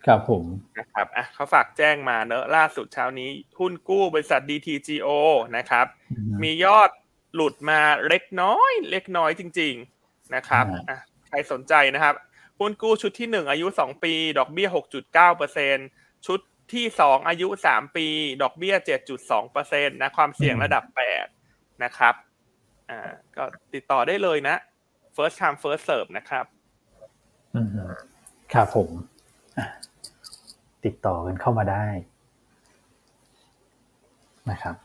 [0.06, 0.44] ครับผม
[0.80, 3.30] นะครับอะเขาฝากแจ้งมาเนอะล่าสุดเช้านี้
[3.60, 5.10] หุ้นกู้บริษัท DTGO
[5.58, 6.90] นะครับอืมมียอด
[7.36, 9.74] หลุดมาเล็กน้อย เล็กน้อยจริง
[10.06, 12.16] ๆ นะครับอ่าอะใครสนใจนะครับ
[12.60, 15.78] หุ้นกู้ชุดที่หนึ่งอายุสองปี ดอกเบี้ยหกจุดเก้าเปอร์เซ็น
[16.28, 16.40] ชุด
[16.74, 18.08] ที่สองอายุสามปี
[18.42, 21.26] ดอกเบี้ยเจ็ดจุดสองเปอร์เซ็นนะความเสี่ยงระดับแปด
[21.84, 22.16] นะครับ
[22.90, 23.44] อ่าก็
[23.74, 24.56] ติดต่อได้เลยนะ
[25.16, 26.46] first time first serve นะครับ
[27.56, 27.70] อืม
[28.54, 28.90] ครับผม
[29.58, 29.68] อะ
[30.86, 31.86] ติดต่อกันเข้ามาได้
[34.52, 34.76] นะครับ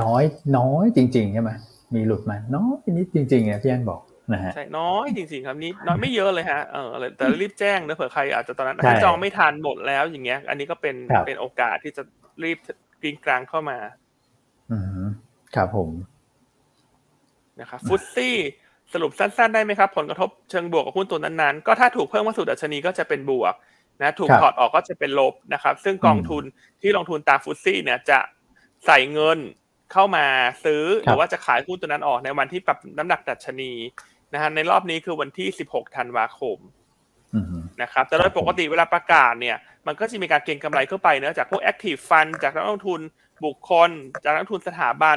[0.00, 0.22] น้อย
[0.58, 1.52] น้อยจริง ๆ ใช่ไหม
[1.94, 4.00] มีหลุดมา น้อยนิดจริงๆเนี่ยพี่อันบอก
[4.32, 12.02] นะฮะใช่น้อยจริงๆครับนี่น้อยไม่เยอะเลยฮะเออแต่รีบแจ้งนะเผื่อใครอาจจะตอนนั้นใช่ถ้าจองไม่ทันหมดแล้วอย่างเงี้ย อันนี้ก็เป็นครับเป็นโอกาสที่จะ
[12.42, 12.58] รีบ
[13.02, 13.78] กรีงกลางเข้ามา
[14.72, 15.06] อืม
[15.54, 15.90] ครับผม
[17.60, 18.36] นะครับฟุตซี่
[18.92, 23.54] สรุปสั้นๆได้ไหมครับ ผลกระทบเชิงบวกกับหุ้นตัวนั้นๆ ก็ถ้าถูกเพิ่มมาสู่ดัชนีก็จะเป็นบวก
[24.02, 26.44] นะถูกครับถอดออกก็จะเป็นลบนะครับ ซึ่งกองทุน
[26.82, 28.18] ที่ลงทุนตามฟุตซี่เนี่ยจะ
[28.86, 29.38] ใส่เงิน
[29.92, 30.26] เข้ามา
[30.64, 33.72] ซื้อหรือว่าจะขายหุ้นตัวนั้นออกในวันที่ปรับน้ำหนักดัชนี
[34.34, 36.58] นะฮะในรอบนี้คือวันที่ 16 ธันวาคม
[37.34, 37.44] อืม
[37.82, 39.56] นะครับแต่โดยปกติเวลาประกาศเนี่ย
[39.86, 43.00] มันก็จะมีการเก็งกำไรเข้าไปเนอะจากพวก active fund จากนักลงทุน
[43.44, 43.90] บุคคล
[44.24, 45.16] จากนักลงทุนสถาบัน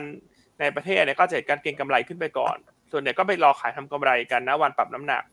[0.59, 2.57] ในประเทศเนี่ยก็จะเห็นการเก็งกำไรขึ้นไปก่อน
[2.91, 5.23] ส่วนใหญ่ก็ไปรอขายทำกำไรกันนะวันปรับน้ำหนัก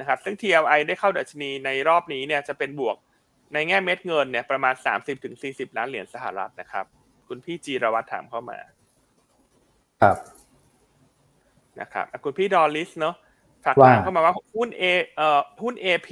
[0.00, 2.96] นะครับซึ่ง TLI ได้เข้าดัชนีในรอบนี้เนี่ยจะเป็นบวก
[3.54, 4.74] ในแง่เม็ดเงินเนี่ยประมาณ
[5.26, 6.84] 30-40 ล้านเหรียญสหรัฐนะครับ
[7.28, 8.58] คุณพี่จีรวัตรถามเข้ามา
[10.02, 10.16] ครับ
[11.80, 13.14] นะครับอะคุณพี่ดอลลิสเนาะ
[13.64, 14.82] ฝากว่าถามเข้ามาว่าหุ้น A
[15.16, 16.10] เอ่อหุ้น AP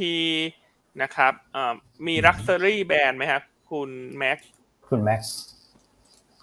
[1.03, 1.73] นะครับเอ่อ
[2.07, 4.51] มี luxury brand ไหมครับคุณแม็กซ์
[4.89, 5.37] คุณแม็กซ์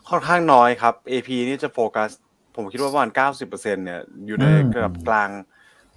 [0.10, 2.10] ค่อนข้างน้อยครับ AP นี่จะโฟกัส
[2.56, 3.10] ผมคิดว่าประมาณ
[3.42, 4.46] 90%เนี่ยอยู่ใน
[4.76, 5.30] ระดับกลาง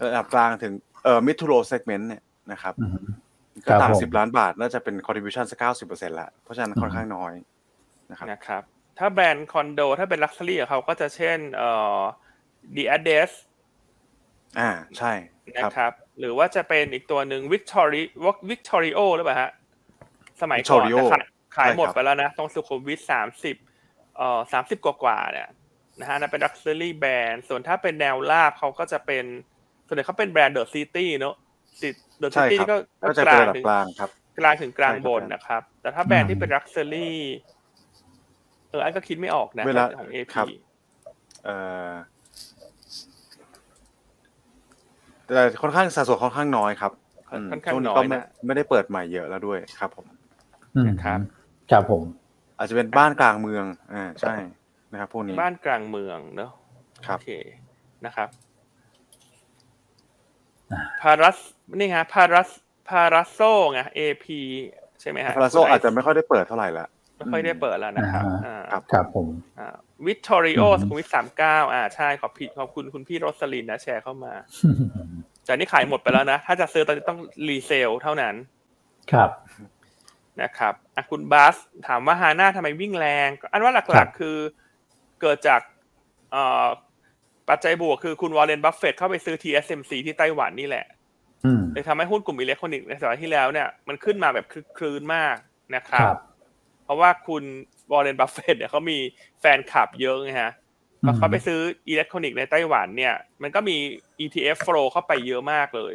[0.05, 0.73] ระดับกลางถึง
[1.05, 3.05] เอ่อ mid to low segment เนี่ยนะครับอืม
[3.65, 7.33] ก็ครับตามผมสิบล้านบาทน่าจะเป็น contribution สักเก้าสิบเปอร์เซ็นต์ละเพราะฉะนั้นค่อนข้างน้อย
[8.11, 8.63] นะครับนะครับ
[8.99, 11.99] ถ้าแบรนด์คอนโด ถ้าเป็นลักซ์รี่ของเขาก็จะเช่นเอ่อ
[12.77, 13.31] The Address
[14.59, 15.13] อ่าใช่
[15.55, 18.03] คนะรับครับ หรือว่าจะเป็นอีกตัวหนึ่ง Victory
[18.51, 19.51] Victorio หรือเปล่าฮะ
[20.43, 21.25] สมัยก่อน Victorio แต่ขาย
[21.57, 23.57] ขายหมดใช่ครับไปแล้วนะ ตรงสุขุมวิทสามสิบ
[24.17, 25.49] เอ่อสามสิบกว่าๆเนี่ย
[26.01, 29.25] นะฮะนั่นเป็น Luxury Brand ส่วนถ้าเป็นแนวราบเขาก็จะเป็น
[29.87, 31.35] ส่วนใหญ่เขาเป็นแบรนด์ The City เนอะ
[32.19, 37.11] เดอะซิใช่ตี้ครับก็ก็จะกเป็นลางระดับถึงกลางครับ กลางถึงกลางใช่ครับบนนะครับ แต่ถ้าแบรนด์ที่เป็น Luxury
[38.71, 40.47] เออไอ้ก็คิดไม่ออกนะเวลาของ AP ครับ
[41.45, 41.57] เอ่
[41.91, 41.93] อ
[45.35, 46.93] แต่ค่อนข้างสัดส่วนค่อนข้างน้อยครับ
[47.31, 50.07] ค่อนมค่อนข้างช่วงน้นี้อยก็ไม่นะไม่ได้เปิดใหม่เยอะแล้วด้วยครับผม
[50.77, 51.19] อืมนะครับ
[51.71, 52.03] ครับผม
[52.59, 53.65] อาจจะเป็นบ้านกลางเมือง
[53.95, 54.35] อ่าใช่
[54.93, 56.51] นะครับพวกนี้บ้านกลางเมืองเนอะ
[57.07, 57.31] ครับโอเค
[58.07, 58.29] นะครับ
[60.73, 61.39] อ่าพารัส
[61.81, 62.49] นี่ฮะพารัส
[62.89, 63.41] พารัสโซ
[63.73, 64.27] ไง AP
[65.01, 66.87] ใช่ไหมฮะ Palazzo อาจจะไม่ค่อยได้เปิดเท่าไหร่ละ
[67.23, 74.33] ไม่ค่อยได้เปิดแล้วนะครับอ่าอ่าครับครับผมอ่าวิตตอริโออืมสุขุมวิทสามเก้าอ่าใช่ขอบผิดขอบคุณคุณพี่โรสลินนะแชร์เข้ามา
[75.45, 78.35] แต่นี่ขายหมดไปแล้วนะ ถ้าจะซื้อตอนนี้ต้องresale เท่านั้น
[79.13, 79.31] ครับ
[80.43, 81.57] นะครับอะคุณบัส
[81.87, 84.37] ถามว่า HANA ทำไมวิ่งแรง อันว่าครับหลักๆคือ
[85.21, 85.61] เกิดจาก
[86.33, 86.67] เอ่อ
[87.49, 90.87] ปัจจัยบวกคือคุณวอร์เรนบัฟเฟตเข้าไปซื้อ TSMC ที่ไต้หวันนี่แหละ
[91.45, 95.37] อืมเลยทำให้หุ้นกลุ่มอิเล็กทรอนิกส์ในสัปดาห์ที่แล้วเนี่ยมันขึ้นมาแบบคลึกคลืนมาก
[95.77, 96.17] นะคครัรับบ
[96.85, 97.45] เพราะว่าคุณ
[97.93, 98.99] วอร์เรนบัฟเฟตเนี่ยเขามี
[99.41, 100.53] แฟนคลับเยอะไงฮะ
[101.05, 103.77] พอเขาไปซื้ออิเล็กทรอนิกส์ในไต้หวันเนี่ย มันก็มี
[104.25, 105.93] ETF flow เข้าไปเยอะมากเลย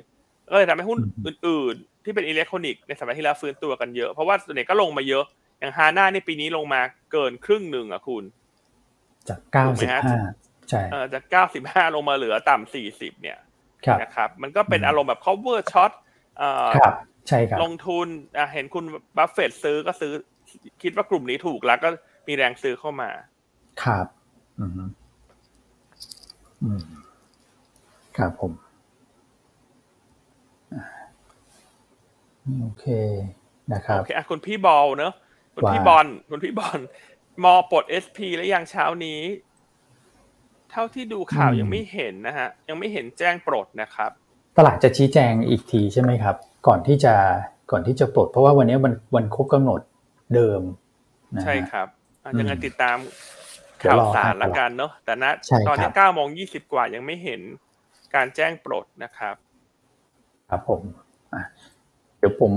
[0.50, 5.24] ก็เลยทำให้หุ้นอืมอื่น ๆ ที่เป็นอิเล็กทรอนิกส์ในสัปดาห์ที่แล้วฟื้นตัวกันเยอะ เพราะว่าส่วนใหญ่ก็ลงมาเยอะ
[5.60, 6.82] อย่าง HANA ในปีนี้ลงมา
[7.12, 8.24] เกินครึ่งหนึ่งอะคุณ
[9.30, 10.20] จากเก้าถูกไหมสิบฮะห้า
[10.70, 11.24] ใช่เออจาก
[11.60, 13.38] 95ลงมาเหลือต่ำ40เนี่ย
[13.86, 15.92] ครับนะครับ มันก็เป็นอารมณ์แบบ cover short
[16.38, 16.94] เอ่อครับ
[17.28, 18.08] ใช่ครับ ลงทุน
[18.38, 18.86] อะเห็นคุณ
[19.18, 20.14] บัฟเฟตซื้อก็ซื้อ
[20.84, 21.90] คิดว่ากลุ่มนี้ถูกแล้วก็
[22.28, 23.10] มีแรงซื้อเข้ามา
[23.84, 24.08] ครับ
[24.60, 24.72] อืม
[26.64, 26.84] อืม
[28.18, 28.52] ครับผม
[30.74, 30.84] อ่า
[32.62, 32.86] โอเค
[33.74, 35.14] นะครับ โอเคอะคุณพี่บอลเนอะ
[35.56, 36.80] คุณพี่ว่าบอลคุณพี่บอล
[37.44, 39.22] มอปลด SP แล้วยังเช้านี้
[40.72, 44.12] เท่าที่ดูข่าวยังไม่เห็นนะฮะ ยังไม่เห็นแจ้งปลดนะครับ
[44.58, 46.36] ตลาดจะชี้แจงอีกทีใช่ไหมครับ
[46.68, 47.14] ก่อนที่จะ
[47.72, 49.82] ก่อนที่จะปลด เพราะว่าวันนี้วันวันครบกำหนด
[50.34, 50.62] เดิม
[51.36, 51.88] นะฮะใช่ครับ
[52.24, 52.98] อะอืมยังไงติดตาม
[53.78, 57.42] เดี๋ยวข่าวรอสารการปลดละกันเนาะแต่ณใช่ตอนนี้ครับเก้าโมงยี่สิบกว่ายังไม่เห็น
[58.16, 59.36] การแจ้งปลดนะครับ
[60.50, 60.82] ครับผม
[61.34, 61.42] อะ
[62.20, 62.52] เดี๋ยวผม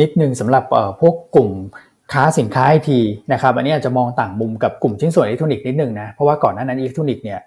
[0.00, 1.50] นิดนึงสำหรับเอ่อพวกกลุ่ม
[2.12, 3.00] ค้าสินค้าไอที
[3.32, 7.38] นะครับอันนี้อาจจะมองต่างมุมกับกลุ่มชิ้นส่วนอิเล็กทรอนิกส์นิดนึงนะเพราะว่าก่อนหน้านั้นอิเล็กทรอนิกส์เนี่ย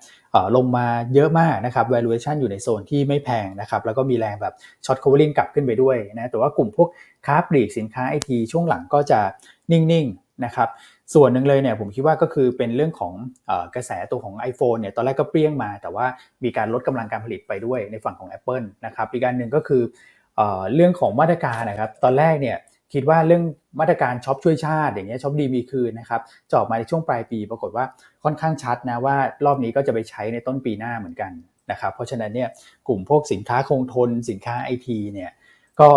[0.55, 4.53] ลงมาเยอะมากนะครับ valuation อยู่ในโซนที่ไม่แพงนะครับแล้วก็มีแรงแบบ
[4.85, 6.89] short covering กลับขึ้นไปด้วยนะแต่ว่ากลุ่มพวก
[7.25, 9.19] ค้าปลีกสินค้าไอทีช่วงหลังก็จะ
[9.71, 10.69] นิ่งๆนะครับ
[11.13, 13.13] ส่วนหนึ่งเลยเนี่ยผมคิดว่าก็คือเป็นเรื่องของเอ่
[13.49, 16.05] อกระแสตัวของ iPhone เนี่ยตอนแรกก็เปรี้ยงมา แต่ว่า
[16.43, 19.81] มีการลดกำลังการผลิตไปด้วยในฝั่งของ Apple นะครับอีกการหนึ่งก็คือ
[20.35, 20.41] เอ
[20.73, 22.57] เรื่องของมาตรการนะครับตอนแรกเนี่ย
[22.93, 23.43] คิดว่าเรื่อง
[23.79, 27.85] มาตรการช็อปช่วยชาติอย่างเงี้ยช็อปดีมีคืนนะครับจะออกมาในช่วงปลายปีปรากฏว่า
[28.23, 29.15] ค่อนข้างชัดนะว่า
[29.45, 31.31] รอบนี้ก็จะไปใช้ในต้นปีหน้าเหมือนกัน
[31.71, 32.49] นะครับเพราะฉะนั้นเนี่ย
[32.87, 35.31] กลุ่มพวกสินค้าคงทนสินค้าไอทีเนี่ย
[35.79, 35.89] ก็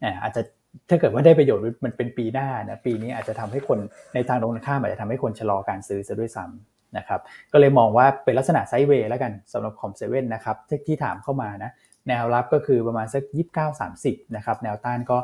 [0.00, 0.42] เอ่ออาจจะ
[0.88, 3.78] ถ้าเกิดว่าได้ประโยชน์มันเป็นปีหน้านะปีนี้อาจจะทำให้คน
[4.14, 7.20] ในทางตรงกันข้ามอาจจะทำให้คนชะลอการซื้อซะด้วยซ้ำนะครับ
[7.52, 10.56] ก็เลยมองว่าเป็นลักษณะไซด์เวย์แล้วกันสำหรับคอมเซเว่นนะครับ
[10.86, 11.70] ที่ถามเข้ามานะ
[12.08, 13.22] แนวรับก็คือประมาณสัก
[13.54, 15.18] 29 30นะครับแนวต้านก็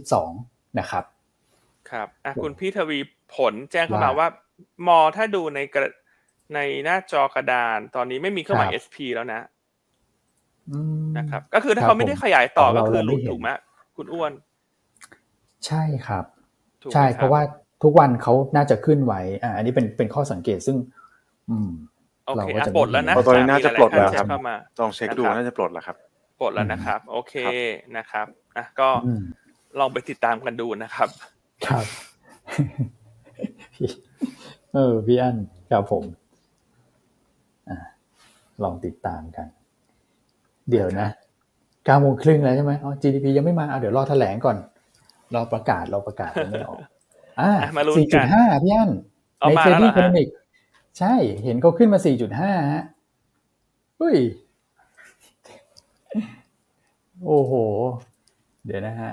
[0.00, 1.04] 32นะครับ
[1.90, 2.98] ครับอะครับคุณพี่ทวี
[3.34, 4.28] ผลแจ้งเข้ามาว่าว่า
[4.86, 5.88] มอถ้าดูในกระ
[6.54, 9.40] ในหน้าจอกระดานตอนนี้ไม่มีเครื่องหมายครับ SP แล้วนะ
[10.70, 13.48] อืมนะครับ ก็คือถ้าครับเขาไม่ได้ขยายต่อผมก็คือเราหลุดไม่เห็นถูกไหม
[13.96, 14.32] คุณอ้วน
[15.66, 16.24] ใช่ครับ
[16.82, 17.42] ถูกไหมใช่คบเพราะว่า
[17.82, 20.76] ทุกวันเขาน่าจะขึ้นไว้อ่าอันนี้เป็นเป็นข้อสังเกตซึ่ง
[21.50, 21.97] อืมโอ
[22.36, 25.96] เราเคก็อะจะปลดแล้วนะเพราะตอนนี้น่าจะปลดแล้วมีหายๆท่านครับเข้ามาลองเช็คดูนะครับน่าจะปลดแล้วครับ
[26.40, 27.54] ปลดแล้วนะครับ โอเคครับ
[27.96, 28.26] นะครับ
[28.56, 29.22] อะก็อืม
[29.78, 31.08] ลองไปติดตามกันดูนะครับ
[31.66, 31.84] ครับ
[33.74, 33.88] พี่
[34.74, 35.36] เออพี่อัน
[35.70, 36.04] ครับผม
[37.68, 37.78] อ่า
[38.62, 39.46] ลองติดตามกัน
[40.70, 41.08] เดี๋ยวนะ
[41.84, 44.56] เก้าโมงครึ่งแล้วใช่ไหมอ๋อ GDP ยังไม่มาอะเดี๋ยวรอแถลงก่อน
[45.34, 46.80] รอประกาศรอประกาศยังไม่ออก
[47.40, 48.90] อ่าอะมาลุ้นสี่กัจุดนห้าพี่อัน
[49.40, 50.28] เอาในมาเทรดแล้วเหรดิ้องโคฮะนมิก
[50.98, 52.84] ใช่เห็นเขาขึ้นมาสี่จุดห้าฮะ
[53.98, 54.18] เฮ้ย
[57.24, 57.52] โอ้โห
[58.64, 59.12] เดี๋ยวนะฮะ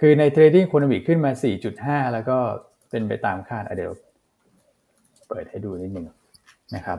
[0.00, 1.30] คือใน Trading Economics ขึ้นมา
[1.72, 2.38] 4.5 แล้วก็
[2.90, 3.92] เป็นไปตามคาดอะเดี๋ยว
[5.28, 6.06] เปิดให้ดูนิดนึง
[6.74, 6.98] นะครับ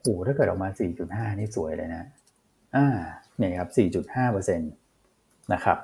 [0.00, 0.68] โอ้หถ้าเกิดออกมา
[1.04, 2.02] 4.5 นี่สวยเลยนะ
[2.76, 2.86] อ่า
[3.36, 3.68] เนี่ยครับ
[4.02, 4.72] 4.5เปอร์เซ็นต์
[5.52, 5.78] นะครับ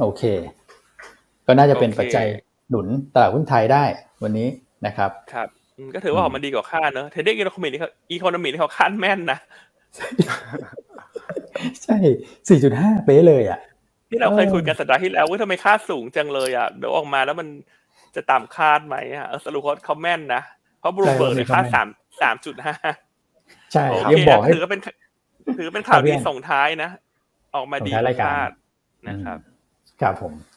[0.00, 0.22] โอเค
[1.46, 2.26] ก็น่าจะเป็นปัจจัย
[2.70, 3.84] หนุนตลาดหุ้นไทยได้
[4.22, 4.48] วันนี้
[4.86, 9.38] นะครับครับอืมก็ถือว่าออกมาดีกว่าคาดเนอะ Trading Economics นี่เขา Economics นี่เขาคาดแม่นนะ
[11.82, 11.96] ใช่
[12.50, 13.60] 4.5เป๊ะเลยอะ
[14.10, 17.48] ที่เราเคยเออคุยกันสัปดาห์ที่แล้วว่าทำไมค่าสูงจังเลยอะเดี๋ยวออกมาแล้วมัน
[18.16, 20.42] จะต่ำคาดไหมอะเออสรุปเขาเขาแม่นนะ
[20.80, 21.88] เพราะบรูเบิร์กเนี่ยคาดสาม
[22.22, 22.74] สามจุดห้า
[23.72, 24.80] ใช่โอยังเคบอกให้ถือว่าเป็น
[25.56, 26.90] ถือเป็นข่าวครับดีพี่ส่งท้ายนะ
[27.54, 28.50] ออกมาดีส่งท้ายรายการคาด
[29.08, 29.38] นะครับ
[30.00, 30.49] ครับผมอะ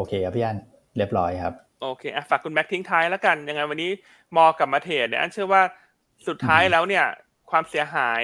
[0.00, 0.58] โอเคครับพี่อัน
[0.96, 3.90] เรียบร้อยครับ โอเคอะฝากคุณแม็กทิ้งท้ายแล้วกัน ยังไงวันนี้
[4.36, 5.62] MORE กลับมาเทรดเนี่ยอันเชื่อว่า
[6.28, 7.04] สุดท้ายอืมแล้วเนี่ย
[7.50, 8.22] ความเสียหาย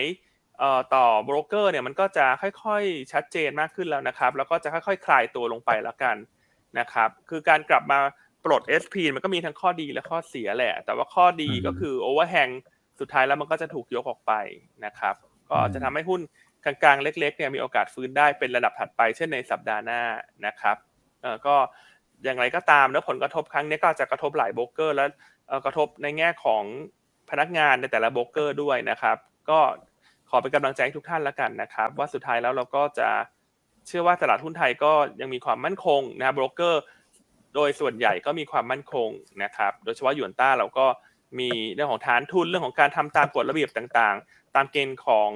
[0.59, 6.17] เอ่อต่อโบรกเกอร์เนี่ยมันก็จะค่อยๆชัดเจนมากขึ้นแล้วนะครับ แล้วก็จะค่อยๆ คลายตัวลงไปแล้วกัน
[6.79, 7.99] นะครับ คือการกลับมา
[8.45, 12.49] ปลด SP มันก็มีทั้งข้อดีและข้อเสียแหละ แต่ว่าข้อดีอืมก็คือ overhang
[13.01, 14.33] สุดท้ายแล้วมันก็จะถูกยกออกไป
[14.85, 15.15] นะครับ
[15.51, 16.21] ก็อืมจะทำให้หุ้น
[16.65, 20.03] กลางๆ เล็กๆเนี่ยมีโอกาสฟื้นได้เป็นระดับถัดไปเช่นในสัปดาห์หน้า
[20.47, 20.86] นะครับเอ่อ
[21.47, 21.57] ก็
[22.25, 25.07] อย่างไรก็ตามแล้วผลกระทบครั้งนี้ก็จะกระทบหลายโบรกเกอร์ และ
[25.65, 26.63] กระทบในแง่ของ
[27.31, 29.17] พนักงานในแต่ละโบรกเกอร์ด้วยนะครับ
[29.51, 29.61] ก็
[30.31, 33.09] ขอเป็นกำลังใจให้ทุกท่านแล้วกันนะครับ ว่าสุดท้ายแล้วเราก็จะ
[33.87, 36.83] เชื่อว่าตลาดหุ้นไทยก็ยังมีความมั่นคงนะบโบรกเกอร์
[37.55, 39.09] โดยส่วนใหญ่ก็มีความมั่นคง
[39.43, 40.87] นะครับ โดยเฉพาะยวนต้าเราก็
[41.39, 45.31] มีเรื่องของฐานทุนเรื่องของการทำตามกฎระเบียบต่างๆ ตามเกณฑ์ของ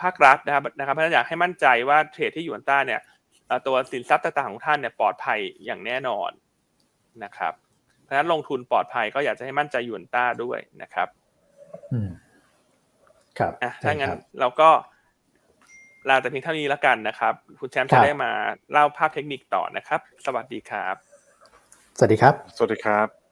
[0.00, 3.00] ภาครัฐนะครับนะครับเพราะฉะนั้นอยากให้มั่นใจว่าเทรดที่ยวนต้าเนี่ย
[3.66, 6.30] ตัวสินทรัพย์ต่างๆของท่านเนี่ยปลอดภัยอย่างแน่นอน
[7.24, 7.52] นะครับ
[8.02, 11.08] เพราะฉะนั้นลงทุนปลอดภัยก็อยากจะให้มั่นใจหยวนต้าด้วยนะครับ
[11.92, 12.10] อืม
[13.38, 14.70] ครับอะใช่ถ้างั้นครับเราก็
[16.08, 18.30] ลาแต่เพียงเท่านี้แล้วกันนะครับ คุณแชมป์ครัจะบได้มา
[18.72, 20.94] เล่าภาพเทคนิคต่อนะครับ สวัสดีครับ
[21.98, 23.23] สวัสดีครับ สวัสดีครับ